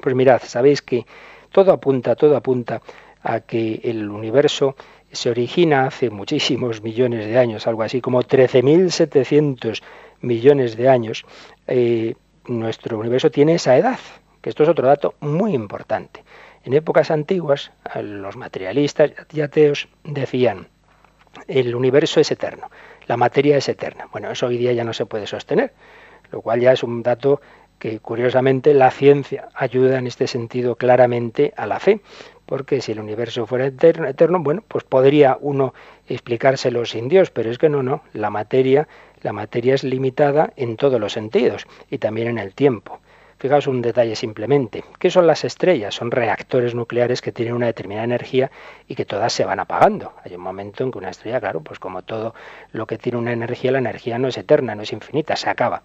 Pues 0.01 0.15
mirad, 0.15 0.41
sabéis 0.43 0.81
que 0.81 1.05
todo 1.51 1.73
apunta, 1.73 2.15
todo 2.15 2.37
apunta 2.37 2.81
a 3.25 3.39
que 3.41 3.81
el 3.83 4.09
universo 4.09 4.75
se 5.15 5.29
origina 5.29 5.87
hace 5.87 6.09
muchísimos 6.09 6.83
millones 6.83 7.25
de 7.25 7.37
años, 7.37 7.67
algo 7.67 7.83
así 7.83 8.01
como 8.01 8.21
13.700 8.21 9.81
millones 10.21 10.75
de 10.75 10.89
años, 10.89 11.25
eh, 11.67 12.15
nuestro 12.47 12.99
universo 12.99 13.31
tiene 13.31 13.55
esa 13.55 13.77
edad, 13.77 13.99
que 14.41 14.49
esto 14.49 14.63
es 14.63 14.69
otro 14.69 14.87
dato 14.87 15.15
muy 15.21 15.53
importante. 15.53 16.23
En 16.63 16.73
épocas 16.73 17.11
antiguas, 17.11 17.71
los 18.01 18.35
materialistas 18.35 19.11
y 19.33 19.41
ateos 19.41 19.87
decían, 20.03 20.67
el 21.47 21.75
universo 21.75 22.19
es 22.19 22.31
eterno, 22.31 22.69
la 23.07 23.17
materia 23.17 23.57
es 23.57 23.69
eterna. 23.69 24.07
Bueno, 24.11 24.31
eso 24.31 24.47
hoy 24.47 24.57
día 24.57 24.73
ya 24.73 24.83
no 24.83 24.93
se 24.93 25.05
puede 25.05 25.27
sostener, 25.27 25.73
lo 26.31 26.41
cual 26.41 26.59
ya 26.59 26.71
es 26.71 26.83
un 26.83 27.03
dato 27.03 27.39
que 27.79 27.99
curiosamente 27.99 28.73
la 28.73 28.89
ciencia 28.89 29.49
ayuda 29.53 29.99
en 29.99 30.07
este 30.07 30.27
sentido 30.27 30.75
claramente 30.75 31.53
a 31.55 31.67
la 31.67 31.79
fe, 31.79 32.01
porque 32.45 32.81
si 32.81 32.91
el 32.91 32.99
universo 32.99 33.45
fuera 33.47 33.65
eterno, 33.65 34.39
bueno, 34.39 34.63
pues 34.67 34.83
podría 34.83 35.37
uno 35.39 35.73
explicárselo 36.07 36.85
sin 36.85 37.09
Dios, 37.09 37.31
pero 37.31 37.49
es 37.49 37.57
que 37.57 37.69
no, 37.69 37.83
no, 37.83 38.03
la 38.13 38.29
materia, 38.29 38.87
la 39.21 39.33
materia 39.33 39.73
es 39.73 39.83
limitada 39.83 40.53
en 40.55 40.77
todos 40.77 40.99
los 40.99 41.13
sentidos 41.13 41.65
y 41.89 41.97
también 41.97 42.27
en 42.27 42.37
el 42.37 42.53
tiempo. 42.53 42.99
Fijaos 43.37 43.67
un 43.67 43.81
detalle 43.81 44.15
simplemente. 44.15 44.85
¿Qué 44.97 45.09
son 45.09 45.27
las 45.27 45.43
estrellas? 45.43 45.93
Son 45.93 46.09
reactores 46.09 46.73
nucleares 46.73 47.21
que 47.21 47.33
tienen 47.33 47.53
una 47.53 47.65
determinada 47.65 48.05
energía 48.05 48.49
y 48.87 48.95
que 48.95 49.03
todas 49.03 49.33
se 49.33 49.43
van 49.43 49.59
apagando. 49.59 50.13
Hay 50.23 50.35
un 50.35 50.41
momento 50.41 50.83
en 50.83 50.91
que 50.91 50.97
una 50.97 51.09
estrella, 51.09 51.41
claro, 51.41 51.59
pues 51.59 51.77
como 51.77 52.01
todo 52.01 52.33
lo 52.71 52.87
que 52.87 52.97
tiene 52.97 53.17
una 53.17 53.33
energía, 53.33 53.71
la 53.71 53.79
energía 53.79 54.17
no 54.17 54.29
es 54.29 54.37
eterna, 54.37 54.73
no 54.73 54.83
es 54.83 54.93
infinita, 54.93 55.35
se 55.35 55.49
acaba. 55.49 55.83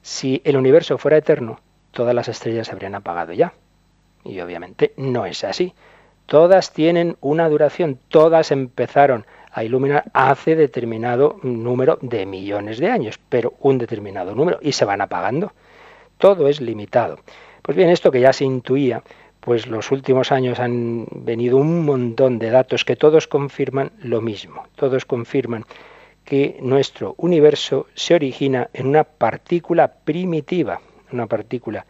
Si 0.00 0.40
el 0.44 0.56
universo 0.56 0.96
fuera 0.96 1.18
eterno, 1.18 1.60
todas 1.90 2.14
las 2.14 2.28
estrellas 2.28 2.68
se 2.68 2.72
habrían 2.72 2.94
apagado 2.94 3.34
ya. 3.34 3.52
Y 4.24 4.40
obviamente 4.40 4.92
no 4.96 5.26
es 5.26 5.44
así. 5.44 5.74
Todas 6.26 6.72
tienen 6.72 7.16
una 7.20 7.48
duración, 7.48 7.98
todas 8.08 8.52
empezaron 8.52 9.26
a 9.52 9.64
iluminar 9.64 10.04
hace 10.12 10.54
determinado 10.54 11.40
número 11.42 11.98
de 12.02 12.24
millones 12.26 12.78
de 12.78 12.88
años, 12.88 13.18
pero 13.28 13.54
un 13.60 13.78
determinado 13.78 14.34
número, 14.34 14.58
y 14.62 14.72
se 14.72 14.84
van 14.84 15.00
apagando. 15.00 15.52
Todo 16.18 16.48
es 16.48 16.60
limitado. 16.60 17.18
Pues 17.62 17.76
bien, 17.76 17.90
esto 17.90 18.12
que 18.12 18.20
ya 18.20 18.32
se 18.32 18.44
intuía, 18.44 19.02
pues 19.40 19.66
los 19.66 19.90
últimos 19.90 20.32
años 20.32 20.60
han 20.60 21.06
venido 21.10 21.56
un 21.56 21.84
montón 21.84 22.38
de 22.38 22.50
datos 22.50 22.84
que 22.84 22.96
todos 22.96 23.26
confirman 23.26 23.90
lo 23.98 24.20
mismo. 24.20 24.64
Todos 24.76 25.04
confirman 25.04 25.64
que 26.24 26.58
nuestro 26.60 27.14
universo 27.16 27.86
se 27.94 28.14
origina 28.14 28.70
en 28.72 28.86
una 28.86 29.04
partícula 29.04 29.92
primitiva, 30.04 30.80
una 31.10 31.26
partícula 31.26 31.86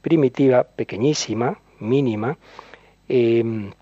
primitiva, 0.00 0.64
pequeñísima, 0.64 1.58
mínima, 1.82 2.38
em, 3.08 3.72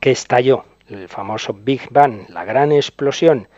que 0.00 0.10
estalló, 0.10 0.64
el 0.88 1.08
famoso 1.08 1.52
Big 1.52 1.88
Bang, 1.90 2.28
la 2.28 2.44
gran 2.44 2.72
explosión, 2.72 3.48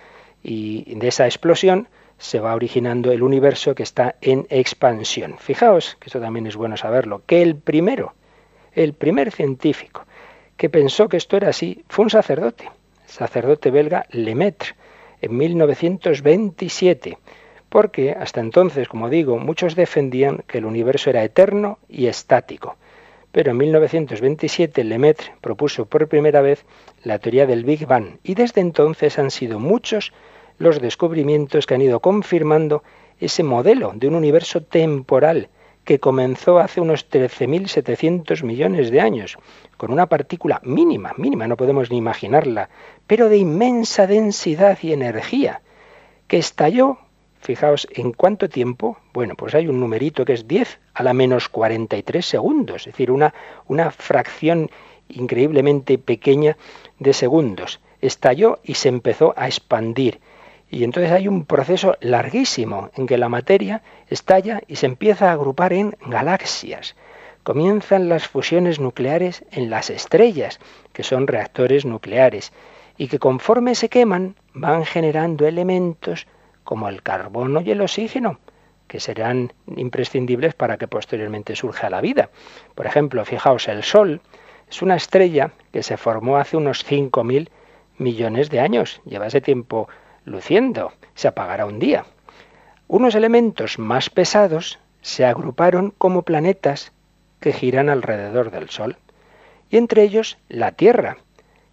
y 0.42 0.94
de 0.96 1.08
esa 1.08 1.26
explosión 1.26 1.88
se 2.18 2.40
va 2.40 2.54
originando 2.54 3.12
el 3.12 3.22
universo 3.22 3.74
que 3.74 3.82
está 3.82 4.16
en 4.20 4.46
expansión. 4.50 5.36
Fijaos, 5.38 5.96
que 6.00 6.06
esto 6.06 6.20
también 6.20 6.46
es 6.46 6.56
bueno 6.56 6.76
saberlo, 6.76 7.22
que 7.26 7.42
el 7.42 7.56
primero, 7.56 8.14
el 8.74 8.92
primer 8.94 9.30
científico 9.32 10.04
que 10.56 10.70
pensó 10.70 11.08
que 11.08 11.16
esto 11.16 11.36
era 11.36 11.48
así, 11.48 11.84
fue 11.88 12.04
un 12.04 12.10
sacerdote, 12.10 12.70
sacerdote 13.06 13.72
belga 13.72 14.06
Lemaitre, 14.10 14.76
en 15.20 15.36
1927, 15.36 17.18
porque 17.68 18.12
hasta 18.12 18.40
entonces, 18.40 18.86
como 18.86 19.08
digo, 19.08 19.38
muchos 19.38 19.74
defendían 19.74 20.44
que 20.46 20.58
el 20.58 20.64
universo 20.64 21.10
era 21.10 21.24
eterno 21.24 21.80
y 21.88 22.06
estático. 22.06 22.76
Pero 23.32 23.50
en 23.52 23.56
1927 23.56 24.84
Lemaitre 24.84 25.32
propuso 25.40 25.86
por 25.86 26.06
primera 26.08 26.42
vez 26.42 26.64
la 27.02 27.18
teoría 27.18 27.46
del 27.46 27.64
Big 27.64 27.86
Bang 27.86 28.18
y 28.22 28.34
desde 28.34 28.60
entonces 28.60 29.18
han 29.18 29.30
sido 29.30 29.58
muchos 29.58 30.12
los 30.58 30.80
descubrimientos 30.80 31.66
que 31.66 31.74
han 31.74 31.80
ido 31.82 32.00
confirmando 32.00 32.82
ese 33.18 33.42
modelo 33.42 33.92
de 33.94 34.08
un 34.08 34.14
universo 34.14 34.62
temporal 34.62 35.48
que 35.84 35.98
comenzó 35.98 36.58
hace 36.58 36.80
unos 36.80 37.10
13.700 37.10 38.44
millones 38.44 38.90
de 38.90 39.00
años, 39.00 39.36
con 39.76 39.92
una 39.92 40.06
partícula 40.06 40.60
mínima, 40.62 41.12
mínima, 41.16 41.48
no 41.48 41.56
podemos 41.56 41.90
ni 41.90 41.96
imaginarla, 41.96 42.68
pero 43.06 43.28
de 43.28 43.38
inmensa 43.38 44.06
densidad 44.06 44.78
y 44.82 44.92
energía, 44.92 45.62
que 46.28 46.38
estalló, 46.38 46.98
fijaos, 47.42 47.86
¿en 47.92 48.12
cuánto 48.12 48.48
tiempo? 48.48 48.96
Bueno, 49.12 49.34
pues 49.36 49.54
hay 49.54 49.68
un 49.68 49.78
numerito 49.78 50.24
que 50.24 50.32
es 50.32 50.48
10 50.48 50.80
a 50.94 51.02
la 51.02 51.12
menos 51.12 51.48
43 51.48 52.24
segundos, 52.24 52.86
es 52.86 52.92
decir, 52.92 53.10
una, 53.10 53.34
una 53.66 53.90
fracción 53.90 54.70
increíblemente 55.08 55.98
pequeña 55.98 56.56
de 56.98 57.12
segundos. 57.12 57.80
Estalló 58.00 58.60
y 58.64 58.74
se 58.74 58.88
empezó 58.88 59.34
a 59.36 59.46
expandir 59.46 60.20
y 60.72 60.84
entonces 60.84 61.12
hay 61.12 61.28
un 61.28 61.44
proceso 61.44 61.98
larguísimo 62.00 62.90
en 62.96 63.06
que 63.06 63.18
la 63.18 63.28
materia 63.28 63.82
estalla 64.08 64.62
y 64.66 64.76
se 64.76 64.86
empieza 64.86 65.28
a 65.28 65.32
agrupar 65.32 65.74
en 65.74 65.94
galaxias. 66.06 66.96
Comienzan 67.42 68.08
las 68.08 68.26
fusiones 68.26 68.80
nucleares 68.80 69.44
en 69.50 69.68
las 69.68 69.90
estrellas, 69.90 70.60
que 70.94 71.02
son 71.02 71.26
reactores 71.26 71.84
nucleares, 71.84 72.54
y 72.96 73.08
que 73.08 73.18
conforme 73.18 73.74
se 73.74 73.90
queman 73.90 74.34
van 74.54 74.86
generando 74.86 75.46
elementos 75.46 76.26
como 76.64 76.88
el 76.88 77.02
carbono 77.02 77.60
y 77.60 77.70
el 77.70 77.80
oxígeno, 77.80 78.38
que 78.86 79.00
serán 79.00 79.52
imprescindibles 79.76 80.54
para 80.54 80.76
que 80.76 80.88
posteriormente 80.88 81.56
surja 81.56 81.90
la 81.90 82.00
vida. 82.00 82.30
Por 82.74 82.86
ejemplo, 82.86 83.24
fijaos, 83.24 83.68
el 83.68 83.82
Sol 83.82 84.20
es 84.68 84.82
una 84.82 84.96
estrella 84.96 85.52
que 85.72 85.82
se 85.82 85.96
formó 85.96 86.36
hace 86.36 86.56
unos 86.56 86.86
5.000 86.86 87.48
millones 87.98 88.50
de 88.50 88.60
años. 88.60 89.00
Lleva 89.04 89.26
ese 89.26 89.40
tiempo 89.40 89.88
luciendo, 90.24 90.92
se 91.14 91.28
apagará 91.28 91.66
un 91.66 91.78
día. 91.78 92.04
Unos 92.88 93.14
elementos 93.14 93.78
más 93.78 94.10
pesados 94.10 94.78
se 95.00 95.24
agruparon 95.24 95.92
como 95.96 96.22
planetas 96.22 96.92
que 97.40 97.52
giran 97.52 97.88
alrededor 97.88 98.50
del 98.50 98.70
Sol. 98.70 98.96
y 99.70 99.78
entre 99.78 100.02
ellos 100.02 100.38
la 100.48 100.72
Tierra, 100.72 101.16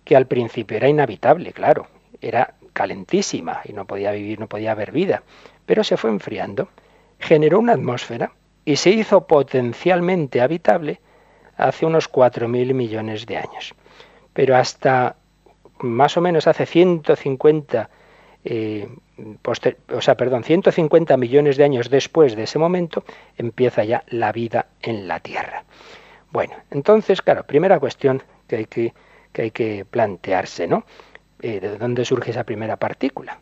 que 0.05 0.15
al 0.15 0.25
principio 0.25 0.77
era 0.77 0.87
inhabitable, 0.87 1.51
claro, 1.51 1.87
era 2.21 2.55
calentísima 2.79 3.59
y 3.65 3.73
no 3.73 3.83
podía 3.83 4.13
vivir, 4.13 4.39
no 4.39 4.47
podía 4.47 4.71
haber 4.71 4.93
vida, 4.93 5.21
pero 5.65 5.83
se 5.83 5.97
fue 5.97 6.11
enfriando, 6.11 6.69
generó 7.19 7.59
una 7.59 7.73
atmósfera 7.73 8.31
y 8.63 8.77
se 8.77 8.91
hizo 8.91 9.27
potencialmente 9.27 10.39
habitable 10.39 11.01
hace 11.57 11.85
unos 11.85 12.09
4.000 12.09 12.73
millones 12.73 13.25
de 13.25 13.35
años. 13.35 13.75
Pero 14.31 14.55
hasta 14.55 15.17
más 15.79 16.15
o 16.15 16.21
menos 16.21 16.47
hace 16.47 16.65
150 16.65 17.89
eh, 18.45 18.87
o 19.93 20.01
sea, 20.01 20.15
perdón, 20.15 20.45
150 20.45 21.17
millones 21.17 21.57
de 21.57 21.65
años 21.65 21.89
después 21.89 22.37
de 22.37 22.43
ese 22.43 22.59
momento, 22.59 23.03
empieza 23.37 23.83
ya 23.83 24.05
la 24.07 24.31
vida 24.31 24.67
en 24.81 25.09
la 25.09 25.19
Tierra. 25.19 25.65
Bueno, 26.31 26.53
entonces, 26.71 27.21
claro, 27.21 27.43
primera 27.43 27.77
cuestión 27.77 28.23
que 28.47 28.55
hay 28.55 28.65
que, 28.67 28.93
que, 29.33 29.41
hay 29.41 29.51
que 29.51 29.83
plantearse, 29.83 30.65
¿no? 30.65 30.85
Eh, 31.41 31.59
¿De 31.59 31.77
dónde 31.77 32.05
surge 32.05 32.31
esa 32.31 32.43
primera 32.43 32.77
partícula? 32.77 33.39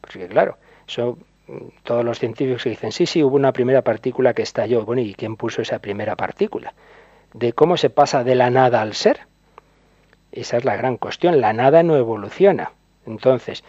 Porque 0.00 0.26
claro, 0.26 0.58
eso 0.86 1.18
mm, 1.46 1.82
todos 1.82 2.04
los 2.04 2.18
científicos 2.18 2.64
dicen, 2.64 2.92
sí, 2.92 3.06
sí, 3.06 3.22
hubo 3.22 3.36
una 3.36 3.52
primera 3.52 3.82
partícula 3.82 4.34
que 4.34 4.42
estalló. 4.42 4.84
Bueno, 4.84 5.02
¿y 5.02 5.14
quién 5.14 5.36
puso 5.36 5.62
esa 5.62 5.78
primera 5.78 6.16
partícula? 6.16 6.74
De 7.32 7.52
cómo 7.52 7.76
se 7.76 7.90
pasa 7.90 8.24
de 8.24 8.34
la 8.34 8.50
nada 8.50 8.82
al 8.82 8.94
ser. 8.94 9.20
Esa 10.32 10.56
es 10.56 10.64
la 10.64 10.76
gran 10.76 10.96
cuestión. 10.96 11.40
La 11.40 11.52
nada 11.52 11.82
no 11.82 11.96
evoluciona. 11.96 12.72
Entonces, 13.06 13.64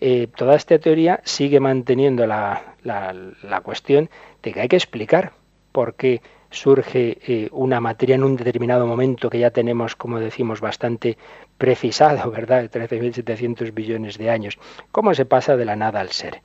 eh, 0.00 0.28
toda 0.36 0.56
esta 0.56 0.78
teoría 0.78 1.20
sigue 1.24 1.58
manteniendo 1.58 2.26
la, 2.26 2.74
la, 2.82 3.60
cuestión 3.62 4.10
de 4.42 4.52
que 4.52 4.60
hay 4.60 4.68
que 4.68 4.76
explicar 4.76 5.32
por 5.72 5.94
qué 5.94 6.20
surge 6.56 7.18
eh, 7.26 7.48
una 7.52 7.80
materia 7.80 8.14
en 8.14 8.24
un 8.24 8.36
determinado 8.36 8.86
momento 8.86 9.30
que 9.30 9.38
ya 9.38 9.50
tenemos, 9.50 9.94
como 9.96 10.18
decimos, 10.18 10.60
bastante 10.60 11.18
precisado, 11.58 12.30
¿verdad? 12.38 12.70
13.700 12.70 13.72
billones 13.72 14.18
de 14.18 14.30
años. 14.30 14.58
¿Cómo 14.92 15.14
se 15.14 15.24
pasa 15.24 15.56
de 15.56 15.64
la 15.64 15.76
nada 15.76 16.00
al 16.00 16.10
ser? 16.10 16.42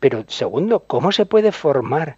Pero 0.00 0.24
segundo, 0.28 0.80
¿cómo 0.80 1.12
se 1.12 1.26
puede 1.26 1.52
formar 1.52 2.16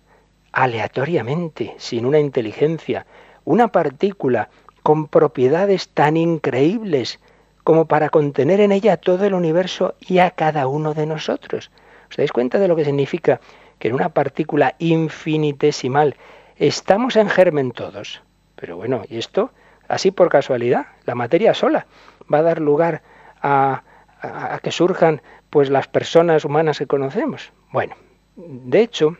aleatoriamente, 0.53 1.75
sin 1.79 2.07
una 2.07 2.19
inteligencia, 2.19 3.07
una 3.45 3.69
partícula 3.69 4.51
con 4.83 5.09
propiedades 5.09 5.89
tan 5.89 6.17
increíbles 6.17 7.21
como 7.65 7.87
para 7.87 8.11
contener 8.11 8.61
en 8.61 8.73
ella 8.73 8.97
todo 8.97 9.25
el 9.25 9.35
universo 9.35 9.95
y 10.01 10.19
a 10.19 10.33
cada 10.33 10.67
uno 10.67 10.95
de 10.95 11.07
nosotros. 11.07 11.71
¿Os 12.11 12.17
dais 12.17 12.33
cuenta 12.33 12.59
de 12.59 12.69
lo 12.69 12.77
que 12.77 12.85
significa 12.85 13.41
que 13.79 13.89
en 13.89 13.95
una 13.95 14.11
partícula 14.11 14.75
infinitesimal 14.79 16.17
estamos 16.69 17.17
en 17.17 17.29
germen 17.29 17.73
todos? 17.73 18.23
Pero 18.57 18.77
bueno, 18.77 19.03
¿y 19.09 19.19
esto? 19.19 19.51
Así 19.89 20.11
por 20.11 20.29
casualidad, 20.29 20.87
la 21.05 21.15
materia 21.15 21.55
sola 21.55 21.87
va 22.33 22.39
a 22.39 22.43
dar 22.43 22.61
lugar 22.61 23.03
a, 23.43 23.83
a, 24.21 24.59
que 24.63 24.71
surjan 24.71 25.21
pues 25.51 25.71
las 25.71 25.89
personas 25.89 26.45
humanas 26.45 26.79
que 26.79 26.87
conocemos. 26.87 27.53
Bueno, 27.73 27.95
de 28.37 28.81
hecho, 28.81 29.17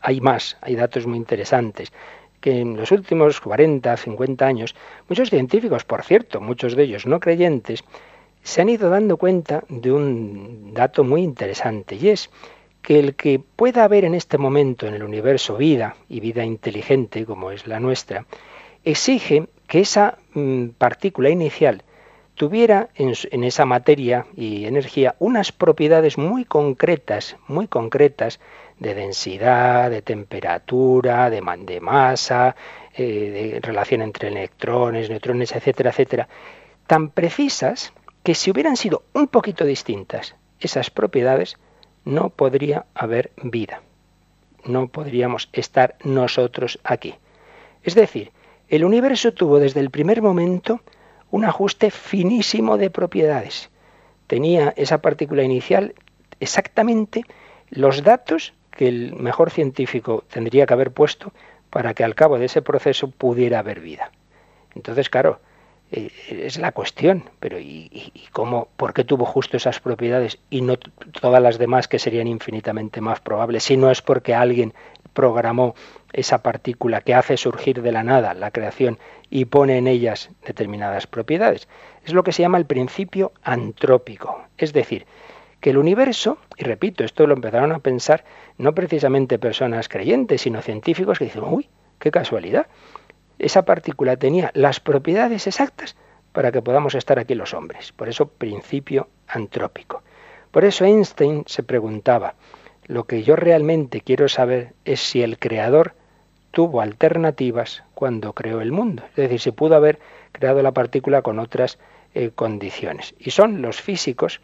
hay 0.00 0.20
más, 0.20 0.56
hay 0.62 0.76
datos 0.76 1.06
muy 1.06 1.18
interesantes 1.18 1.92
que 2.40 2.60
en 2.60 2.76
los 2.76 2.92
últimos 2.92 3.40
40, 3.40 3.96
50 3.96 4.46
años, 4.46 4.74
muchos 5.08 5.30
científicos, 5.30 5.84
por 5.84 6.04
cierto, 6.04 6.40
muchos 6.40 6.76
de 6.76 6.84
ellos 6.84 7.06
no 7.06 7.20
creyentes, 7.20 7.84
se 8.42 8.62
han 8.62 8.68
ido 8.68 8.88
dando 8.88 9.16
cuenta 9.16 9.64
de 9.68 9.90
un 9.90 10.72
dato 10.72 11.02
muy 11.02 11.22
interesante 11.22 11.96
y 11.96 12.10
es 12.10 12.30
que 12.86 13.00
el 13.00 13.16
que 13.16 13.40
pueda 13.40 13.82
haber 13.82 14.04
en 14.04 14.14
este 14.14 14.38
momento 14.38 14.86
en 14.86 14.94
el 14.94 15.02
universo 15.02 15.56
vida 15.56 15.96
y 16.08 16.20
vida 16.20 16.44
inteligente 16.44 17.26
como 17.26 17.50
es 17.50 17.66
la 17.66 17.80
nuestra, 17.80 18.26
exige 18.84 19.48
que 19.66 19.80
esa 19.80 20.18
mm, 20.34 20.68
partícula 20.78 21.28
inicial 21.28 21.82
tuviera 22.36 22.88
en, 22.94 23.42
esa 23.42 23.64
materia 23.64 24.26
y 24.36 24.66
energía 24.66 25.16
unas 25.18 25.50
propiedades 25.50 26.16
muy 26.16 26.44
concretas, 26.44 27.36
muy 27.48 27.66
concretas, 27.66 28.38
de 28.78 28.94
densidad, 28.94 29.90
de 29.90 30.02
temperatura, 30.02 31.28
de, 31.28 31.42
de 31.66 31.80
masa, 31.80 32.54
eh, 32.94 33.50
de 33.52 33.60
relación 33.62 34.00
entre 34.00 34.28
electrones, 34.28 35.10
neutrones, 35.10 35.50
etcétera, 35.50 35.90
etcétera, 35.90 36.28
tan 36.86 37.08
precisas 37.08 37.92
que 38.22 38.36
si 38.36 38.52
hubieran 38.52 38.76
sido 38.76 39.02
un 39.12 39.26
poquito 39.26 39.64
distintas 39.64 40.36
esas 40.60 40.90
propiedades, 40.90 41.58
no 42.06 42.30
podría 42.30 42.86
haber 42.94 43.32
vida. 43.42 43.82
No 44.64 44.88
podríamos 44.88 45.50
estar 45.52 45.96
nosotros 46.04 46.78
aquí. 46.84 47.14
Es 47.82 47.94
decir, 47.94 48.32
el 48.68 48.84
universo 48.84 49.34
tuvo 49.34 49.58
desde 49.58 49.80
el 49.80 49.90
primer 49.90 50.22
momento 50.22 50.80
un 51.30 51.44
ajuste 51.44 51.90
finísimo 51.90 52.78
de 52.78 52.90
propiedades. 52.90 53.70
Tenía 54.28 54.72
esa 54.76 55.02
partícula 55.02 55.42
inicial 55.42 55.94
exactamente 56.40 57.24
los 57.70 58.02
datos 58.02 58.54
que 58.70 58.88
el 58.88 59.14
mejor 59.14 59.50
científico 59.50 60.24
tendría 60.30 60.66
que 60.66 60.74
haber 60.74 60.92
puesto 60.92 61.32
para 61.70 61.92
que 61.92 62.04
al 62.04 62.14
cabo 62.14 62.38
de 62.38 62.46
ese 62.46 62.62
proceso 62.62 63.10
pudiera 63.10 63.58
haber 63.58 63.80
vida. 63.80 64.12
Entonces, 64.74 65.10
claro, 65.10 65.40
eh, 65.92 66.10
es 66.28 66.58
la 66.58 66.72
cuestión, 66.72 67.30
pero 67.38 67.58
¿y, 67.60 68.12
cómo, 68.32 68.68
por 68.76 68.92
qué 68.92 69.04
tuvo 69.04 69.24
justo 69.24 69.56
esas 69.56 69.80
propiedades 69.80 70.38
y 70.50 70.62
no 70.62 70.76
todas 70.76 71.42
las 71.42 71.58
demás 71.58 71.86
que 71.86 71.98
serían 71.98 72.26
infinitamente 72.26 73.00
más 73.00 73.20
probables? 73.20 73.64
Si 73.64 73.76
no 73.76 73.90
es 73.90 74.02
porque 74.02 74.34
alguien 74.34 74.74
programó 75.12 75.74
esa 76.12 76.42
partícula 76.42 77.00
que 77.00 77.14
hace 77.14 77.36
surgir 77.36 77.82
de 77.82 77.92
la 77.92 78.02
nada 78.02 78.34
la 78.34 78.50
creación 78.50 78.98
y 79.30 79.46
pone 79.46 79.78
en 79.78 79.86
ellas 79.86 80.30
determinadas 80.44 81.06
propiedades. 81.06 81.68
Es 82.04 82.12
lo 82.12 82.22
que 82.22 82.32
se 82.32 82.42
llama 82.42 82.58
el 82.58 82.66
principio 82.66 83.32
antrópico, 83.42 84.42
es 84.58 84.72
decir, 84.72 85.06
que 85.60 85.70
el 85.70 85.78
universo, 85.78 86.38
y 86.56 86.64
repito, 86.64 87.02
esto 87.02 87.26
lo 87.26 87.34
empezaron 87.34 87.72
a 87.72 87.78
pensar 87.78 88.24
no 88.58 88.74
precisamente 88.74 89.38
personas 89.38 89.88
creyentes, 89.88 90.42
sino 90.42 90.62
científicos 90.62 91.18
que 91.18 91.24
dicen, 91.24 91.44
uy, 91.44 91.68
qué 91.98 92.10
casualidad, 92.10 92.66
esa 93.38 93.64
partícula 93.64 94.16
tenía 94.16 94.50
las 94.54 94.80
propiedades 94.80 95.46
exactas 95.46 95.96
para 96.32 96.52
que 96.52 96.62
podamos 96.62 96.94
estar 96.94 97.18
aquí 97.18 97.34
los 97.34 97.54
hombres. 97.54 97.92
Por 97.92 98.08
eso 98.08 98.28
principio 98.28 99.08
antrópico. 99.26 100.02
Por 100.50 100.64
eso 100.64 100.84
Einstein 100.84 101.44
se 101.46 101.62
preguntaba, 101.62 102.34
lo 102.86 103.04
que 103.04 103.22
yo 103.22 103.36
realmente 103.36 104.00
quiero 104.00 104.28
saber 104.28 104.74
es 104.84 105.00
si 105.00 105.22
el 105.22 105.38
creador 105.38 105.94
tuvo 106.50 106.80
alternativas 106.80 107.82
cuando 107.94 108.32
creó 108.32 108.60
el 108.60 108.72
mundo. 108.72 109.02
Es 109.10 109.16
decir, 109.16 109.40
si 109.40 109.50
pudo 109.50 109.76
haber 109.76 109.98
creado 110.32 110.62
la 110.62 110.72
partícula 110.72 111.22
con 111.22 111.38
otras 111.38 111.78
eh, 112.14 112.30
condiciones. 112.34 113.14
Y 113.18 113.32
son 113.32 113.60
los 113.60 113.82
físicos 113.82 114.40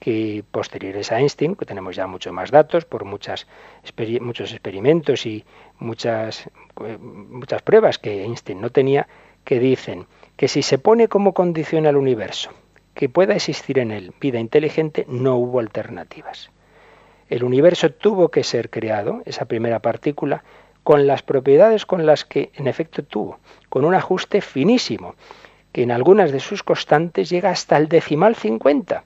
que 0.00 0.44
posteriores 0.50 1.12
a 1.12 1.20
Einstein, 1.20 1.56
que 1.56 1.64
tenemos 1.64 1.96
ya 1.96 2.06
muchos 2.06 2.32
más 2.32 2.50
datos 2.50 2.84
por 2.84 3.04
muchas, 3.04 3.46
muchos 4.20 4.52
experimentos 4.52 5.26
y 5.26 5.44
muchas, 5.78 6.50
eh, 6.84 6.98
muchas 6.98 7.62
pruebas 7.62 7.98
que 7.98 8.22
Einstein 8.22 8.60
no 8.60 8.70
tenía, 8.70 9.08
que 9.44 9.58
dicen 9.58 10.06
que 10.36 10.48
si 10.48 10.62
se 10.62 10.78
pone 10.78 11.08
como 11.08 11.32
condición 11.32 11.86
al 11.86 11.96
universo 11.96 12.50
que 12.94 13.08
pueda 13.08 13.34
existir 13.34 13.78
en 13.78 13.90
él 13.90 14.14
vida 14.20 14.38
inteligente, 14.38 15.04
no 15.08 15.36
hubo 15.36 15.58
alternativas. 15.58 16.50
El 17.28 17.42
universo 17.42 17.90
tuvo 17.90 18.30
que 18.30 18.44
ser 18.44 18.70
creado, 18.70 19.22
esa 19.24 19.46
primera 19.46 19.80
partícula, 19.80 20.44
con 20.82 21.06
las 21.06 21.22
propiedades 21.22 21.86
con 21.86 22.06
las 22.06 22.24
que 22.24 22.50
en 22.54 22.68
efecto 22.68 23.02
tuvo, 23.02 23.38
con 23.68 23.84
un 23.84 23.94
ajuste 23.94 24.40
finísimo, 24.40 25.14
que 25.72 25.82
en 25.82 25.90
algunas 25.90 26.30
de 26.30 26.40
sus 26.40 26.62
constantes 26.62 27.30
llega 27.30 27.50
hasta 27.50 27.76
el 27.76 27.88
decimal 27.88 28.36
50. 28.36 29.04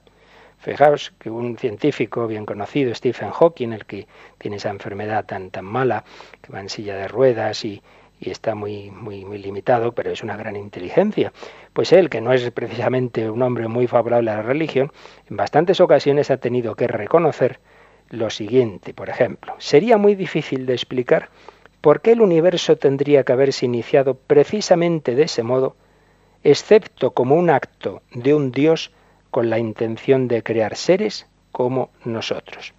Fijaos 0.59 1.13
que 1.17 1.29
un 1.29 1.57
científico 1.57 2.27
bien 2.27 2.45
conocido, 2.45 2.93
Stephen 2.93 3.31
Hawking, 3.31 3.71
el 3.71 3.85
que 3.85 4.07
tiene 4.37 4.57
esa 4.57 4.69
enfermedad 4.69 5.25
tan, 5.25 5.51
tan 5.51 5.65
mala, 5.65 6.03
que 6.41 6.51
va 6.51 6.59
en 6.59 6.69
silla 6.69 6.95
de 6.95 7.07
ruedas 7.07 7.63
y, 7.63 7.81
y 8.19 8.29
está 8.29 8.55
muy, 8.55 8.91
muy, 8.91 9.23
muy 9.23 9.37
limitado, 9.37 9.93
pero 9.93 10.11
es 10.11 10.21
una 10.21 10.35
gran 10.35 10.55
inteligencia. 10.55 11.31
Pues 11.71 11.93
él, 11.93 12.09
que 12.09 12.19
no 12.21 12.33
es 12.33 12.51
precisamente 12.51 13.29
un 13.29 13.41
hombre 13.41 13.67
muy 13.67 13.87
favorable 13.87 14.31
a 14.31 14.37
la 14.37 14.41
religión, 14.41 14.91
en 15.29 15.37
bastantes 15.37 15.79
ocasiones 15.79 16.29
ha 16.29 16.37
tenido 16.37 16.75
que 16.75 16.87
reconocer 16.87 17.59
lo 18.09 18.29
siguiente, 18.29 18.93
por 18.93 19.09
ejemplo, 19.09 19.55
sería 19.59 19.97
muy 19.97 20.15
difícil 20.15 20.65
de 20.65 20.73
explicar 20.73 21.29
por 21.79 22.01
qué 22.01 22.11
el 22.11 22.21
universo 22.21 22.75
tendría 22.75 23.23
que 23.23 23.31
haberse 23.31 23.65
iniciado 23.65 24.15
precisamente 24.15 25.15
de 25.15 25.23
ese 25.23 25.43
modo, 25.43 25.75
excepto 26.43 27.11
como 27.11 27.35
un 27.35 27.49
acto 27.49 28.01
de 28.13 28.33
un 28.33 28.51
Dios 28.51 28.91
con 29.31 29.49
la 29.49 29.59
intención 29.59 30.27
de 30.27 30.43
crear 30.43 30.75
seres 30.75 31.27
como 31.51 31.89
nosotros. 32.05 32.73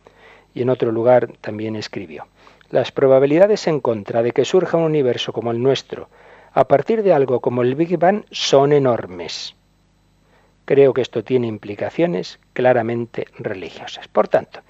Y 0.54 0.62
en 0.62 0.70
otro 0.70 0.92
lugar 0.92 1.32
también 1.40 1.76
escribió, 1.76 2.26
las 2.70 2.92
probabilidades 2.92 3.66
en 3.66 3.80
contra 3.80 4.22
de 4.22 4.32
que 4.32 4.44
surja 4.44 4.76
un 4.76 4.84
universo 4.84 5.32
como 5.32 5.50
el 5.50 5.62
nuestro, 5.62 6.08
a 6.52 6.64
partir 6.64 7.02
de 7.02 7.12
algo 7.12 7.40
como 7.40 7.62
el 7.62 7.74
Big 7.74 7.96
Bang, 7.98 8.24
son 8.30 8.72
enormes. 8.72 9.54
Creo 10.64 10.92
que 10.92 11.02
esto 11.02 11.24
tiene 11.24 11.46
implicaciones 11.46 12.40
claramente 12.52 13.26
religiosas. 13.38 14.08
Por 14.08 14.28
tanto, 14.28 14.60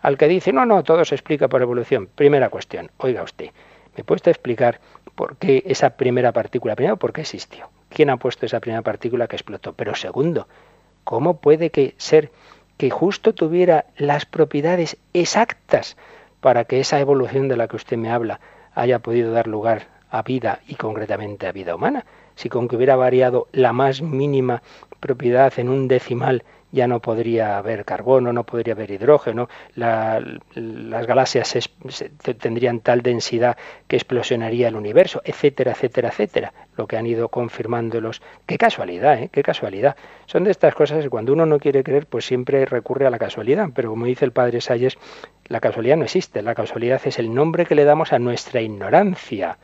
al 0.00 0.16
que 0.16 0.28
dice, 0.28 0.52
no, 0.52 0.66
no, 0.66 0.82
todo 0.82 1.04
se 1.04 1.14
explica 1.14 1.48
por 1.48 1.62
evolución, 1.62 2.08
primera 2.14 2.48
cuestión, 2.48 2.90
oiga 2.98 3.22
usted, 3.22 3.50
¿me 3.96 4.04
puede 4.04 4.30
explicar 4.30 4.80
por 5.14 5.36
qué 5.36 5.62
esa 5.66 5.90
primera 5.90 6.32
partícula, 6.32 6.76
primero, 6.76 6.96
por 6.96 7.12
qué 7.12 7.20
existió? 7.20 7.68
¿quién 7.90 8.08
ha 8.08 8.16
puesto 8.16 8.46
esa 8.46 8.60
primera 8.60 8.82
partícula 8.82 9.26
que 9.26 9.36
explotó? 9.36 9.74
Pero 9.74 9.94
segundo, 9.94 10.48
¿cómo 11.04 11.38
puede 11.40 11.70
que 11.70 11.94
ser 11.98 12.30
que 12.76 12.90
justo 12.90 13.34
tuviera 13.34 13.86
las 13.96 14.24
propiedades 14.26 14.96
exactas 15.12 15.96
para 16.40 16.64
que 16.64 16.80
esa 16.80 17.00
evolución 17.00 17.48
de 17.48 17.56
la 17.56 17.68
que 17.68 17.76
usted 17.76 17.96
me 17.96 18.10
habla 18.10 18.40
haya 18.74 19.00
podido 19.00 19.32
dar 19.32 19.46
lugar 19.46 19.88
a 20.10 20.22
vida 20.22 20.60
y 20.66 20.76
concretamente 20.76 21.46
a 21.46 21.52
vida 21.52 21.74
humana? 21.74 22.06
Si 22.36 22.48
con 22.48 22.68
que 22.68 22.76
hubiera 22.76 22.96
variado 22.96 23.48
la 23.52 23.72
más 23.72 24.00
mínima 24.00 24.62
propiedad 25.00 25.52
en 25.58 25.68
un 25.68 25.88
decimal 25.88 26.44
ya 26.72 26.86
no 26.86 27.00
podría 27.00 27.58
haber 27.58 27.84
carbono, 27.84 28.32
no 28.32 28.44
podría 28.44 28.74
haber 28.74 28.90
hidrógeno, 28.90 29.48
las 29.74 31.06
galaxias 31.06 31.70
tendrían 32.38 32.80
tal 32.80 33.02
densidad 33.02 33.56
que 33.88 33.96
explosionaría 33.96 34.68
el 34.68 34.76
universo, 34.76 35.20
etcétera, 35.24 35.72
etcétera, 35.72 36.08
etcétera. 36.08 36.52
Lo 36.76 36.86
que 36.86 36.96
han 36.96 37.06
ido 37.06 37.28
confirmando 37.28 38.00
los... 38.00 38.22
Qué 38.46 38.56
casualidad, 38.56 39.18
¿eh? 39.22 39.28
Qué 39.32 39.42
casualidad. 39.42 39.96
Son 40.26 40.44
de 40.44 40.50
estas 40.50 40.74
cosas 40.74 41.02
que 41.02 41.10
cuando 41.10 41.32
uno 41.32 41.46
no 41.46 41.58
quiere 41.58 41.82
creer, 41.82 42.06
pues 42.06 42.24
siempre 42.24 42.64
recurre 42.64 43.06
a 43.06 43.10
la 43.10 43.18
casualidad. 43.18 43.68
Pero 43.74 43.90
como 43.90 44.06
dice 44.06 44.24
el 44.24 44.32
padre 44.32 44.60
Salles, 44.60 44.96
la 45.46 45.60
casualidad 45.60 45.96
no 45.96 46.04
existe. 46.04 46.42
La 46.42 46.54
casualidad 46.54 47.00
es 47.04 47.18
el 47.18 47.34
nombre 47.34 47.66
que 47.66 47.74
le 47.74 47.84
damos 47.84 48.12
a 48.12 48.18
nuestra 48.18 48.60
ignorancia 48.60 49.58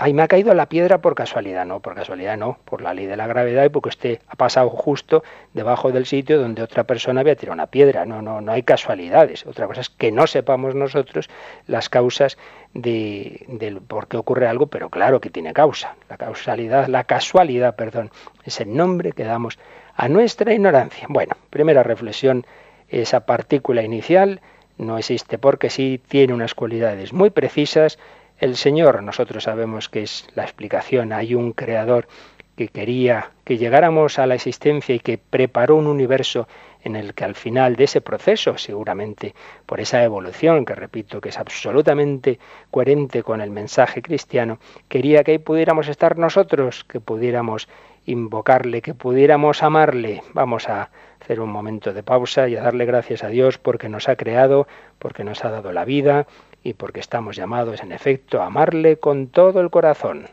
ay, 0.00 0.14
me 0.14 0.22
ha 0.22 0.28
caído 0.28 0.54
la 0.54 0.68
piedra 0.68 0.98
por 0.98 1.14
casualidad. 1.14 1.66
No, 1.66 1.80
por 1.80 1.94
casualidad 1.94 2.36
no, 2.36 2.58
por 2.64 2.82
la 2.82 2.94
ley 2.94 3.06
de 3.06 3.16
la 3.16 3.26
gravedad 3.26 3.64
y 3.64 3.68
porque 3.68 3.90
usted 3.90 4.20
ha 4.28 4.36
pasado 4.36 4.70
justo 4.70 5.22
debajo 5.52 5.92
del 5.92 6.06
sitio 6.06 6.40
donde 6.40 6.62
otra 6.62 6.84
persona 6.84 7.20
había 7.20 7.36
tirado 7.36 7.54
una 7.54 7.66
piedra. 7.66 8.04
No, 8.06 8.22
no, 8.22 8.40
no 8.40 8.52
hay 8.52 8.62
casualidades. 8.62 9.46
Otra 9.46 9.66
cosa 9.66 9.82
es 9.82 9.90
que 9.90 10.10
no 10.10 10.26
sepamos 10.26 10.74
nosotros 10.74 11.28
las 11.66 11.88
causas 11.88 12.38
de, 12.74 13.44
del 13.48 13.80
por 13.80 14.08
qué 14.08 14.16
ocurre 14.16 14.46
algo, 14.46 14.66
pero 14.68 14.90
claro 14.90 15.20
que 15.20 15.30
tiene 15.30 15.52
causa. 15.52 15.96
La 16.08 16.16
causalidad, 16.16 16.88
la 16.88 17.04
casualidad, 17.04 17.76
perdón, 17.76 18.10
es 18.44 18.60
el 18.60 18.74
nombre 18.74 19.12
que 19.12 19.24
damos 19.24 19.58
a 19.94 20.08
nuestra 20.08 20.52
ignorancia. 20.54 21.06
Bueno, 21.08 21.36
primera 21.50 21.82
reflexión, 21.82 22.46
esa 22.88 23.20
partícula 23.26 23.82
inicial 23.82 24.40
no 24.78 24.96
existe 24.96 25.38
porque 25.38 25.68
sí 25.68 26.00
tiene 26.08 26.32
unas 26.32 26.54
cualidades 26.54 27.12
muy 27.12 27.30
precisas 27.30 27.98
el 28.40 28.56
Señor, 28.56 29.02
nosotros 29.02 29.44
sabemos 29.44 29.88
que 29.88 30.02
es 30.02 30.26
la 30.34 30.44
explicación, 30.44 31.12
hay 31.12 31.34
un 31.34 31.52
creador 31.52 32.08
que 32.56 32.68
quería 32.68 33.30
que 33.44 33.58
llegáramos 33.58 34.18
a 34.18 34.26
la 34.26 34.34
existencia 34.34 34.94
y 34.94 35.00
que 35.00 35.18
preparó 35.18 35.76
un 35.76 35.86
universo 35.86 36.48
en 36.82 36.96
el 36.96 37.14
que 37.14 37.24
al 37.24 37.34
final 37.34 37.76
de 37.76 37.84
ese 37.84 38.00
proceso, 38.00 38.56
seguramente 38.56 39.34
por 39.66 39.80
esa 39.80 40.02
evolución, 40.02 40.64
que 40.64 40.74
repito 40.74 41.20
que 41.20 41.28
es 41.28 41.38
absolutamente 41.38 42.38
coherente 42.70 43.22
con 43.22 43.40
el 43.40 43.50
mensaje 43.50 44.02
cristiano, 44.02 44.58
quería 44.88 45.22
que 45.22 45.32
ahí 45.32 45.38
pudiéramos 45.38 45.88
estar 45.88 46.18
nosotros, 46.18 46.84
que 46.84 47.00
pudiéramos 47.00 47.68
invocarle, 48.06 48.80
que 48.82 48.94
pudiéramos 48.94 49.62
amarle. 49.62 50.22
Vamos 50.32 50.68
a 50.68 50.90
hacer 51.20 51.40
un 51.40 51.50
momento 51.50 51.92
de 51.92 52.02
pausa 52.02 52.48
y 52.48 52.56
a 52.56 52.62
darle 52.62 52.86
gracias 52.86 53.22
a 53.22 53.28
Dios 53.28 53.58
porque 53.58 53.88
nos 53.88 54.08
ha 54.08 54.16
creado, 54.16 54.66
porque 54.98 55.24
nos 55.24 55.44
ha 55.44 55.50
dado 55.50 55.72
la 55.72 55.84
vida, 55.84 56.26
y 56.62 56.74
porque 56.74 57.00
estamos 57.00 57.36
llamados 57.36 57.82
en 57.82 57.92
efecto 57.92 58.40
a 58.40 58.46
amarle 58.46 58.98
con 58.98 59.28
todo 59.28 59.60
el 59.60 59.70
corazón. 59.70 60.28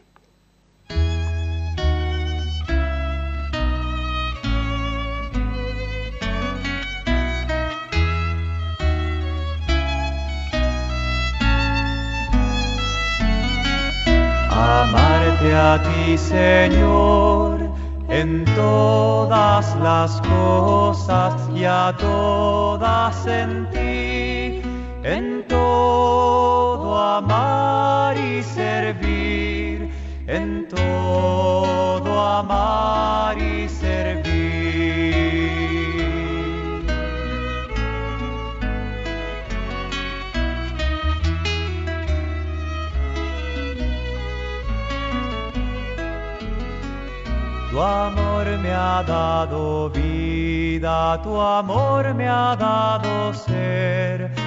Amarte 14.49 15.53
a 15.53 15.81
ti, 15.83 16.17
Señor, 16.17 17.59
en 18.09 18.43
todas 18.55 19.75
las 19.79 20.21
cosas 20.21 21.33
y 21.55 21.63
a 21.63 21.95
todas 21.97 23.27
en 23.27 23.69
ti 23.69 24.16
amar 27.17 28.15
y 28.15 28.43
servir, 28.43 29.89
en 30.27 30.67
todo 30.67 32.19
amar 32.19 33.37
y 33.41 33.67
servir. 33.67 34.27
Tu 47.71 47.81
amor 47.81 48.45
me 48.63 48.71
ha 48.71 49.03
dado 49.03 49.89
vida, 49.89 51.19
tu 51.23 51.39
amor 51.39 52.13
me 52.13 52.27
ha 52.27 52.55
dado 52.55 53.33
ser 53.33 54.46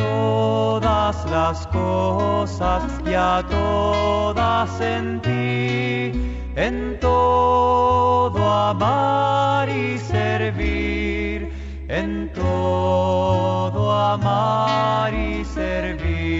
todas 0.11 1.25
las 1.29 1.67
cosas 1.67 2.83
y 3.05 3.13
a 3.13 3.43
todas 3.49 4.69
en 4.81 5.21
ti, 5.21 6.11
en 6.55 6.99
todo 6.99 8.41
amar 8.73 9.69
y 9.69 9.97
servir, 9.97 11.49
en 11.87 12.31
todo 12.33 13.91
amar 13.91 15.13
y 15.13 15.45
servir. 15.45 16.31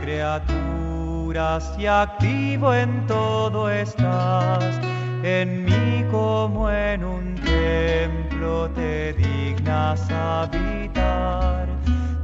Criaturas 0.00 1.74
y 1.78 1.86
activo 1.86 2.74
en 2.74 3.06
todo 3.06 3.70
estás. 3.70 4.80
En 5.22 5.64
mí 5.64 6.04
como 6.10 6.68
en 6.70 7.04
un 7.04 7.34
templo 7.36 8.68
te 8.70 9.12
dignas 9.12 10.10
habitar. 10.10 11.68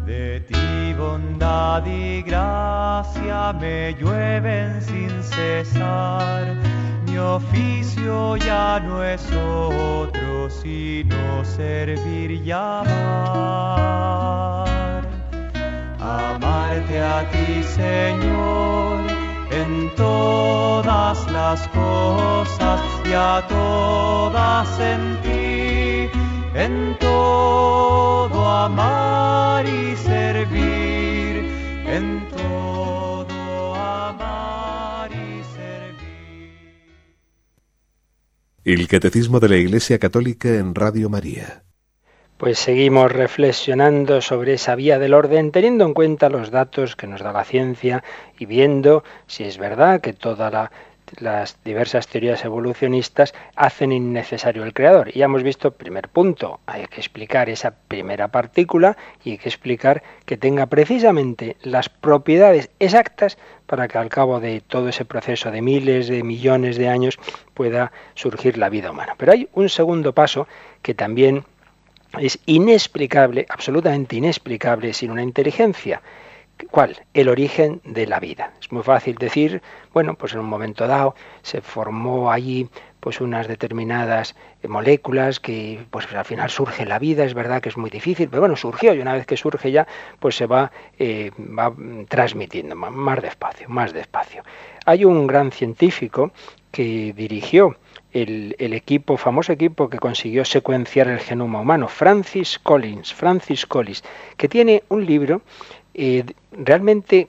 De 0.04 0.40
ti 0.40 0.94
bondad 0.98 1.86
y 1.86 2.22
gracia 2.22 3.52
me 3.52 3.94
llueven 3.94 4.82
sin 4.82 5.22
cesar. 5.22 6.56
Mi 7.06 7.18
oficio 7.18 8.36
ya 8.36 8.80
no 8.80 9.04
es 9.04 9.24
otro 9.32 10.50
sino 10.50 11.44
servir 11.44 12.32
y 12.32 12.50
amar 12.50 13.98
amarte 16.08 17.00
a 17.00 17.30
ti, 17.30 17.62
Señor, 17.62 19.00
en 19.50 19.94
todas 19.94 21.30
las 21.30 21.68
cosas 21.68 22.80
y 23.04 23.12
a 23.12 23.44
todas 23.48 24.68
en 24.80 25.20
ti, 25.22 26.08
en 26.54 26.96
todo 26.98 28.48
amar 28.48 29.66
y 29.66 29.96
servir, 29.96 31.34
en 31.86 32.26
todo 32.36 33.74
amar 33.74 35.10
y 35.12 35.42
servir. 35.56 36.84
El 38.64 38.88
Catecismo 38.88 39.40
de 39.40 39.48
la 39.48 39.56
Iglesia 39.56 39.98
Católica 39.98 40.48
en 40.48 40.74
Radio 40.74 41.08
María. 41.10 41.64
Pues 42.38 42.60
seguimos 42.60 43.10
reflexionando 43.10 44.20
sobre 44.20 44.52
esa 44.52 44.76
vía 44.76 45.00
del 45.00 45.14
orden, 45.14 45.50
teniendo 45.50 45.84
en 45.84 45.92
cuenta 45.92 46.28
los 46.28 46.52
datos 46.52 46.94
que 46.94 47.08
nos 47.08 47.20
da 47.20 47.32
la 47.32 47.42
ciencia 47.42 48.04
y 48.38 48.46
viendo 48.46 49.02
si 49.26 49.42
es 49.42 49.58
verdad 49.58 50.00
que 50.00 50.12
todas 50.12 50.70
las 51.18 51.58
diversas 51.64 52.06
teorías 52.06 52.44
evolucionistas 52.44 53.34
hacen 53.56 53.90
innecesario 53.90 54.62
el 54.62 54.72
creador. 54.72 55.08
Y 55.08 55.18
ya 55.18 55.24
hemos 55.24 55.42
visto, 55.42 55.72
primer 55.72 56.10
punto, 56.10 56.60
hay 56.66 56.86
que 56.86 57.00
explicar 57.00 57.50
esa 57.50 57.72
primera 57.72 58.28
partícula 58.28 58.96
y 59.24 59.32
hay 59.32 59.38
que 59.38 59.48
explicar 59.48 60.04
que 60.24 60.36
tenga 60.36 60.66
precisamente 60.66 61.56
las 61.62 61.88
propiedades 61.88 62.70
exactas 62.78 63.36
para 63.66 63.88
que 63.88 63.98
al 63.98 64.10
cabo 64.10 64.38
de 64.38 64.60
todo 64.60 64.90
ese 64.90 65.04
proceso 65.04 65.50
de 65.50 65.60
miles, 65.60 66.06
de 66.06 66.22
millones 66.22 66.76
de 66.76 66.88
años 66.88 67.18
pueda 67.54 67.90
surgir 68.14 68.58
la 68.58 68.68
vida 68.68 68.92
humana. 68.92 69.16
Pero 69.18 69.32
hay 69.32 69.48
un 69.54 69.68
segundo 69.68 70.12
paso 70.12 70.46
que 70.82 70.94
también 70.94 71.44
es 72.18 72.38
inexplicable, 72.46 73.46
absolutamente 73.48 74.16
inexplicable 74.16 74.92
sin 74.92 75.10
una 75.10 75.22
inteligencia. 75.22 76.02
¿Cuál? 76.70 76.96
El 77.14 77.28
origen 77.28 77.80
de 77.84 78.06
la 78.06 78.18
vida. 78.18 78.52
Es 78.60 78.72
muy 78.72 78.82
fácil 78.82 79.14
decir, 79.16 79.62
bueno, 79.92 80.14
pues 80.14 80.32
en 80.32 80.40
un 80.40 80.46
momento 80.46 80.86
dado 80.86 81.14
se 81.42 81.60
formó 81.60 82.32
allí 82.32 82.68
pues 83.00 83.20
unas 83.20 83.46
determinadas 83.46 84.34
eh, 84.62 84.68
moléculas 84.68 85.38
que 85.38 85.86
pues 85.90 86.12
al 86.12 86.24
final 86.24 86.50
surge 86.50 86.84
la 86.84 86.98
vida, 86.98 87.24
es 87.24 87.32
verdad 87.32 87.62
que 87.62 87.68
es 87.68 87.76
muy 87.76 87.90
difícil, 87.90 88.28
pero 88.28 88.40
bueno, 88.40 88.56
surgió 88.56 88.92
y 88.92 89.00
una 89.00 89.14
vez 89.14 89.24
que 89.24 89.36
surge 89.36 89.70
ya 89.70 89.86
pues 90.18 90.36
se 90.36 90.46
va, 90.46 90.72
eh, 90.98 91.30
va 91.38 91.72
transmitiendo 92.08 92.74
más 92.74 93.22
despacio, 93.22 93.68
más 93.68 93.92
despacio. 93.92 94.42
Hay 94.84 95.04
un 95.04 95.28
gran 95.28 95.52
científico 95.52 96.32
que 96.72 97.12
dirigió 97.16 97.76
el, 98.22 98.56
el, 98.58 98.72
equipo, 98.72 99.16
famoso 99.16 99.52
equipo 99.52 99.88
que 99.88 99.98
consiguió 99.98 100.44
secuenciar 100.44 101.08
el 101.08 101.20
genoma 101.20 101.60
humano, 101.60 101.88
Francis 101.88 102.58
Collins, 102.58 103.12
Francis 103.12 103.66
Collins, 103.66 104.02
que 104.36 104.48
tiene 104.48 104.82
un 104.88 105.06
libro 105.06 105.42
eh, 105.94 106.24
realmente 106.50 107.28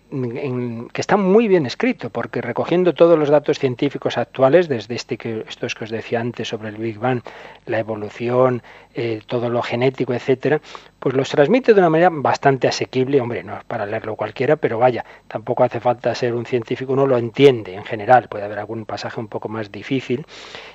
que 0.93 1.01
está 1.01 1.17
muy 1.17 1.47
bien 1.47 1.65
escrito, 1.65 2.09
porque 2.09 2.41
recogiendo 2.41 2.93
todos 2.93 3.19
los 3.19 3.29
datos 3.29 3.59
científicos 3.59 4.17
actuales, 4.17 4.69
desde 4.69 4.95
este 4.95 5.17
que, 5.17 5.43
estos 5.47 5.75
que 5.75 5.83
os 5.83 5.89
decía 5.89 6.19
antes 6.19 6.47
sobre 6.47 6.69
el 6.69 6.77
Big 6.77 6.97
Bang, 6.97 7.21
la 7.65 7.79
evolución, 7.79 8.63
eh, 8.95 9.21
todo 9.25 9.49
lo 9.49 9.61
genético, 9.61 10.13
etcétera, 10.13 10.61
pues 10.99 11.15
los 11.15 11.29
transmite 11.29 11.73
de 11.73 11.79
una 11.79 11.89
manera 11.89 12.09
bastante 12.11 12.67
asequible. 12.67 13.21
Hombre, 13.21 13.43
no 13.43 13.57
es 13.57 13.63
para 13.63 13.85
leerlo 13.85 14.15
cualquiera, 14.15 14.55
pero 14.55 14.79
vaya, 14.79 15.05
tampoco 15.27 15.63
hace 15.63 15.79
falta 15.79 16.13
ser 16.15 16.33
un 16.33 16.45
científico, 16.45 16.93
uno 16.93 17.05
lo 17.05 17.17
entiende 17.17 17.73
en 17.73 17.83
general. 17.83 18.27
Puede 18.29 18.45
haber 18.45 18.59
algún 18.59 18.85
pasaje 18.85 19.19
un 19.19 19.27
poco 19.27 19.49
más 19.49 19.71
difícil. 19.71 20.25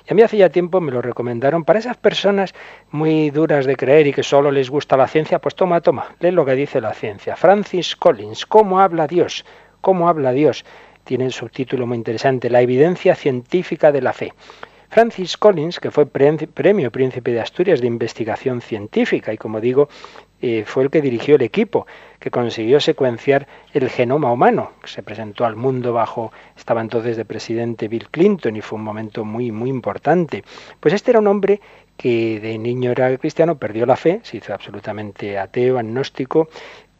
Y 0.07 0.11
a 0.11 0.15
mí 0.15 0.21
hace 0.21 0.37
ya 0.37 0.49
tiempo 0.49 0.81
me 0.81 0.91
lo 0.91 1.01
recomendaron 1.01 1.65
para 1.65 1.79
esas 1.79 1.97
personas 1.97 2.53
muy 2.91 3.29
duras 3.31 3.65
de 3.65 3.75
creer 3.75 4.07
y 4.07 4.13
que 4.13 4.23
solo 4.23 4.51
les 4.51 4.69
gusta 4.69 4.97
la 4.97 5.07
ciencia, 5.07 5.39
pues 5.39 5.55
toma, 5.55 5.81
toma, 5.81 6.15
lee 6.19 6.31
lo 6.31 6.45
que 6.45 6.53
dice 6.53 6.81
la 6.81 6.93
ciencia. 6.93 7.35
Francis 7.35 7.95
Collins, 7.95 8.34
¿cómo 8.43 8.81
habla 8.81 9.07
Dios? 9.07 9.45
¿Cómo 9.79 10.09
habla 10.09 10.31
Dios? 10.31 10.65
Tiene 11.03 11.25
un 11.25 11.31
subtítulo 11.31 11.85
muy 11.85 11.95
interesante, 11.95 12.49
La 12.49 12.61
evidencia 12.61 13.15
científica 13.15 13.91
de 13.91 14.01
la 14.01 14.11
fe. 14.11 14.33
Francis 14.89 15.37
Collins, 15.37 15.79
que 15.79 15.91
fue 15.91 16.05
premio 16.05 16.91
Príncipe 16.91 17.31
de 17.31 17.41
Asturias 17.41 17.81
de 17.81 17.87
Investigación 17.87 18.61
Científica 18.61 19.33
y 19.33 19.37
como 19.37 19.59
digo, 19.59 19.89
eh, 20.41 20.63
fue 20.65 20.83
el 20.83 20.89
que 20.89 21.01
dirigió 21.01 21.35
el 21.35 21.41
equipo 21.41 21.87
que 22.19 22.31
consiguió 22.31 22.79
secuenciar 22.79 23.47
el 23.73 23.89
genoma 23.89 24.31
humano, 24.31 24.71
que 24.81 24.87
se 24.87 25.03
presentó 25.03 25.45
al 25.45 25.55
mundo 25.55 25.91
bajo, 25.91 26.31
estaba 26.55 26.81
entonces 26.81 27.17
de 27.17 27.25
presidente 27.25 27.87
Bill 27.87 28.09
Clinton 28.09 28.55
y 28.55 28.61
fue 28.61 28.77
un 28.77 28.85
momento 28.85 29.25
muy, 29.25 29.51
muy 29.51 29.69
importante. 29.69 30.43
Pues 30.79 30.93
este 30.93 31.11
era 31.11 31.19
un 31.19 31.27
hombre 31.27 31.61
que 31.97 32.39
de 32.39 32.57
niño 32.57 32.91
era 32.91 33.17
cristiano, 33.17 33.57
perdió 33.57 33.85
la 33.85 33.95
fe, 33.95 34.19
se 34.23 34.37
hizo 34.37 34.53
absolutamente 34.53 35.37
ateo, 35.37 35.77
agnóstico, 35.77 36.49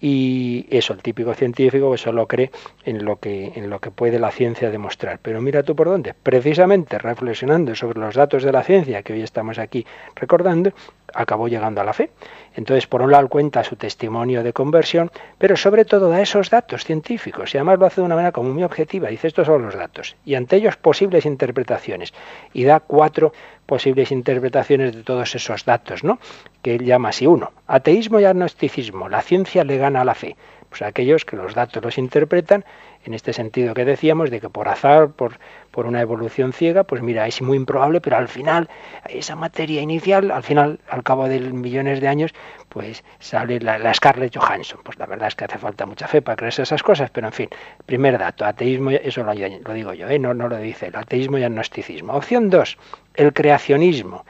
y 0.07 0.67
eso, 0.69 0.93
el 0.93 1.01
típico 1.01 1.33
científico 1.33 1.91
que 1.91 1.97
solo 1.97 2.27
cree 2.27 2.51
en 2.83 3.03
lo 3.03 3.15
que, 3.15 3.53
en 3.55 3.71
lo 3.71 3.79
que 3.79 3.89
puede 3.89 4.19
la 4.19 4.29
ciencia 4.29 4.69
demostrar. 4.69 5.17
Pero 5.19 5.41
mira 5.41 5.63
tú 5.63 5.75
por 5.75 5.87
dónde. 5.87 6.13
Precisamente 6.13 6.99
reflexionando 6.99 7.73
sobre 7.73 7.99
los 7.99 8.13
datos 8.13 8.43
de 8.43 8.51
la 8.51 8.61
ciencia 8.61 9.01
que 9.01 9.13
hoy 9.13 9.23
estamos 9.23 9.57
aquí 9.57 9.83
recordando, 10.13 10.73
acabó 11.15 11.47
llegando 11.47 11.81
a 11.81 11.83
la 11.83 11.93
fe. 11.93 12.11
Entonces, 12.55 12.87
por 12.87 13.01
un 13.01 13.11
lado 13.11 13.27
cuenta 13.27 13.63
su 13.63 13.75
testimonio 13.75 14.43
de 14.43 14.53
conversión, 14.53 15.11
pero 15.37 15.57
sobre 15.57 15.85
todo 15.85 16.09
da 16.09 16.21
esos 16.21 16.49
datos 16.49 16.83
científicos 16.83 17.53
y 17.53 17.57
además 17.57 17.79
lo 17.79 17.85
hace 17.85 18.01
de 18.01 18.05
una 18.05 18.15
manera 18.15 18.31
como 18.31 18.53
muy 18.53 18.63
objetiva. 18.63 19.09
Dice, 19.09 19.27
estos 19.27 19.47
son 19.47 19.63
los 19.63 19.75
datos 19.75 20.15
y 20.25 20.35
ante 20.35 20.57
ellos 20.57 20.77
posibles 20.77 21.25
interpretaciones. 21.25 22.13
Y 22.53 22.63
da 22.63 22.79
cuatro 22.79 23.33
posibles 23.65 24.11
interpretaciones 24.11 24.95
de 24.95 25.03
todos 25.03 25.33
esos 25.35 25.65
datos, 25.65 26.03
¿no? 26.03 26.19
Que 26.61 26.75
él 26.75 26.85
llama 26.85 27.09
así 27.09 27.25
uno, 27.25 27.51
ateísmo 27.67 28.19
y 28.19 28.25
agnosticismo, 28.25 29.09
la 29.09 29.21
ciencia 29.21 29.63
le 29.63 29.77
gana 29.77 30.01
a 30.01 30.05
la 30.05 30.15
fe. 30.15 30.35
Pues 30.69 30.81
aquellos 30.81 31.23
que 31.25 31.37
los 31.37 31.53
datos 31.53 31.83
los 31.83 31.97
interpretan 31.97 32.65
en 33.05 33.13
este 33.13 33.33
sentido 33.33 33.73
que 33.73 33.85
decíamos, 33.85 34.29
de 34.29 34.39
que 34.39 34.49
por 34.49 34.67
azar, 34.67 35.09
por, 35.09 35.39
por 35.71 35.85
una 35.85 36.01
evolución 36.01 36.53
ciega, 36.53 36.83
pues 36.83 37.01
mira, 37.01 37.27
es 37.27 37.41
muy 37.41 37.57
improbable, 37.57 38.01
pero 38.01 38.17
al 38.17 38.27
final, 38.27 38.69
esa 39.09 39.35
materia 39.35 39.81
inicial, 39.81 40.31
al 40.31 40.43
final, 40.43 40.79
al 40.89 41.03
cabo 41.03 41.27
de 41.27 41.39
millones 41.39 42.01
de 42.01 42.07
años, 42.07 42.33
pues 42.69 43.03
sale 43.19 43.59
la, 43.59 43.93
Scarlett 43.93 44.35
Johansson. 44.35 44.79
Pues 44.83 44.97
la 44.99 45.05
verdad 45.05 45.27
es 45.27 45.35
que 45.35 45.45
hace 45.45 45.57
falta 45.57 45.85
mucha 45.85 46.07
fe 46.07 46.21
para 46.21 46.35
creerse 46.35 46.63
esas 46.63 46.83
cosas, 46.83 47.09
pero 47.11 47.27
en 47.27 47.33
fin, 47.33 47.49
primer 47.85 48.17
dato, 48.17 48.45
ateísmo, 48.45 48.91
eso 48.91 49.23
lo, 49.23 49.33
digo 49.33 49.93
yo, 49.93 50.09
¿eh? 50.09 50.19
no, 50.19 50.33
no 50.33 50.47
lo 50.47 50.57
dice 50.57 50.87
el 50.87 50.95
ateísmo 50.95 51.37
y 51.37 51.43
agnosticismo. 51.43 52.13
Opción 52.13 52.49
dos, 52.49 52.77
el 53.15 53.33
creacionismo. 53.33 54.25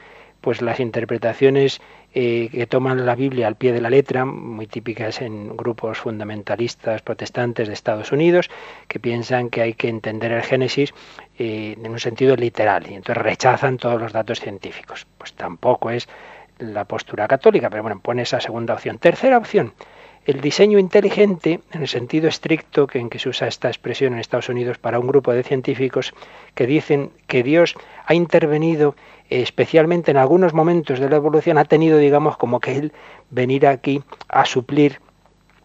Pues 0.46 0.62
las 0.62 0.78
interpretaciones 0.78 1.80
eh, 2.14 2.48
que 2.52 2.68
toman 2.68 3.04
la 3.04 3.16
Biblia 3.16 3.48
al 3.48 3.56
pie 3.56 3.72
de 3.72 3.80
la 3.80 3.90
letra, 3.90 4.24
muy 4.24 4.68
típicas 4.68 5.20
en 5.20 5.56
grupos 5.56 5.98
fundamentalistas 5.98 7.02
protestantes 7.02 7.66
de 7.66 7.74
Estados 7.74 8.12
Unidos, 8.12 8.48
que 8.86 9.00
piensan 9.00 9.50
que 9.50 9.62
hay 9.62 9.74
que 9.74 9.88
entender 9.88 10.30
el 10.30 10.42
Génesis 10.42 10.94
eh, 11.36 11.76
en 11.76 11.90
un 11.90 11.98
sentido 11.98 12.36
literal 12.36 12.88
y 12.88 12.94
entonces 12.94 13.24
rechazan 13.24 13.76
todos 13.76 14.00
los 14.00 14.12
datos 14.12 14.38
científicos. 14.38 15.04
Pues 15.18 15.32
tampoco 15.32 15.90
es 15.90 16.08
la 16.60 16.84
postura 16.84 17.26
católica, 17.26 17.68
pero 17.68 17.82
bueno, 17.82 17.98
pone 17.98 18.22
esa 18.22 18.38
segunda 18.38 18.74
opción. 18.74 18.98
Tercera 18.98 19.38
opción, 19.38 19.72
el 20.26 20.40
diseño 20.40 20.78
inteligente, 20.78 21.60
en 21.72 21.82
el 21.82 21.88
sentido 21.88 22.28
estricto 22.28 22.86
que 22.86 22.98
en 23.00 23.10
que 23.10 23.18
se 23.18 23.28
usa 23.28 23.48
esta 23.48 23.66
expresión 23.66 24.12
en 24.12 24.20
Estados 24.20 24.48
Unidos 24.48 24.78
para 24.78 24.98
un 24.98 25.06
grupo 25.06 25.32
de 25.32 25.42
científicos 25.42 26.14
que 26.54 26.66
dicen 26.66 27.10
que 27.26 27.42
Dios 27.42 27.74
ha 28.06 28.14
intervenido 28.14 28.96
especialmente 29.30 30.10
en 30.10 30.16
algunos 30.16 30.54
momentos 30.54 30.98
de 30.98 31.08
la 31.08 31.16
evolución, 31.16 31.58
ha 31.58 31.64
tenido, 31.64 31.98
digamos, 31.98 32.36
como 32.36 32.60
que 32.60 32.76
él 32.76 32.92
venir 33.30 33.66
aquí 33.66 34.02
a 34.28 34.44
suplir 34.44 35.00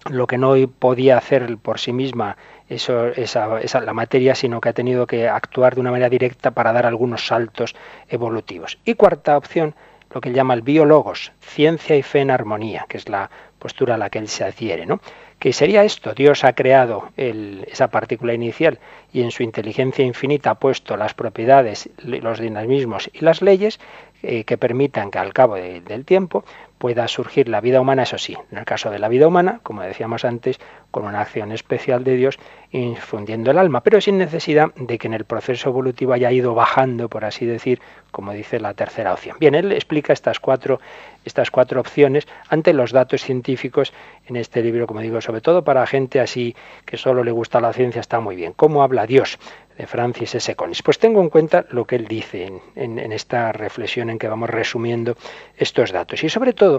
lo 0.10 0.26
que 0.28 0.38
no 0.38 0.56
podía 0.80 1.18
hacer 1.18 1.58
por 1.58 1.80
sí 1.80 1.94
misma 1.94 2.38
eso, 2.70 3.08
esa, 3.08 3.60
esa, 3.62 3.82
la 3.82 3.94
materia, 3.94 4.34
sino 4.34 4.62
que 4.62 4.70
ha 4.70 4.74
tenido 4.74 5.06
que 5.06 5.28
actuar 5.28 5.76
de 5.76 5.82
una 5.82 5.92
manera 5.92 6.10
directa 6.10 6.52
para 6.52 6.74
dar 6.74 6.86
algunos 6.86 7.28
saltos 7.28 7.76
evolutivos. 8.10 8.80
Y 8.86 8.96
cuarta 8.96 9.38
opción, 9.38 9.76
lo 10.14 10.22
que 10.22 10.30
él 10.30 10.36
llama 10.36 10.54
el 10.54 10.62
biólogos, 10.62 11.32
ciencia 11.40 11.96
y 11.96 12.02
fe 12.02 12.22
en 12.22 12.32
armonía, 12.32 12.86
que 12.90 12.98
es 12.98 13.10
la 13.10 13.30
postura 13.60 13.96
a 13.96 13.98
la 13.98 14.10
que 14.10 14.20
él 14.20 14.28
se 14.28 14.44
adhiere, 14.44 14.86
¿no? 14.86 15.00
Que 15.42 15.54
sería 15.54 15.84
esto, 15.84 16.14
Dios 16.14 16.44
ha 16.44 16.54
creado 16.54 17.10
esa 17.18 17.88
partícula 17.88 18.36
inicial 18.36 18.78
y 19.12 19.24
en 19.24 19.32
su 19.32 19.42
inteligencia 19.42 20.06
infinita 20.06 20.52
ha 20.52 20.60
puesto 20.60 20.96
las 20.98 21.16
propiedades, 21.16 21.90
los 21.98 22.40
dinamismos 22.40 23.10
y 23.12 23.26
las 23.26 23.42
leyes 23.42 23.80
eh, 24.22 24.44
que 24.44 24.60
permitan 24.60 25.10
que 25.10 25.18
al 25.18 25.34
cabo 25.34 25.56
del 25.56 26.06
tiempo 26.06 26.46
pueda 26.82 27.08
surgir 27.08 27.48
la 27.48 27.62
vida 27.62 27.80
humana, 27.80 28.02
eso 28.02 28.18
sí, 28.18 28.36
en 28.52 28.58
el 28.58 28.66
caso 28.66 28.90
de 28.90 28.98
la 28.98 29.08
vida 29.08 29.28
humana, 29.28 29.60
como 29.62 29.84
decíamos 29.84 30.26
antes, 30.26 30.60
con 30.90 31.06
una 31.06 31.22
acción 31.22 31.52
especial 31.52 32.04
de 32.04 32.16
Dios 32.16 32.40
infundiendo 32.72 33.52
el 33.52 33.60
alma, 33.60 33.82
pero 33.82 34.02
sin 34.02 34.18
necesidad 34.18 34.74
de 34.74 34.98
que 34.98 35.06
en 35.06 35.14
el 35.14 35.26
proceso 35.26 35.70
evolutivo 35.70 36.14
haya 36.14 36.32
ido 36.32 36.56
bajando, 36.56 37.08
por 37.08 37.24
así 37.24 37.46
decir, 37.46 37.80
como 38.10 38.34
dice 38.34 38.60
la 38.60 38.74
tercera 38.74 39.14
opción. 39.14 39.38
Bien, 39.40 39.54
él 39.54 39.72
explica 39.74 40.12
estas 40.12 40.40
cuatro, 40.40 40.80
estas 41.24 41.52
cuatro 41.52 41.80
opciones 41.80 42.28
ante 42.50 42.74
los 42.74 42.92
datos 42.92 43.22
científicos 43.22 43.94
en 44.26 44.36
este 44.36 44.64
libro, 44.64 44.88
como 44.88 45.02
digo, 45.02 45.22
sobre 45.22 45.42
todo 45.42 45.64
para 45.64 45.86
gente 45.86 46.20
así 46.20 46.56
que 46.86 46.98
solo 46.98 47.24
le 47.24 47.32
gusta 47.32 47.62
la 47.62 47.74
ciencia, 47.74 48.00
está 48.00 48.20
muy 48.20 48.36
bien. 48.36 48.54
¿Cómo 48.54 48.82
habla 48.82 49.06
Dios? 49.06 49.38
de 49.78 49.88
Francis 49.88 50.36
S. 50.36 50.56
Collins. 50.56 50.84
Pues 50.84 51.00
tengo 51.00 51.22
en 51.22 51.30
cuenta 51.30 51.66
lo 51.72 51.86
que 51.86 51.96
él 51.96 52.08
dice 52.08 52.52
en, 52.76 53.12
esta 53.12 53.52
reflexión 53.52 54.10
en 54.10 54.20
que 54.20 54.28
vamos 54.28 54.50
resumiendo 54.50 55.16
estos 55.58 55.92
datos. 55.92 56.24
Y 56.24 56.30
sobre 56.30 56.54
todo 56.54 56.71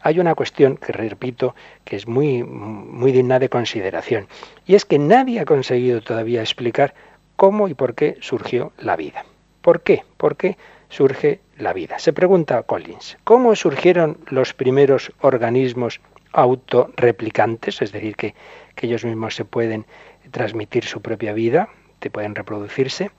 hay 0.00 0.20
una 0.20 0.34
cuestión 0.34 0.76
que 0.76 0.92
repito 0.92 1.54
que 1.84 1.96
es 1.96 2.06
muy, 2.06 2.42
muy 2.42 3.12
digna 3.12 3.38
de 3.38 3.48
consideración. 3.48 4.28
Y 4.66 4.74
es 4.74 4.84
que 4.84 4.98
nadie 4.98 5.40
ha 5.40 5.44
conseguido 5.44 6.00
todavía 6.00 6.40
explicar 6.40 6.94
cómo 7.36 7.68
y 7.68 7.74
por 7.74 7.94
qué 7.94 8.16
surgió 8.20 8.72
la 8.78 8.96
vida. 8.96 9.24
¿Por 9.62 9.82
qué? 9.82 10.04
¿Por 10.16 10.36
qué 10.36 10.56
surge 10.88 11.40
la 11.58 11.72
vida? 11.72 11.98
Se 11.98 12.12
pregunta 12.12 12.62
Collins, 12.62 13.18
¿cómo 13.24 13.54
surgieron 13.56 14.18
los 14.28 14.54
primeros 14.54 15.12
organismos 15.20 16.00
autorreplicantes? 16.32 17.82
Es 17.82 17.92
decir, 17.92 18.16
que, 18.16 18.34
que 18.74 18.86
ellos 18.86 19.04
mismos 19.04 19.34
se 19.34 19.44
pueden 19.44 19.86
transmitir 20.30 20.84
su 20.84 21.00
propia 21.02 21.32
vida, 21.32 21.68
pueden 22.10 22.34
reproducirse, 22.34 23.10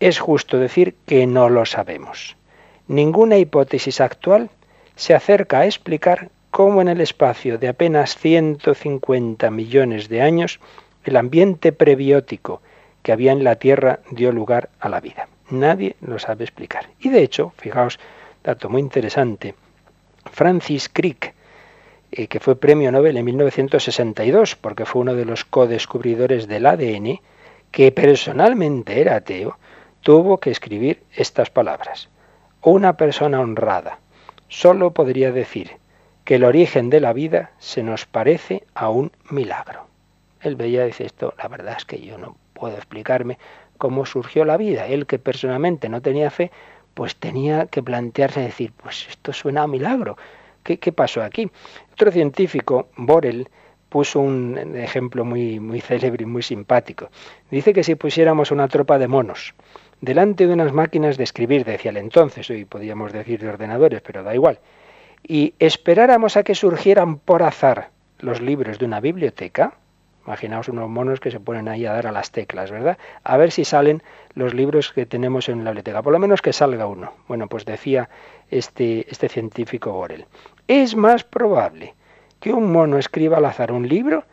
es 0.00 0.18
justo 0.18 0.58
decir 0.58 0.96
que 1.06 1.26
no 1.26 1.48
lo 1.48 1.64
sabemos. 1.64 2.36
Ninguna 2.86 3.36
hipótesis 3.36 4.00
actual 4.00 4.50
se 4.98 5.14
acerca 5.14 5.60
a 5.60 5.66
explicar 5.66 6.28
cómo 6.50 6.82
en 6.82 6.88
el 6.88 7.00
espacio 7.00 7.56
de 7.56 7.68
apenas 7.68 8.16
150 8.16 9.48
millones 9.48 10.08
de 10.08 10.22
años 10.22 10.58
el 11.04 11.16
ambiente 11.16 11.70
prebiótico 11.70 12.60
que 13.02 13.12
había 13.12 13.30
en 13.30 13.44
la 13.44 13.54
Tierra 13.54 14.00
dio 14.10 14.32
lugar 14.32 14.70
a 14.80 14.88
la 14.88 15.00
vida. 15.00 15.28
Nadie 15.50 15.94
lo 16.00 16.18
sabe 16.18 16.42
explicar. 16.42 16.88
Y 16.98 17.10
de 17.10 17.22
hecho, 17.22 17.52
fijaos, 17.58 18.00
dato 18.42 18.68
muy 18.68 18.80
interesante, 18.80 19.54
Francis 20.32 20.88
Crick, 20.88 21.32
eh, 22.10 22.26
que 22.26 22.40
fue 22.40 22.56
premio 22.56 22.90
Nobel 22.90 23.18
en 23.18 23.24
1962 23.24 24.56
porque 24.56 24.84
fue 24.84 25.02
uno 25.02 25.14
de 25.14 25.24
los 25.24 25.44
co-descubridores 25.44 26.48
del 26.48 26.66
ADN, 26.66 27.20
que 27.70 27.92
personalmente 27.92 29.00
era 29.00 29.14
ateo, 29.14 29.58
tuvo 30.00 30.38
que 30.38 30.50
escribir 30.50 31.04
estas 31.14 31.50
palabras. 31.50 32.08
Una 32.62 32.96
persona 32.96 33.40
honrada 33.40 34.00
solo 34.48 34.92
podría 34.92 35.32
decir, 35.32 35.78
que 36.24 36.34
el 36.34 36.44
origen 36.44 36.90
de 36.90 37.00
la 37.00 37.14
vida 37.14 37.52
se 37.58 37.82
nos 37.82 38.04
parece 38.04 38.64
a 38.74 38.90
un 38.90 39.12
milagro. 39.30 39.86
Él 40.42 40.56
veía, 40.56 40.84
dice 40.84 41.06
esto, 41.06 41.32
la 41.38 41.48
verdad 41.48 41.76
es 41.78 41.86
que 41.86 42.00
yo 42.00 42.18
no 42.18 42.36
puedo 42.52 42.76
explicarme 42.76 43.38
cómo 43.78 44.04
surgió 44.04 44.44
la 44.44 44.58
vida. 44.58 44.86
Él 44.86 45.06
que 45.06 45.18
personalmente 45.18 45.88
no 45.88 46.02
tenía 46.02 46.30
fe, 46.30 46.50
pues 46.92 47.16
tenía 47.16 47.64
que 47.64 47.82
plantearse 47.82 48.40
decir, 48.40 48.72
pues 48.76 49.06
esto 49.08 49.32
suena 49.32 49.62
a 49.62 49.66
milagro. 49.66 50.18
¿Qué, 50.62 50.78
qué 50.78 50.92
pasó 50.92 51.22
aquí? 51.22 51.50
Otro 51.94 52.10
científico, 52.10 52.88
Borel, 52.96 53.48
puso 53.88 54.20
un 54.20 54.76
ejemplo 54.76 55.24
muy, 55.24 55.60
muy 55.60 55.80
célebre 55.80 56.24
y 56.24 56.26
muy 56.26 56.42
simpático. 56.42 57.08
Dice 57.50 57.72
que 57.72 57.82
si 57.82 57.94
pusiéramos 57.94 58.50
una 58.50 58.68
tropa 58.68 58.98
de 58.98 59.08
monos 59.08 59.54
delante 60.00 60.46
de 60.46 60.52
unas 60.52 60.72
máquinas 60.72 61.16
de 61.16 61.24
escribir, 61.24 61.64
decía 61.64 61.90
el 61.90 61.96
entonces, 61.96 62.48
hoy 62.50 62.64
podríamos 62.64 63.12
decir 63.12 63.40
de 63.40 63.48
ordenadores, 63.48 64.00
pero 64.02 64.22
da 64.22 64.34
igual, 64.34 64.60
y 65.26 65.54
esperáramos 65.58 66.36
a 66.36 66.42
que 66.42 66.54
surgieran 66.54 67.18
por 67.18 67.42
azar 67.42 67.90
los 68.18 68.40
libros 68.40 68.78
de 68.78 68.84
una 68.84 69.00
biblioteca, 69.00 69.74
imaginaos 70.26 70.68
unos 70.68 70.88
monos 70.88 71.20
que 71.20 71.30
se 71.30 71.40
ponen 71.40 71.68
ahí 71.68 71.86
a 71.86 71.92
dar 71.92 72.06
a 72.06 72.12
las 72.12 72.30
teclas, 72.30 72.70
¿verdad? 72.70 72.98
A 73.24 73.36
ver 73.36 73.50
si 73.50 73.64
salen 73.64 74.02
los 74.34 74.52
libros 74.52 74.92
que 74.92 75.06
tenemos 75.06 75.48
en 75.48 75.64
la 75.64 75.70
biblioteca, 75.70 76.02
por 76.02 76.12
lo 76.12 76.18
menos 76.18 76.42
que 76.42 76.52
salga 76.52 76.86
uno. 76.86 77.14
Bueno, 77.28 77.48
pues 77.48 77.64
decía 77.64 78.10
este, 78.50 79.10
este 79.10 79.28
científico 79.28 79.92
Borel, 79.92 80.26
es 80.66 80.94
más 80.96 81.24
probable 81.24 81.94
que 82.40 82.52
un 82.52 82.70
mono 82.70 82.98
escriba 82.98 83.38
al 83.38 83.46
azar 83.46 83.72
un 83.72 83.88
libro 83.88 84.24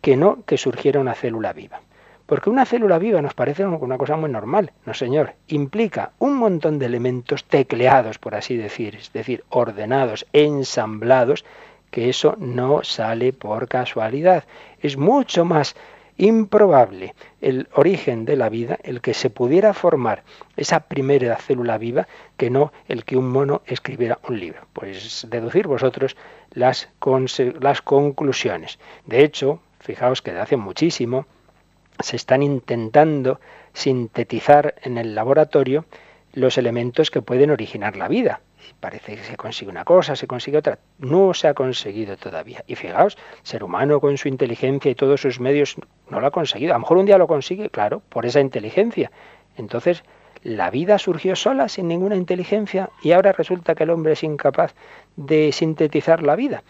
que 0.00 0.16
no 0.16 0.44
que 0.44 0.58
surgiera 0.58 1.00
una 1.00 1.14
célula 1.14 1.52
viva. 1.52 1.80
Porque 2.26 2.50
una 2.50 2.66
célula 2.66 2.98
viva 2.98 3.22
nos 3.22 3.34
parece 3.34 3.64
una 3.64 3.98
cosa 3.98 4.16
muy 4.16 4.30
normal. 4.30 4.72
No, 4.84 4.94
señor. 4.94 5.34
Implica 5.46 6.10
un 6.18 6.36
montón 6.36 6.78
de 6.78 6.86
elementos 6.86 7.44
tecleados, 7.44 8.18
por 8.18 8.34
así 8.34 8.56
decir, 8.56 8.96
es 8.96 9.12
decir, 9.12 9.44
ordenados, 9.48 10.26
ensamblados, 10.32 11.44
que 11.90 12.08
eso 12.08 12.34
no 12.38 12.82
sale 12.82 13.32
por 13.32 13.68
casualidad. 13.68 14.44
Es 14.82 14.96
mucho 14.96 15.44
más 15.44 15.76
improbable 16.18 17.14
el 17.40 17.68
origen 17.74 18.24
de 18.24 18.36
la 18.36 18.48
vida, 18.48 18.78
el 18.82 19.00
que 19.00 19.14
se 19.14 19.30
pudiera 19.30 19.74
formar 19.74 20.24
esa 20.56 20.80
primera 20.80 21.36
célula 21.36 21.78
viva, 21.78 22.08
que 22.36 22.50
no 22.50 22.72
el 22.88 23.04
que 23.04 23.16
un 23.16 23.30
mono 23.30 23.62
escribiera 23.66 24.18
un 24.28 24.40
libro. 24.40 24.66
Pues 24.72 25.26
deducir 25.30 25.68
vosotros 25.68 26.16
las, 26.50 26.88
las 27.60 27.82
conclusiones. 27.82 28.78
De 29.04 29.22
hecho, 29.22 29.60
fijaos 29.78 30.22
que 30.22 30.32
de 30.32 30.40
hace 30.40 30.56
muchísimo 30.56 31.26
se 32.00 32.16
están 32.16 32.42
intentando 32.42 33.40
sintetizar 33.72 34.74
en 34.82 34.98
el 34.98 35.14
laboratorio 35.14 35.84
los 36.32 36.58
elementos 36.58 37.10
que 37.10 37.22
pueden 37.22 37.50
originar 37.50 37.96
la 37.96 38.08
vida. 38.08 38.40
Parece 38.80 39.16
que 39.16 39.24
se 39.24 39.36
consigue 39.36 39.70
una 39.70 39.84
cosa, 39.84 40.16
se 40.16 40.26
consigue 40.26 40.58
otra. 40.58 40.78
No 40.98 41.32
se 41.34 41.48
ha 41.48 41.54
conseguido 41.54 42.16
todavía. 42.16 42.62
Y 42.66 42.74
fijaos, 42.74 43.16
ser 43.42 43.64
humano 43.64 44.00
con 44.00 44.18
su 44.18 44.28
inteligencia 44.28 44.90
y 44.90 44.94
todos 44.94 45.20
sus 45.20 45.40
medios 45.40 45.76
no 46.10 46.20
lo 46.20 46.26
ha 46.26 46.30
conseguido. 46.30 46.72
A 46.72 46.76
lo 46.76 46.80
mejor 46.80 46.98
un 46.98 47.06
día 47.06 47.18
lo 47.18 47.26
consigue, 47.26 47.70
claro, 47.70 48.02
por 48.08 48.26
esa 48.26 48.40
inteligencia. 48.40 49.10
Entonces, 49.56 50.04
la 50.42 50.70
vida 50.70 50.98
surgió 50.98 51.36
sola, 51.36 51.68
sin 51.68 51.88
ninguna 51.88 52.16
inteligencia, 52.16 52.90
y 53.02 53.12
ahora 53.12 53.32
resulta 53.32 53.74
que 53.74 53.84
el 53.84 53.90
hombre 53.90 54.12
es 54.12 54.22
incapaz 54.22 54.74
de 55.16 55.52
sintetizar 55.52 56.22
la 56.22 56.36
vida. 56.36 56.62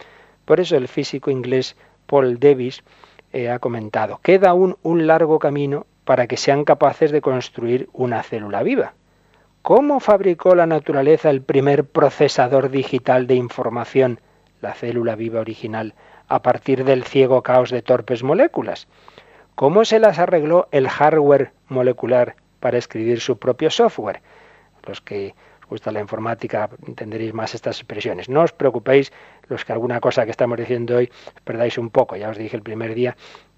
Por 0.45 0.59
eso 0.59 0.77
el 0.77 0.87
físico 0.87 1.29
inglés 1.29 1.75
Paul 2.05 2.39
Davis 2.39 2.83
ha 3.45 3.59
comentado, 3.59 4.19
queda 4.23 4.49
aún 4.49 4.77
un 4.81 5.05
largo 5.05 5.37
camino 5.39 5.85
para 6.05 6.27
que 6.27 6.37
sean 6.37 6.65
capaces 6.65 7.11
de 7.11 7.21
construir 7.21 7.89
una 7.93 8.23
célula 8.23 8.63
viva. 8.63 8.93
¿Cómo 9.61 9.99
fabricó 9.99 10.55
la 10.55 10.65
naturaleza 10.65 11.29
el 11.29 11.41
primer 11.41 11.83
procesador 11.83 12.69
digital 12.69 13.27
de 13.27 13.35
información, 13.35 14.21
la 14.61 14.73
célula 14.73 15.15
viva 15.15 15.41
original, 15.41 15.93
a 16.27 16.41
partir 16.41 16.85
del 16.85 17.03
ciego 17.03 17.43
caos 17.43 17.69
de 17.69 17.81
torpes 17.81 18.23
moléculas? 18.23 18.87
¿Cómo 19.55 19.85
se 19.85 19.99
las 19.99 20.19
arregló 20.19 20.67
el 20.71 20.87
hardware 20.87 21.51
molecular 21.67 22.35
para 22.59 22.77
escribir 22.77 23.19
su 23.19 23.37
propio 23.37 23.69
software? 23.69 24.21
Los 24.85 25.01
que 25.01 25.35
gusta 25.69 25.91
la 25.91 25.99
informática 25.99 26.69
entenderéis 26.87 27.33
más 27.33 27.55
estas 27.55 27.77
expresiones. 27.77 28.29
No 28.29 28.41
os 28.41 28.53
preocupéis, 28.53 29.11
los 29.47 29.65
que 29.65 29.73
alguna 29.73 29.99
cosa 29.99 30.25
que 30.25 30.31
estamos 30.31 30.57
diciendo 30.57 30.97
hoy 30.97 31.11
perdáis 31.43 31.77
un 31.77 31.89
poco. 31.89 32.15
Ya 32.15 32.29
os 32.29 32.37
dije 32.37 32.55
el 32.55 32.63
primer 32.63 32.95
día 32.95 33.15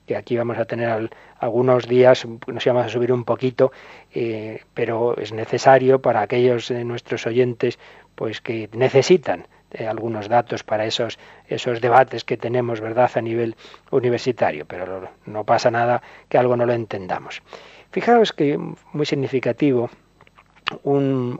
que 0.09 0.15
aquí 0.15 0.35
vamos 0.35 0.57
a 0.57 0.65
tener 0.65 1.11
algunos 1.37 1.87
días, 1.87 2.25
nos 2.47 2.65
íbamos 2.65 2.87
a 2.87 2.89
subir 2.89 3.13
un 3.13 3.25
poquito, 3.25 3.71
eh, 4.11 4.63
pero 4.73 5.15
es 5.15 5.31
necesario 5.31 6.01
para 6.01 6.21
aquellos 6.21 6.67
de 6.69 6.83
nuestros 6.83 7.27
oyentes 7.27 7.77
pues 8.15 8.41
que 8.41 8.69
necesitan 8.73 9.45
eh, 9.71 9.87
algunos 9.87 10.27
datos 10.27 10.63
para 10.63 10.87
esos, 10.87 11.19
esos 11.47 11.79
debates 11.79 12.23
que 12.23 12.37
tenemos, 12.37 12.81
¿verdad?, 12.81 13.11
a 13.13 13.21
nivel 13.21 13.55
universitario, 13.91 14.65
pero 14.65 15.09
no 15.27 15.43
pasa 15.43 15.69
nada 15.69 16.01
que 16.27 16.39
algo 16.39 16.57
no 16.57 16.65
lo 16.65 16.73
entendamos. 16.73 17.43
Fijaos 17.91 18.33
que 18.33 18.57
muy 18.57 19.05
significativo, 19.05 19.91
un, 20.83 21.39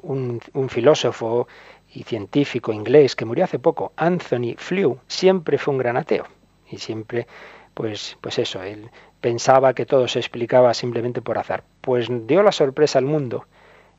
un, 0.54 0.70
filósofo 0.70 1.48
y 1.94 2.04
científico 2.04 2.74
inglés 2.74 3.16
que 3.16 3.26
murió 3.26 3.44
hace 3.44 3.60
poco, 3.60 3.94
Anthony 3.96 4.56
Flew, 4.58 5.00
siempre 5.08 5.58
fue 5.58 5.74
un 5.74 5.80
gran 5.80 5.98
ateo 5.98 6.26
y 6.70 6.78
siempre 6.78 7.28
pues, 7.74 8.18
pues 8.22 8.38
eso, 8.40 8.62
él 8.62 8.90
pensaba 9.22 9.74
que 9.74 9.86
todo 9.86 10.08
se 10.08 10.20
explicaba 10.20 10.74
simplemente 10.74 11.22
por 11.22 11.38
azar. 11.38 11.64
Pues 11.82 12.10
dio 12.28 12.44
la 12.44 12.52
sorpresa 12.52 13.00
al 13.00 13.06
mundo 13.06 13.46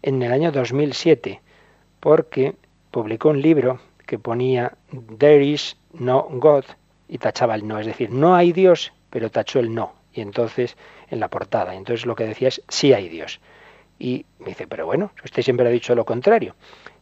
en 0.02 0.22
el 0.22 0.32
año 0.32 0.52
2007, 0.52 1.40
porque 1.98 2.54
publicó 2.90 3.30
un 3.30 3.40
libro 3.40 3.80
que 4.06 4.18
ponía 4.18 4.76
There 5.18 5.44
is 5.44 5.76
no 5.92 6.26
God 6.30 6.64
y 7.08 7.18
tachaba 7.18 7.54
el 7.54 7.66
no, 7.66 7.78
es 7.78 7.86
decir, 7.86 8.10
no 8.10 8.34
hay 8.34 8.52
Dios, 8.52 8.92
pero 9.10 9.30
tachó 9.30 9.60
el 9.60 9.74
no. 9.74 9.94
Y 10.12 10.20
entonces, 10.20 10.76
en 11.08 11.20
la 11.20 11.28
portada, 11.28 11.74
entonces 11.74 12.06
lo 12.06 12.16
que 12.16 12.24
decía 12.24 12.48
es 12.48 12.62
sí 12.68 12.92
hay 12.92 13.08
Dios. 13.08 13.40
Y 14.00 14.24
me 14.38 14.46
dice, 14.46 14.66
pero 14.66 14.86
bueno, 14.86 15.12
usted 15.22 15.42
siempre 15.42 15.68
ha 15.68 15.70
dicho 15.70 15.94
lo 15.94 16.04
contrario. 16.04 16.56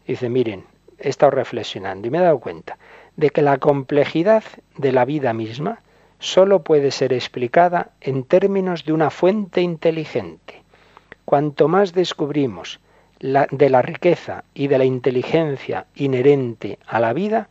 dice, 0.07 0.29
miren, 0.29 0.65
he 0.99 1.09
estado 1.09 1.31
reflexionando 1.31 2.09
y 2.09 2.11
me 2.11 2.19
he 2.19 2.23
dado 2.23 2.41
cuenta 2.41 2.77
de 3.17 3.31
que 3.31 3.41
la 3.41 3.59
complejidad 3.59 4.43
de 4.77 4.93
la 4.93 5.05
vida 5.05 5.33
misma 5.33 5.81
sólo 6.19 6.65
puede 6.65 6.91
ser 6.91 7.13
explicada 7.13 7.93
en 8.01 8.25
términos 8.25 8.85
de 8.85 8.93
una 8.93 9.11
fuente 9.11 9.61
inteligente. 9.61 10.63
Cuanto 11.25 11.69
más 11.69 11.93
descubrimos 11.93 12.81
de 13.21 13.71
la 13.71 13.83
riqueza 13.83 14.45
y 14.53 14.67
de 14.67 14.79
la 14.79 14.85
inteligencia 14.85 15.87
inherente 15.95 16.79
a 16.87 16.99
la 16.99 17.13
vida, 17.13 17.49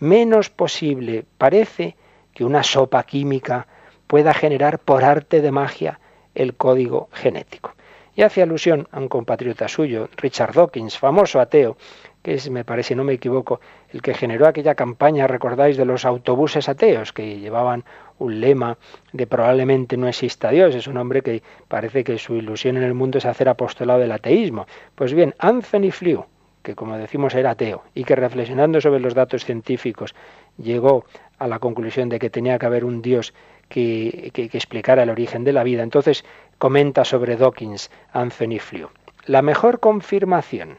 menos 0.00 0.50
posible 0.50 1.24
parece 1.38 1.96
que 2.34 2.44
una 2.44 2.64
sopa 2.64 3.04
química 3.04 3.68
pueda 4.08 4.34
generar 4.34 4.80
por 4.80 5.04
arte 5.04 5.40
de 5.40 5.52
magia 5.52 6.00
el 6.34 6.54
código 6.54 7.08
genético. 7.12 7.74
Y 8.20 8.22
hace 8.22 8.42
alusión 8.42 8.86
a 8.92 8.98
un 8.98 9.08
compatriota 9.08 9.66
suyo, 9.66 10.10
Richard 10.18 10.52
Dawkins, 10.52 10.98
famoso 10.98 11.40
ateo, 11.40 11.78
que 12.22 12.34
es, 12.34 12.50
me 12.50 12.66
parece, 12.66 12.94
no 12.94 13.02
me 13.02 13.14
equivoco, 13.14 13.62
el 13.94 14.02
que 14.02 14.12
generó 14.12 14.46
aquella 14.46 14.74
campaña, 14.74 15.26
recordáis, 15.26 15.78
de 15.78 15.86
los 15.86 16.04
autobuses 16.04 16.68
ateos, 16.68 17.14
que 17.14 17.38
llevaban 17.38 17.82
un 18.18 18.38
lema 18.38 18.76
de 19.14 19.26
probablemente 19.26 19.96
no 19.96 20.06
exista 20.06 20.50
Dios. 20.50 20.74
Es 20.74 20.86
un 20.86 20.98
hombre 20.98 21.22
que 21.22 21.42
parece 21.66 22.04
que 22.04 22.18
su 22.18 22.34
ilusión 22.34 22.76
en 22.76 22.82
el 22.82 22.92
mundo 22.92 23.16
es 23.16 23.24
hacer 23.24 23.48
apostolado 23.48 24.00
del 24.00 24.12
ateísmo. 24.12 24.66
Pues 24.94 25.14
bien, 25.14 25.34
Anthony 25.38 25.90
Flew, 25.90 26.26
que 26.62 26.74
como 26.74 26.98
decimos 26.98 27.34
era 27.34 27.52
ateo, 27.52 27.84
y 27.94 28.04
que 28.04 28.16
reflexionando 28.16 28.82
sobre 28.82 29.00
los 29.00 29.14
datos 29.14 29.46
científicos 29.46 30.14
llegó 30.58 31.06
a 31.38 31.48
la 31.48 31.58
conclusión 31.58 32.10
de 32.10 32.18
que 32.18 32.28
tenía 32.28 32.58
que 32.58 32.66
haber 32.66 32.84
un 32.84 33.00
Dios 33.00 33.32
que, 33.70 34.30
que, 34.34 34.50
que 34.50 34.58
explicara 34.58 35.04
el 35.04 35.08
origen 35.08 35.42
de 35.42 35.54
la 35.54 35.62
vida. 35.62 35.82
Entonces 35.82 36.22
comenta 36.60 37.06
sobre 37.06 37.38
Dawkins 37.38 37.90
Anthony 38.12 38.58
Flew. 38.60 38.90
La 39.24 39.40
mejor 39.40 39.80
confirmación 39.80 40.76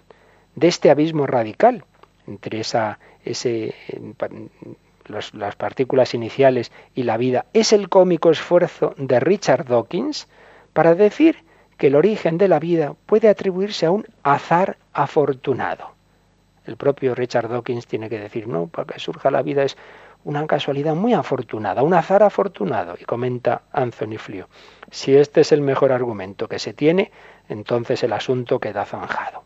de 0.55 0.67
este 0.67 0.91
abismo 0.91 1.25
radical 1.25 1.85
entre 2.27 2.59
esa, 2.59 2.99
ese, 3.25 3.73
las 5.07 5.55
partículas 5.55 6.13
iniciales 6.13 6.71
y 6.93 7.01
la 7.01 7.17
vida 7.17 7.47
es 7.53 7.73
el 7.73 7.89
cómico 7.89 8.29
esfuerzo 8.29 8.93
de 8.95 9.19
Richard 9.19 9.65
Dawkins 9.65 10.27
para 10.71 10.93
decir 10.93 11.37
que 11.79 11.87
el 11.87 11.95
origen 11.95 12.37
de 12.37 12.47
la 12.47 12.59
vida 12.59 12.93
puede 13.07 13.27
atribuirse 13.27 13.87
a 13.87 13.91
un 13.91 14.05
azar 14.21 14.77
afortunado. 14.93 15.95
El 16.67 16.77
propio 16.77 17.15
Richard 17.15 17.49
Dawkins 17.49 17.87
tiene 17.87 18.07
que 18.07 18.19
decir, 18.19 18.47
no, 18.47 18.67
para 18.67 18.93
que 18.93 18.99
surja 18.99 19.31
la 19.31 19.41
vida 19.41 19.63
es 19.63 19.75
una 20.23 20.45
casualidad 20.47 20.95
muy 20.95 21.13
afortunada, 21.13 21.83
un 21.83 21.93
azar 21.93 22.23
afortunado. 22.23 22.95
Y 22.99 23.05
comenta 23.05 23.63
Anthony 23.71 24.17
Flew, 24.17 24.45
si 24.89 25.15
este 25.15 25.41
es 25.41 25.51
el 25.51 25.61
mejor 25.61 25.91
argumento 25.91 26.47
que 26.47 26.59
se 26.59 26.73
tiene, 26.73 27.11
entonces 27.49 28.03
el 28.03 28.13
asunto 28.13 28.59
queda 28.59 28.85
zanjado. 28.85 29.43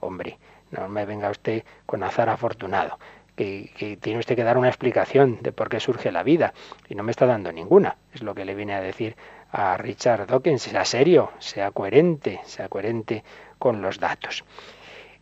Hombre, 0.00 0.38
no 0.70 0.88
me 0.88 1.04
venga 1.04 1.30
usted 1.30 1.64
con 1.86 2.02
azar 2.02 2.28
afortunado, 2.28 2.98
que, 3.36 3.98
tiene 4.00 4.18
usted 4.18 4.36
que 4.36 4.44
dar 4.44 4.58
una 4.58 4.68
explicación 4.68 5.38
de 5.40 5.52
por 5.52 5.68
qué 5.68 5.80
surge 5.80 6.12
la 6.12 6.22
vida, 6.22 6.52
y 6.88 6.94
no 6.94 7.02
me 7.02 7.10
está 7.10 7.26
dando 7.26 7.52
ninguna. 7.52 7.96
Es 8.12 8.22
lo 8.22 8.34
que 8.34 8.44
le 8.44 8.54
viene 8.54 8.74
a 8.74 8.80
decir 8.80 9.16
a 9.50 9.76
Richard 9.76 10.26
Dawkins, 10.26 10.62
sea 10.62 10.84
serio, 10.84 11.32
sea 11.38 11.70
coherente, 11.70 12.40
sea 12.44 12.68
coherente 12.68 13.24
con 13.58 13.82
los 13.82 13.98
datos. 13.98 14.44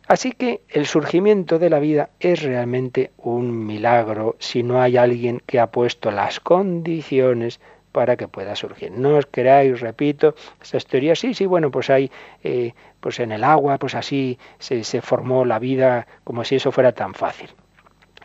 Así 0.09 0.31
que 0.31 0.61
el 0.69 0.87
surgimiento 0.87 1.59
de 1.59 1.69
la 1.69 1.77
vida 1.77 2.09
es 2.19 2.41
realmente 2.41 3.11
un 3.17 3.67
milagro 3.67 4.35
si 4.39 4.63
no 4.63 4.81
hay 4.81 4.97
alguien 4.97 5.39
que 5.45 5.59
ha 5.59 5.67
puesto 5.67 6.09
las 6.09 6.39
condiciones 6.39 7.59
para 7.91 8.17
que 8.17 8.27
pueda 8.27 8.55
surgir. 8.55 8.91
No 8.91 9.17
os 9.17 9.27
creáis, 9.27 9.79
repito, 9.81 10.33
estas 10.59 10.87
teorías, 10.87 11.19
sí, 11.19 11.35
sí, 11.35 11.45
bueno, 11.45 11.69
pues 11.69 11.91
hay, 11.91 12.09
eh, 12.43 12.73
pues 12.99 13.19
en 13.19 13.31
el 13.31 13.43
agua, 13.43 13.77
pues 13.77 13.93
así 13.93 14.39
se, 14.57 14.83
formó 15.03 15.45
la 15.45 15.59
vida, 15.59 16.07
como 16.23 16.43
si 16.43 16.55
eso 16.55 16.71
fuera 16.71 16.91
tan 16.91 17.13
fácil. 17.13 17.51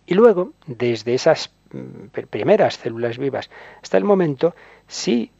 Y 0.06 0.14
luego, 0.14 0.54
desde 0.66 1.12
esas 1.12 1.52
mm, 1.70 2.06
primeras 2.30 2.78
células 2.78 3.18
vivas 3.18 3.50
hasta 3.82 3.98
el 3.98 4.04
momento, 4.04 4.54
sí, 4.86 5.30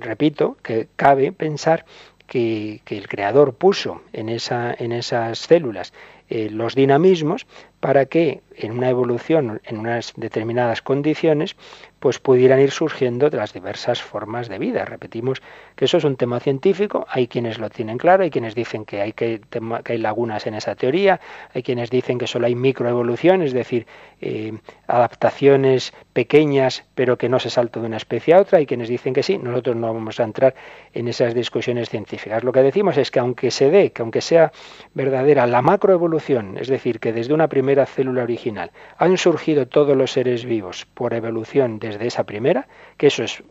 repito, 0.00 0.56
que 0.64 0.88
cabe 0.96 1.30
pensar 1.30 1.84
que, 2.32 2.80
el 2.86 3.08
creador 3.08 3.52
puso 3.52 4.00
en, 4.14 4.30
en 4.30 4.92
esas 4.92 5.38
células 5.38 5.92
eh, 6.30 6.48
los 6.50 6.74
dinamismos 6.74 7.46
para 7.78 8.06
que 8.06 8.40
en 8.56 8.72
una 8.72 8.88
evolución, 8.88 9.60
en 9.64 9.76
unas 9.76 10.14
determinadas 10.16 10.80
condiciones, 10.80 11.56
pues 12.02 12.18
pudieran 12.18 12.58
ir 12.58 12.72
surgiendo 12.72 13.30
de 13.30 13.36
las 13.36 13.52
diversas 13.52 14.02
formas 14.02 14.48
de 14.48 14.58
vida. 14.58 14.84
Repetimos 14.84 15.40
que 15.76 15.84
eso 15.84 15.98
es 15.98 16.04
un 16.04 16.16
tema 16.16 16.40
científico, 16.40 17.06
hay 17.08 17.28
quienes 17.28 17.60
lo 17.60 17.70
tienen 17.70 17.96
claro, 17.96 18.24
hay 18.24 18.30
quienes 18.30 18.56
dicen 18.56 18.84
que 18.84 19.00
hay, 19.00 19.12
que, 19.12 19.40
hay 19.84 19.98
lagunas 19.98 20.48
en 20.48 20.54
esa 20.54 20.74
teoría, 20.74 21.20
hay 21.54 21.62
quienes 21.62 21.90
dicen 21.90 22.18
que 22.18 22.26
solo 22.26 22.46
hay 22.48 22.56
microevolución, 22.56 23.42
es 23.42 23.52
decir, 23.52 23.86
eh, 24.20 24.52
adaptaciones 24.88 25.92
pequeñas 26.12 26.84
pero 26.96 27.16
que 27.16 27.28
no 27.28 27.38
se 27.38 27.50
salta 27.50 27.78
de 27.78 27.86
una 27.86 27.98
especie 27.98 28.34
a 28.34 28.40
otra, 28.40 28.58
hay 28.58 28.66
quienes 28.66 28.88
dicen 28.88 29.14
que 29.14 29.22
sí, 29.22 29.38
nosotros 29.38 29.76
no 29.76 29.94
vamos 29.94 30.18
a 30.18 30.24
entrar 30.24 30.56
en 30.92 31.06
esas 31.06 31.34
discusiones 31.34 31.88
científicas. 31.88 32.42
Lo 32.42 32.50
que 32.50 32.64
decimos 32.64 32.96
es 32.96 33.12
que 33.12 33.20
aunque 33.20 33.52
se 33.52 33.70
dé, 33.70 33.92
que 33.92 34.02
aunque 34.02 34.22
sea 34.22 34.50
verdadera 34.92 35.46
la 35.46 35.62
macroevolución, 35.62 36.58
es 36.58 36.66
decir, 36.66 36.98
que 36.98 37.12
desde 37.12 37.32
una 37.32 37.46
primera 37.46 37.86
célula 37.86 38.24
original 38.24 38.72
han 38.98 39.16
surgido 39.18 39.68
todos 39.68 39.96
los 39.96 40.10
seres 40.10 40.44
vivos 40.44 40.84
por 40.94 41.14
evolución 41.14 41.78
de 41.98 42.06
esa 42.06 42.24
primera, 42.24 42.68
que 42.96 43.08
eso 43.08 43.22
es, 43.22 43.42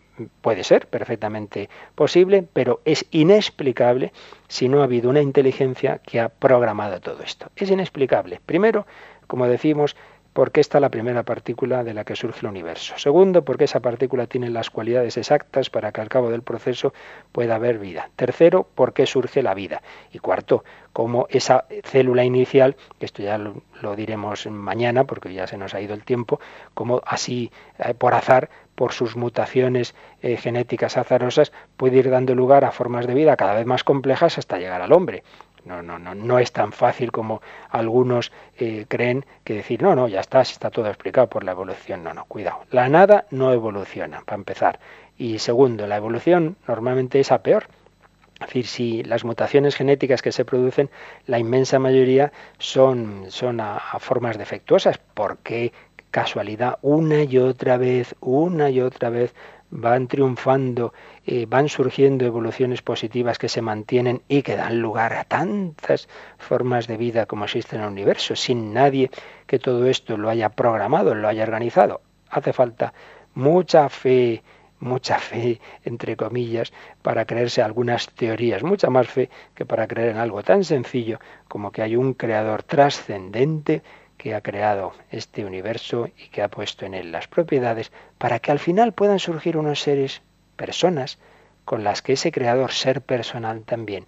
puede 0.42 0.64
ser 0.64 0.88
perfectamente 0.88 1.70
posible, 1.96 2.46
pero 2.54 2.82
es 2.86 3.06
inexplicable 3.12 4.12
si 4.48 4.70
no 4.70 4.82
ha 4.82 4.86
habido 4.86 5.10
una 5.10 5.22
inteligencia 5.22 6.00
que 6.00 6.20
ha 6.20 6.30
programado 6.30 7.00
todo 7.00 7.22
esto. 7.24 7.52
Es 7.56 7.70
inexplicable. 7.70 8.40
Primero, 8.46 8.86
como 9.28 9.48
decimos, 9.48 9.96
porque 10.34 10.62
está 10.62 10.80
la 10.80 10.90
primera 10.90 11.24
partícula 11.24 11.84
de 11.84 11.94
la 11.94 12.04
que 12.06 12.16
surge 12.16 12.40
el 12.42 12.48
universo. 12.48 12.94
Segundo, 12.98 13.44
porque 13.44 13.66
esa 13.66 13.82
partícula 13.82 14.28
tiene 14.28 14.50
las 14.50 14.70
cualidades 14.70 15.18
exactas 15.18 15.70
para 15.70 15.92
que 15.92 16.02
al 16.02 16.10
cabo 16.10 16.30
del 16.30 16.42
proceso 16.42 16.94
pueda 17.32 17.56
haber 17.56 17.80
vida. 17.80 18.10
Tercero, 18.16 18.68
porque 18.76 19.06
surge 19.06 19.44
la 19.44 19.54
vida. 19.54 19.82
Y 20.14 20.20
cuarto, 20.20 20.64
como 20.94 21.28
esa 21.30 21.66
célula 21.84 22.24
inicial, 22.24 22.76
que 23.00 23.06
esto 23.06 23.24
ya 23.24 23.38
lo, 23.38 23.96
diremos 23.96 24.48
mañana 24.48 25.04
porque 25.04 25.34
ya 25.34 25.48
se 25.48 25.58
nos 25.58 25.74
ha 25.74 25.82
ido 25.82 25.94
el 25.94 26.04
tiempo, 26.04 26.40
como 26.74 27.02
así 27.06 27.52
eh, 27.80 27.94
por 27.94 28.14
azar, 28.14 28.50
por 28.76 28.94
sus 28.94 29.16
mutaciones 29.16 29.96
eh, 30.22 30.38
genéticas 30.38 30.98
azarosas, 30.98 31.52
puede 31.78 31.98
ir 31.98 32.10
dando 32.10 32.36
lugar 32.36 32.64
a 32.64 32.72
formas 32.72 33.06
de 33.06 33.14
vida 33.14 33.36
cada 33.36 33.54
vez 33.54 33.66
más 33.66 33.84
complejas 33.84 34.38
hasta 34.38 34.58
llegar 34.58 34.82
al 34.82 34.94
hombre. 34.94 35.24
No, 35.64 35.82
no, 35.84 36.00
no, 36.00 36.16
no 36.16 36.40
es 36.40 36.52
tan 36.52 36.72
fácil 36.72 37.12
como 37.12 37.42
algunos 37.70 38.32
eh, 38.58 38.86
creen 38.88 39.26
que 39.44 39.54
decir, 39.54 39.82
no, 39.82 39.96
no, 39.96 40.08
ya 40.08 40.20
está, 40.20 40.42
está 40.42 40.72
todo 40.72 40.88
explicado 40.88 41.28
por 41.28 41.44
la 41.44 41.52
evolución. 41.52 42.04
No, 42.04 42.14
no, 42.14 42.26
cuidado. 42.26 42.62
La 42.72 42.90
nada 42.90 43.26
no 43.30 43.54
evoluciona, 43.54 44.22
para 44.22 44.38
empezar. 44.38 44.80
Y 45.18 45.38
segundo, 45.40 45.86
la 45.86 45.98
evolución 45.98 46.56
normalmente 46.68 47.20
es 47.20 47.32
a 47.32 47.44
peor. 47.44 47.68
Es 48.40 48.48
decir, 48.48 48.66
si 48.66 49.04
las 49.04 49.24
mutaciones 49.24 49.76
genéticas 49.76 50.24
que 50.24 50.32
se 50.32 50.46
producen, 50.46 50.90
la 51.28 51.38
inmensa 51.38 51.78
mayoría 51.78 52.32
son, 52.58 53.26
son 53.30 53.60
a, 53.60 53.78
a 53.78 54.00
formas 54.00 54.40
defectuosas. 54.40 54.98
¿Por 54.98 55.38
qué 55.38 55.74
casualidad? 56.10 56.80
Una 56.82 57.22
y 57.22 57.38
otra 57.38 57.78
vez, 57.78 58.16
una 58.20 58.72
y 58.72 58.82
otra 58.82 59.12
vez 59.12 59.36
van 59.72 60.08
triunfando, 60.08 60.94
eh, 61.26 61.46
van 61.48 61.70
surgiendo 61.70 62.26
evoluciones 62.26 62.82
positivas 62.82 63.40
que 63.40 63.50
se 63.50 63.62
mantienen 63.62 64.22
y 64.28 64.44
que 64.44 64.58
dan 64.58 64.82
lugar 64.82 65.14
a 65.14 65.24
tantas 65.24 66.08
formas 66.38 66.88
de 66.88 66.98
vida 66.98 67.26
como 67.26 67.46
existen 67.46 67.80
en 67.80 67.86
el 67.86 67.92
universo, 67.92 68.36
sin 68.36 68.74
nadie 68.74 69.10
que 69.48 69.60
todo 69.60 69.88
esto 69.88 70.18
lo 70.18 70.30
haya 70.30 70.50
programado, 70.50 71.16
lo 71.16 71.28
haya 71.28 71.44
organizado. 71.44 72.02
Hace 72.30 72.54
falta 72.54 72.94
mucha 73.34 73.88
fe, 73.90 74.44
mucha 74.80 75.20
fe, 75.20 75.62
entre 75.86 76.18
comillas, 76.18 76.74
para 77.02 77.26
creerse 77.26 77.62
algunas 77.62 78.10
teorías, 78.10 78.64
mucha 78.64 78.90
más 78.90 79.08
fe 79.08 79.30
que 79.56 79.66
para 79.66 79.88
creer 79.88 80.10
en 80.10 80.18
algo 80.18 80.44
tan 80.44 80.64
sencillo 80.64 81.20
como 81.48 81.72
que 81.72 81.82
hay 81.82 81.96
un 81.96 82.14
creador 82.14 82.64
trascendente 82.64 83.84
que 84.22 84.36
ha 84.36 84.42
creado 84.42 84.94
este 85.10 85.46
universo 85.46 86.08
y 86.16 86.28
que 86.30 86.44
ha 86.44 86.48
puesto 86.48 86.86
en 86.86 86.94
él 86.94 87.12
las 87.12 87.28
propiedades 87.28 87.92
para 88.20 88.38
que 88.38 88.52
al 88.52 88.60
final 88.60 88.94
puedan 88.94 89.18
surgir 89.18 89.58
unos 89.58 89.80
seres, 89.82 90.22
personas, 90.56 91.18
con 91.66 91.84
las 91.84 92.04
que 92.04 92.14
ese 92.14 92.32
creador 92.32 92.72
ser 92.72 93.02
personal 93.02 93.64
también 93.64 94.06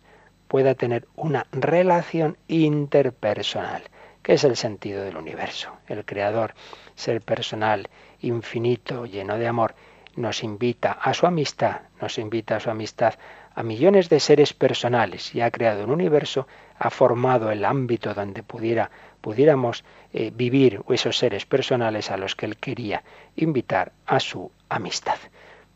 pueda 0.47 0.75
tener 0.75 1.07
una 1.15 1.47
relación 1.51 2.37
interpersonal, 2.47 3.81
que 4.21 4.33
es 4.33 4.43
el 4.43 4.55
sentido 4.55 5.03
del 5.03 5.17
universo. 5.17 5.71
El 5.87 6.05
creador, 6.05 6.53
ser 6.93 7.21
personal, 7.21 7.89
infinito, 8.19 9.07
lleno 9.07 9.39
de 9.39 9.47
amor, 9.47 9.73
nos 10.15 10.43
invita 10.43 10.91
a 10.91 11.15
su 11.15 11.25
amistad, 11.25 11.81
nos 11.99 12.19
invita 12.19 12.57
a 12.57 12.59
su 12.59 12.69
amistad 12.69 13.15
a 13.55 13.63
millones 13.63 14.09
de 14.09 14.19
seres 14.19 14.53
personales 14.53 15.33
y 15.33 15.41
ha 15.41 15.49
creado 15.49 15.83
un 15.83 15.91
universo, 15.91 16.47
ha 16.77 16.91
formado 16.91 17.51
el 17.51 17.65
ámbito 17.65 18.13
donde 18.13 18.43
pudiera 18.43 18.91
pudiéramos 19.23 19.85
eh, 20.11 20.31
vivir 20.35 20.81
esos 20.89 21.17
seres 21.17 21.45
personales 21.45 22.11
a 22.11 22.17
los 22.17 22.35
que 22.35 22.45
él 22.45 22.57
quería 22.57 23.03
invitar 23.37 23.93
a 24.05 24.19
su 24.19 24.51
amistad. 24.67 25.17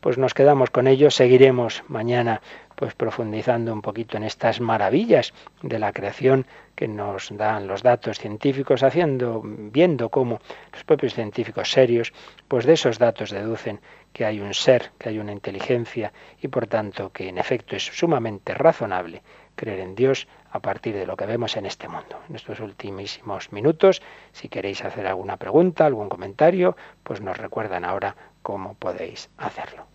Pues 0.00 0.18
nos 0.18 0.34
quedamos 0.34 0.70
con 0.70 0.86
ello, 0.86 1.10
seguiremos 1.10 1.82
mañana 1.88 2.42
pues 2.76 2.94
profundizando 2.94 3.72
un 3.72 3.82
poquito 3.82 4.16
en 4.18 4.22
estas 4.22 4.60
maravillas 4.60 5.32
de 5.62 5.78
la 5.80 5.92
creación 5.92 6.46
que 6.76 6.86
nos 6.86 7.36
dan 7.36 7.66
los 7.66 7.82
datos 7.82 8.18
científicos, 8.18 8.82
haciendo, 8.82 9.42
viendo 9.44 10.10
cómo 10.10 10.40
los 10.72 10.84
propios 10.84 11.14
científicos 11.14 11.72
serios, 11.72 12.12
pues 12.46 12.66
de 12.66 12.74
esos 12.74 12.98
datos 12.98 13.30
deducen 13.30 13.80
que 14.12 14.26
hay 14.26 14.40
un 14.40 14.54
ser, 14.54 14.90
que 14.98 15.08
hay 15.08 15.18
una 15.18 15.32
inteligencia 15.32 16.12
y 16.40 16.48
por 16.48 16.66
tanto 16.66 17.10
que 17.10 17.28
en 17.30 17.38
efecto 17.38 17.74
es 17.74 17.84
sumamente 17.84 18.54
razonable 18.54 19.22
creer 19.58 19.80
en 19.80 19.94
Dios 19.94 20.26
a 20.50 20.60
partir 20.60 20.94
de 20.94 21.04
lo 21.04 21.16
que 21.16 21.26
vemos 21.26 21.56
en 21.56 21.66
este 21.66 21.88
mundo. 21.88 22.18
En 22.30 22.36
estos 22.36 22.60
ultimísimos 22.60 23.52
minutos, 23.52 24.00
si 24.32 24.48
queréis 24.48 24.82
hacer 24.84 25.06
alguna 25.06 25.36
pregunta, 25.36 25.84
algún 25.84 26.08
comentario, 26.08 26.76
pues 27.02 27.20
nos 27.20 27.36
recuerdan 27.36 27.84
ahora 27.84 28.16
cómo 28.40 28.74
podéis 28.74 29.28
hacerlo. 29.36 29.86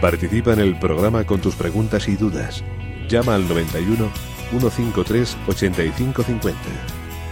Participa 0.00 0.52
en 0.52 0.60
el 0.60 0.78
programa 0.78 1.24
con 1.24 1.40
tus 1.40 1.56
preguntas 1.56 2.08
y 2.08 2.16
dudas. 2.16 2.62
Llama 3.08 3.34
al 3.34 3.48
91 3.48 4.08
153 4.50 5.36
8550. 5.48 6.58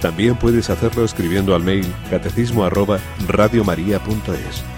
También 0.00 0.36
puedes 0.36 0.70
hacerlo 0.70 1.04
escribiendo 1.04 1.54
al 1.54 1.62
mail 1.62 1.86
catecismo 2.10 2.64
arroba 2.64 2.98
radiomaria.es 3.26 4.77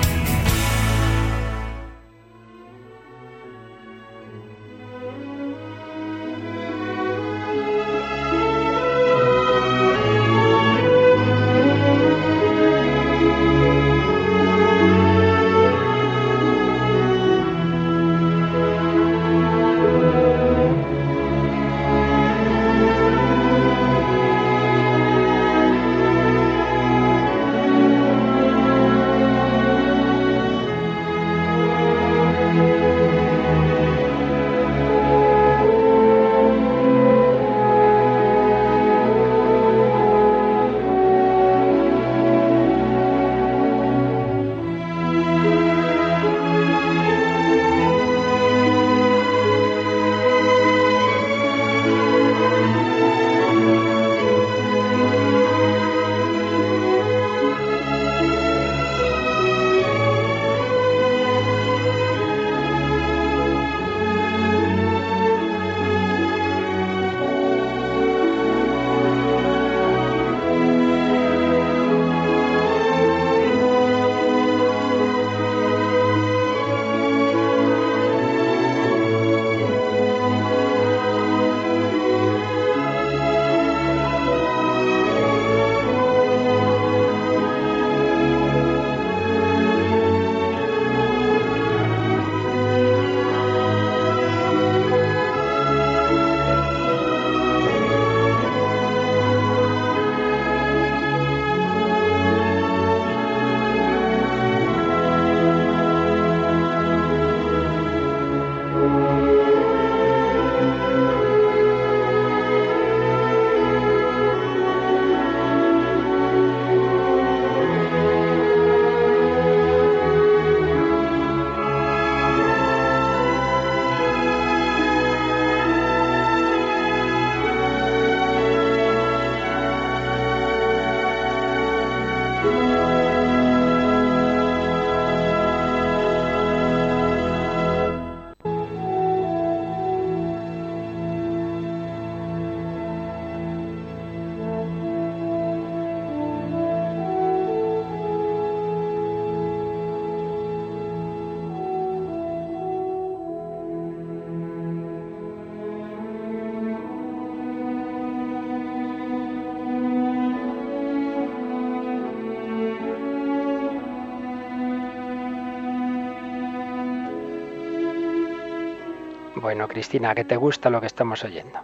Bueno, 169.41 169.67
Cristina, 169.67 170.13
¿qué 170.13 170.23
te 170.23 170.37
gusta 170.37 170.69
lo 170.69 170.79
que 170.79 170.87
estamos 170.87 171.23
oyendo? 171.23 171.59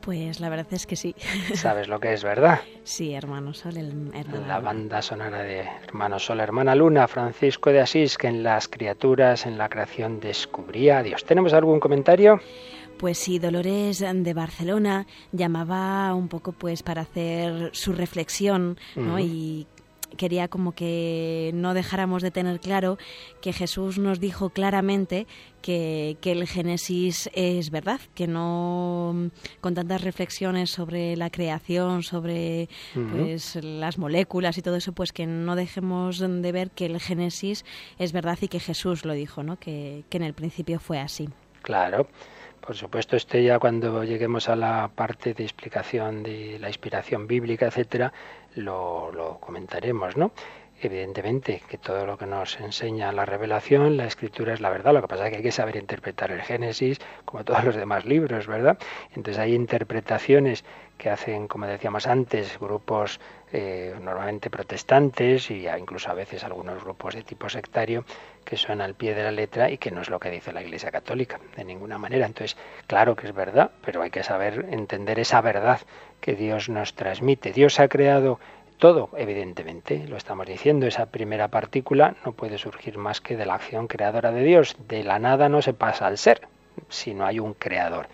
Pues 0.00 0.38
la 0.38 0.48
verdad 0.48 0.68
es 0.70 0.86
que 0.86 0.94
sí. 0.94 1.14
¿Sabes 1.54 1.88
lo 1.88 1.98
que 1.98 2.12
es, 2.12 2.22
verdad? 2.22 2.60
Sí, 2.84 3.14
Hermano 3.14 3.52
Sol, 3.52 3.76
el, 3.76 4.12
La 4.46 4.60
banda 4.60 5.02
sonora 5.02 5.42
de 5.42 5.66
Hermano 5.82 6.20
Sol, 6.20 6.38
Hermana 6.38 6.76
Luna, 6.76 7.08
Francisco 7.08 7.70
de 7.70 7.80
Asís, 7.80 8.16
que 8.16 8.28
en 8.28 8.44
las 8.44 8.68
criaturas, 8.68 9.44
en 9.44 9.58
la 9.58 9.68
creación, 9.68 10.20
descubría 10.20 10.98
a 10.98 11.02
Dios. 11.02 11.24
¿Tenemos 11.24 11.52
algún 11.52 11.80
comentario? 11.80 12.40
Pues 12.96 13.18
sí, 13.18 13.38
Dolores 13.38 13.98
de 13.98 14.34
Barcelona 14.34 15.06
llamaba 15.32 16.14
un 16.14 16.28
poco 16.28 16.52
pues 16.52 16.82
para 16.82 17.02
hacer 17.02 17.70
su 17.72 17.92
reflexión 17.92 18.76
¿no? 18.96 19.20
y 19.20 19.66
quería 20.16 20.48
como 20.48 20.72
que 20.72 21.50
no 21.54 21.74
dejáramos 21.74 22.22
de 22.22 22.30
tener 22.30 22.60
claro 22.60 22.98
que 23.40 23.52
Jesús 23.52 23.98
nos 23.98 24.20
dijo 24.20 24.50
claramente 24.50 25.26
que, 25.62 26.16
el 26.22 26.46
Génesis 26.46 27.30
es 27.32 27.70
verdad, 27.70 28.00
que 28.14 28.26
no 28.26 29.30
con 29.60 29.74
tantas 29.74 30.02
reflexiones 30.02 30.70
sobre 30.70 31.16
la 31.16 31.30
creación, 31.30 32.02
sobre 32.02 32.68
pues, 32.94 33.56
las 33.56 33.98
moléculas 33.98 34.58
y 34.58 34.62
todo 34.62 34.76
eso, 34.76 34.92
pues 34.92 35.12
que 35.12 35.26
no 35.26 35.56
dejemos 35.56 36.18
de 36.18 36.52
ver 36.52 36.70
que 36.70 36.86
el 36.86 37.00
Génesis 37.00 37.64
es 37.98 38.12
verdad 38.12 38.38
y 38.40 38.48
que 38.48 38.60
Jesús 38.60 39.04
lo 39.04 39.14
dijo, 39.14 39.42
¿no? 39.42 39.58
que, 39.58 40.04
que 40.10 40.16
en 40.18 40.22
el 40.22 40.34
principio 40.34 40.80
fue 40.80 40.98
así. 40.98 41.28
Claro. 41.62 42.08
Por 42.68 42.76
supuesto, 42.76 43.16
esto 43.16 43.38
ya 43.38 43.58
cuando 43.58 44.04
lleguemos 44.04 44.50
a 44.50 44.54
la 44.54 44.90
parte 44.94 45.32
de 45.32 45.42
explicación 45.42 46.22
de 46.22 46.58
la 46.58 46.68
inspiración 46.68 47.26
bíblica, 47.26 47.66
etcétera, 47.66 48.12
lo, 48.54 49.12
lo 49.12 49.38
comentaremos, 49.38 50.16
¿no? 50.16 50.32
Evidentemente 50.80 51.60
que 51.68 51.76
todo 51.76 52.06
lo 52.06 52.16
que 52.16 52.26
nos 52.26 52.60
enseña 52.60 53.10
la 53.10 53.24
revelación, 53.24 53.96
la 53.96 54.06
escritura 54.06 54.54
es 54.54 54.60
la 54.60 54.70
verdad. 54.70 54.92
Lo 54.94 55.02
que 55.02 55.08
pasa 55.08 55.24
es 55.24 55.30
que 55.30 55.36
hay 55.38 55.42
que 55.42 55.50
saber 55.50 55.74
interpretar 55.74 56.30
el 56.30 56.40
Génesis 56.40 56.98
como 57.24 57.44
todos 57.44 57.64
los 57.64 57.74
demás 57.74 58.04
libros, 58.04 58.46
¿verdad? 58.46 58.78
Entonces 59.16 59.38
hay 59.38 59.54
interpretaciones 59.54 60.64
que 60.96 61.10
hacen, 61.10 61.48
como 61.48 61.66
decíamos 61.66 62.06
antes, 62.06 62.60
grupos 62.60 63.18
eh, 63.52 63.94
normalmente 64.00 64.50
protestantes 64.50 65.50
y 65.50 65.66
incluso 65.68 66.10
a 66.10 66.14
veces 66.14 66.44
algunos 66.44 66.82
grupos 66.82 67.14
de 67.14 67.22
tipo 67.22 67.48
sectario 67.48 68.04
que 68.44 68.56
son 68.56 68.80
al 68.80 68.94
pie 68.94 69.14
de 69.14 69.22
la 69.22 69.30
letra 69.30 69.70
y 69.70 69.78
que 69.78 69.90
no 69.90 70.02
es 70.02 70.10
lo 70.10 70.20
que 70.20 70.30
dice 70.30 70.52
la 70.52 70.62
Iglesia 70.62 70.90
Católica 70.90 71.40
de 71.56 71.64
ninguna 71.64 71.98
manera. 71.98 72.26
Entonces, 72.26 72.56
claro 72.86 73.16
que 73.16 73.26
es 73.26 73.34
verdad, 73.34 73.70
pero 73.84 74.02
hay 74.02 74.10
que 74.10 74.22
saber 74.22 74.66
entender 74.70 75.18
esa 75.18 75.40
verdad 75.40 75.80
que 76.20 76.34
Dios 76.34 76.68
nos 76.68 76.94
transmite. 76.94 77.52
Dios 77.52 77.80
ha 77.80 77.88
creado 77.88 78.38
todo, 78.78 79.10
evidentemente, 79.16 80.06
lo 80.06 80.16
estamos 80.16 80.46
diciendo, 80.46 80.86
esa 80.86 81.06
primera 81.06 81.48
partícula 81.48 82.14
no 82.24 82.32
puede 82.32 82.58
surgir 82.58 82.96
más 82.96 83.20
que 83.20 83.36
de 83.36 83.44
la 83.44 83.54
acción 83.54 83.88
creadora 83.88 84.30
de 84.30 84.44
Dios. 84.44 84.76
De 84.86 85.02
la 85.02 85.18
nada 85.18 85.48
no 85.48 85.62
se 85.62 85.74
pasa 85.74 86.06
al 86.06 86.16
ser, 86.16 86.46
si 86.88 87.12
no 87.12 87.26
hay 87.26 87.40
un 87.40 87.54
creador. 87.54 88.08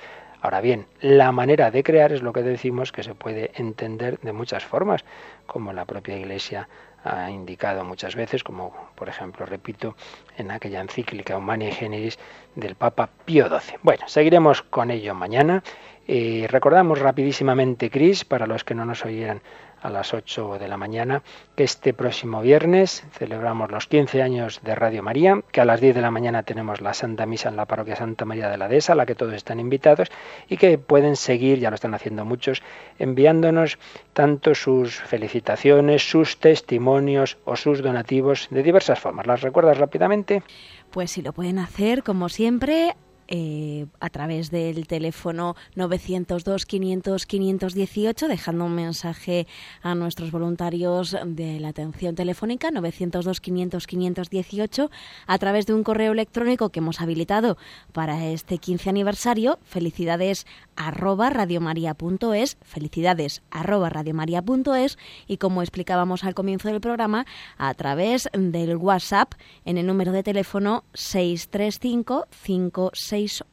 Ahora 0.45 0.61
bien, 0.61 0.85
la 1.01 1.33
manera 1.33 1.71
de 1.71 1.83
crear 1.83 2.13
es 2.13 2.21
lo 2.21 2.35
que 2.35 2.43
decimos 2.43 2.93
que 2.93 3.03
se 3.03 3.15
puede 3.15 3.51
entender 3.55 4.21
de 4.21 4.35
muchas 4.35 4.63
formas, 4.63 5.03
como 5.47 5.73
la 5.73 5.87
propia 5.87 6.19
Iglesia 6.19 6.69
ha 7.03 7.31
indicado 7.31 7.83
muchas 7.83 8.15
veces, 8.15 8.45
como 8.45 8.75
por 8.95 9.09
ejemplo, 9.09 9.47
repito, 9.47 9.97
en 10.37 10.51
aquella 10.51 10.83
encíclica 10.83 11.39
Humani 11.39 11.73
Generis 11.73 12.19
del 12.57 12.75
Papa 12.75 13.09
Pío 13.25 13.49
XII. 13.49 13.79
Bueno, 13.83 14.07
seguiremos 14.07 14.61
con 14.61 14.91
ello 14.91 15.15
mañana. 15.15 15.63
y 16.07 16.47
recordamos 16.47 16.99
rapidísimamente, 16.99 17.89
Cris, 17.89 18.27
para 18.27 18.47
los 18.47 18.65
que 18.65 18.75
no 18.75 18.85
nos 18.85 19.03
oyeran 19.07 19.41
a 19.85 19.91
las 19.91 20.15
8 20.15 20.59
de 20.59 20.67
la 20.67 20.79
mañana, 20.79 21.23
que 21.55 21.63
este 21.63 21.93
próximo 21.93 22.41
viernes 22.41 23.05
celebramos 23.13 23.71
los 23.71 23.87
15 23.87 24.23
años 24.23 24.61
de 24.65 24.75
Radio 24.75 25.03
María, 25.03 25.43
que 25.53 25.61
a 25.61 25.67
las 25.67 25.81
10 25.81 25.95
de 25.95 26.01
la 26.01 26.11
mañana 26.11 26.43
tenemos 26.43 26.81
la 26.81 26.95
Santa 26.95 27.27
Misa 27.27 27.51
en 27.51 27.57
la 27.57 27.67
parroquia 27.67 27.95
Santa 27.95 28.25
María 28.25 28.49
de 28.49 28.57
la 28.57 28.67
Dehesa, 28.67 28.95
a 28.95 28.97
la 28.97 29.05
que 29.05 29.15
todos 29.15 29.35
están 29.35 29.61
invitados, 29.61 30.09
y 30.49 30.57
que 30.57 30.79
pueden 30.79 31.17
seguir, 31.17 31.59
ya 31.59 31.69
lo 31.69 31.75
están 31.75 31.93
haciendo 31.93 32.25
muchos, 32.25 32.63
enviándonos 32.99 33.79
tanto 34.15 34.55
sus 34.55 34.95
felicitaciones, 34.95 36.09
sus 36.09 36.39
testimonios 36.39 37.37
o 37.45 37.55
sus 37.55 37.83
donativos 37.83 38.49
de 38.51 38.63
diversas 38.63 38.99
formas. 38.99 39.27
¿Las 39.27 39.43
recuerdas 39.43 39.77
rápidamente? 39.77 40.43
Pues 40.91 41.11
si 41.11 41.21
lo 41.21 41.35
pueden 41.35 41.59
hacer, 41.59 42.03
como 42.03 42.31
siempre, 42.31 42.97
eh, 43.29 43.87
a 44.01 44.11
través 44.11 44.51
del 44.51 44.87
teléfono 44.87 45.57
902-500-518, 45.77 48.29
dejando 48.29 48.65
un 48.65 48.75
mensaje 48.75 49.47
a 49.83 49.95
nuestros 49.95 50.31
voluntarios 50.31 51.17
de 51.25 51.61
la 51.61 51.69
atención 51.69 52.15
telefónica 52.15 52.71
902-500-518, 52.71 54.91
a 55.27 55.39
través 55.39 55.67
de 55.67 55.75
un 55.75 55.85
correo 55.85 56.13
electrónico 56.13 56.71
que 56.71 56.81
hemos 56.81 57.01
habilitado 57.01 57.57
para 57.93 58.27
este 58.27 58.59
15 58.59 58.91
aniversario, 58.91 59.59
felicidades 59.65 60.47
arroba 60.77 61.31
radiomaria.es, 61.31 62.57
felicidades 62.63 63.43
arroba 63.51 63.91
radiomaria.es 63.91 64.99
y 65.27 65.37
como 65.39 65.63
explicábamos 65.63 66.25
al 66.25 66.35
comienzo 66.35 66.69
del 66.69 66.81
programa, 66.81 67.27
a 67.59 67.75
través 67.75 68.29
del 68.33 68.77
WhatsApp 68.77 69.35
en 69.65 69.79
el 69.79 69.87
número 69.87 70.13
de 70.13 70.23
teléfono 70.23 70.85
635 70.95 72.27
56 72.31 73.45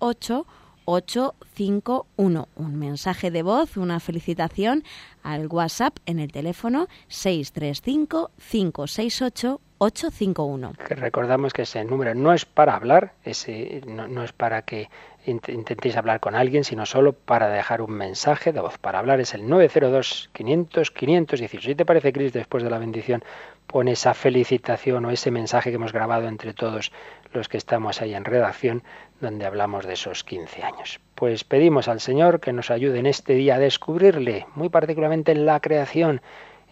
851. 0.85 2.47
Un 2.55 2.79
mensaje 2.79 3.31
de 3.31 3.43
voz, 3.43 3.77
una 3.77 3.99
felicitación 3.99 4.83
al 5.23 5.47
WhatsApp 5.47 5.97
en 6.05 6.19
el 6.19 6.31
teléfono 6.31 6.87
635 7.07 8.31
568 8.37 9.61
851. 9.77 10.73
Que 10.73 10.93
recordamos 10.93 11.53
que 11.53 11.63
ese 11.63 11.83
número 11.83 12.13
no 12.13 12.33
es 12.33 12.45
para 12.45 12.75
hablar, 12.75 13.13
ese 13.23 13.81
no, 13.87 14.07
no 14.07 14.23
es 14.23 14.31
para 14.31 14.61
que 14.61 14.89
intentéis 15.25 15.97
hablar 15.97 16.19
con 16.19 16.35
alguien, 16.35 16.63
sino 16.63 16.85
solo 16.85 17.13
para 17.13 17.49
dejar 17.49 17.81
un 17.81 17.91
mensaje 17.91 18.51
de 18.51 18.61
voz. 18.61 18.77
Para 18.77 18.99
hablar 18.99 19.19
es 19.19 19.33
el 19.33 19.43
902-500-518. 19.43 21.61
Si 21.61 21.75
te 21.75 21.85
parece, 21.85 22.13
Cris, 22.13 22.33
después 22.33 22.63
de 22.63 22.69
la 22.69 22.79
bendición, 22.79 23.23
pone 23.67 23.91
esa 23.91 24.13
felicitación 24.13 25.05
o 25.05 25.11
ese 25.11 25.31
mensaje 25.31 25.69
que 25.69 25.75
hemos 25.75 25.93
grabado 25.93 26.27
entre 26.27 26.53
todos 26.53 26.91
los 27.33 27.47
que 27.47 27.57
estamos 27.57 28.01
ahí 28.01 28.13
en 28.13 28.25
redacción, 28.25 28.83
donde 29.19 29.45
hablamos 29.45 29.85
de 29.85 29.93
esos 29.93 30.23
15 30.23 30.63
años. 30.63 30.99
Pues 31.15 31.43
pedimos 31.43 31.87
al 31.87 31.99
Señor 31.99 32.39
que 32.39 32.53
nos 32.53 32.71
ayude 32.71 32.99
en 32.99 33.05
este 33.05 33.33
día 33.33 33.55
a 33.55 33.59
descubrirle, 33.59 34.47
muy 34.55 34.69
particularmente 34.69 35.31
en 35.31 35.45
la 35.45 35.59
creación, 35.59 36.21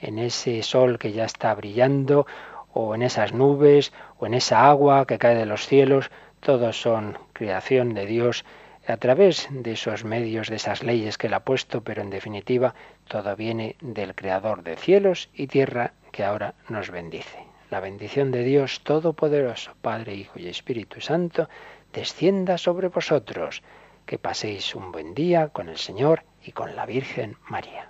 en 0.02 0.20
ese 0.20 0.64
sol 0.64 0.98
que 0.98 1.12
ya 1.12 1.26
está 1.26 1.54
brillando, 1.56 2.26
o 2.72 2.96
en 2.96 3.02
esas 3.02 3.34
nubes, 3.34 3.92
o 4.18 4.26
en 4.26 4.34
esa 4.34 4.70
agua 4.70 5.06
que 5.06 5.18
cae 5.18 5.36
de 5.36 5.46
los 5.46 5.68
cielos, 5.68 6.12
todos 6.40 6.80
son 6.82 7.18
creación 7.34 7.94
de 7.94 8.06
Dios 8.06 8.46
a 8.88 8.98
través 8.98 9.48
de 9.52 9.74
esos 9.74 10.04
medios, 10.04 10.50
de 10.50 10.56
esas 10.56 10.84
leyes 10.84 11.18
que 11.18 11.28
Él 11.28 11.34
ha 11.34 11.44
puesto, 11.44 11.84
pero 11.84 12.02
en 12.02 12.10
definitiva 12.10 12.74
todo 13.08 13.36
viene 13.36 13.76
del 13.82 14.16
Creador 14.16 14.64
de 14.64 14.76
cielos 14.76 15.30
y 15.34 15.48
tierra 15.48 15.94
que 16.12 16.24
ahora 16.24 16.56
nos 16.70 16.90
bendice. 16.90 17.40
La 17.70 17.82
bendición 17.82 18.32
de 18.32 18.44
Dios 18.44 18.82
Todopoderoso, 18.82 19.74
Padre, 19.82 20.16
Hijo 20.16 20.40
y 20.40 20.48
Espíritu 20.48 21.02
Santo, 21.02 21.50
descienda 21.94 22.58
sobre 22.58 22.88
vosotros. 22.88 23.62
Que 24.08 24.18
paséis 24.18 24.74
un 24.74 24.92
buen 24.92 25.14
día 25.14 25.50
con 25.50 25.70
el 25.70 25.78
Señor 25.78 26.24
y 26.44 26.52
con 26.52 26.76
la 26.76 26.88
Virgen 26.88 27.38
María. 27.48 27.90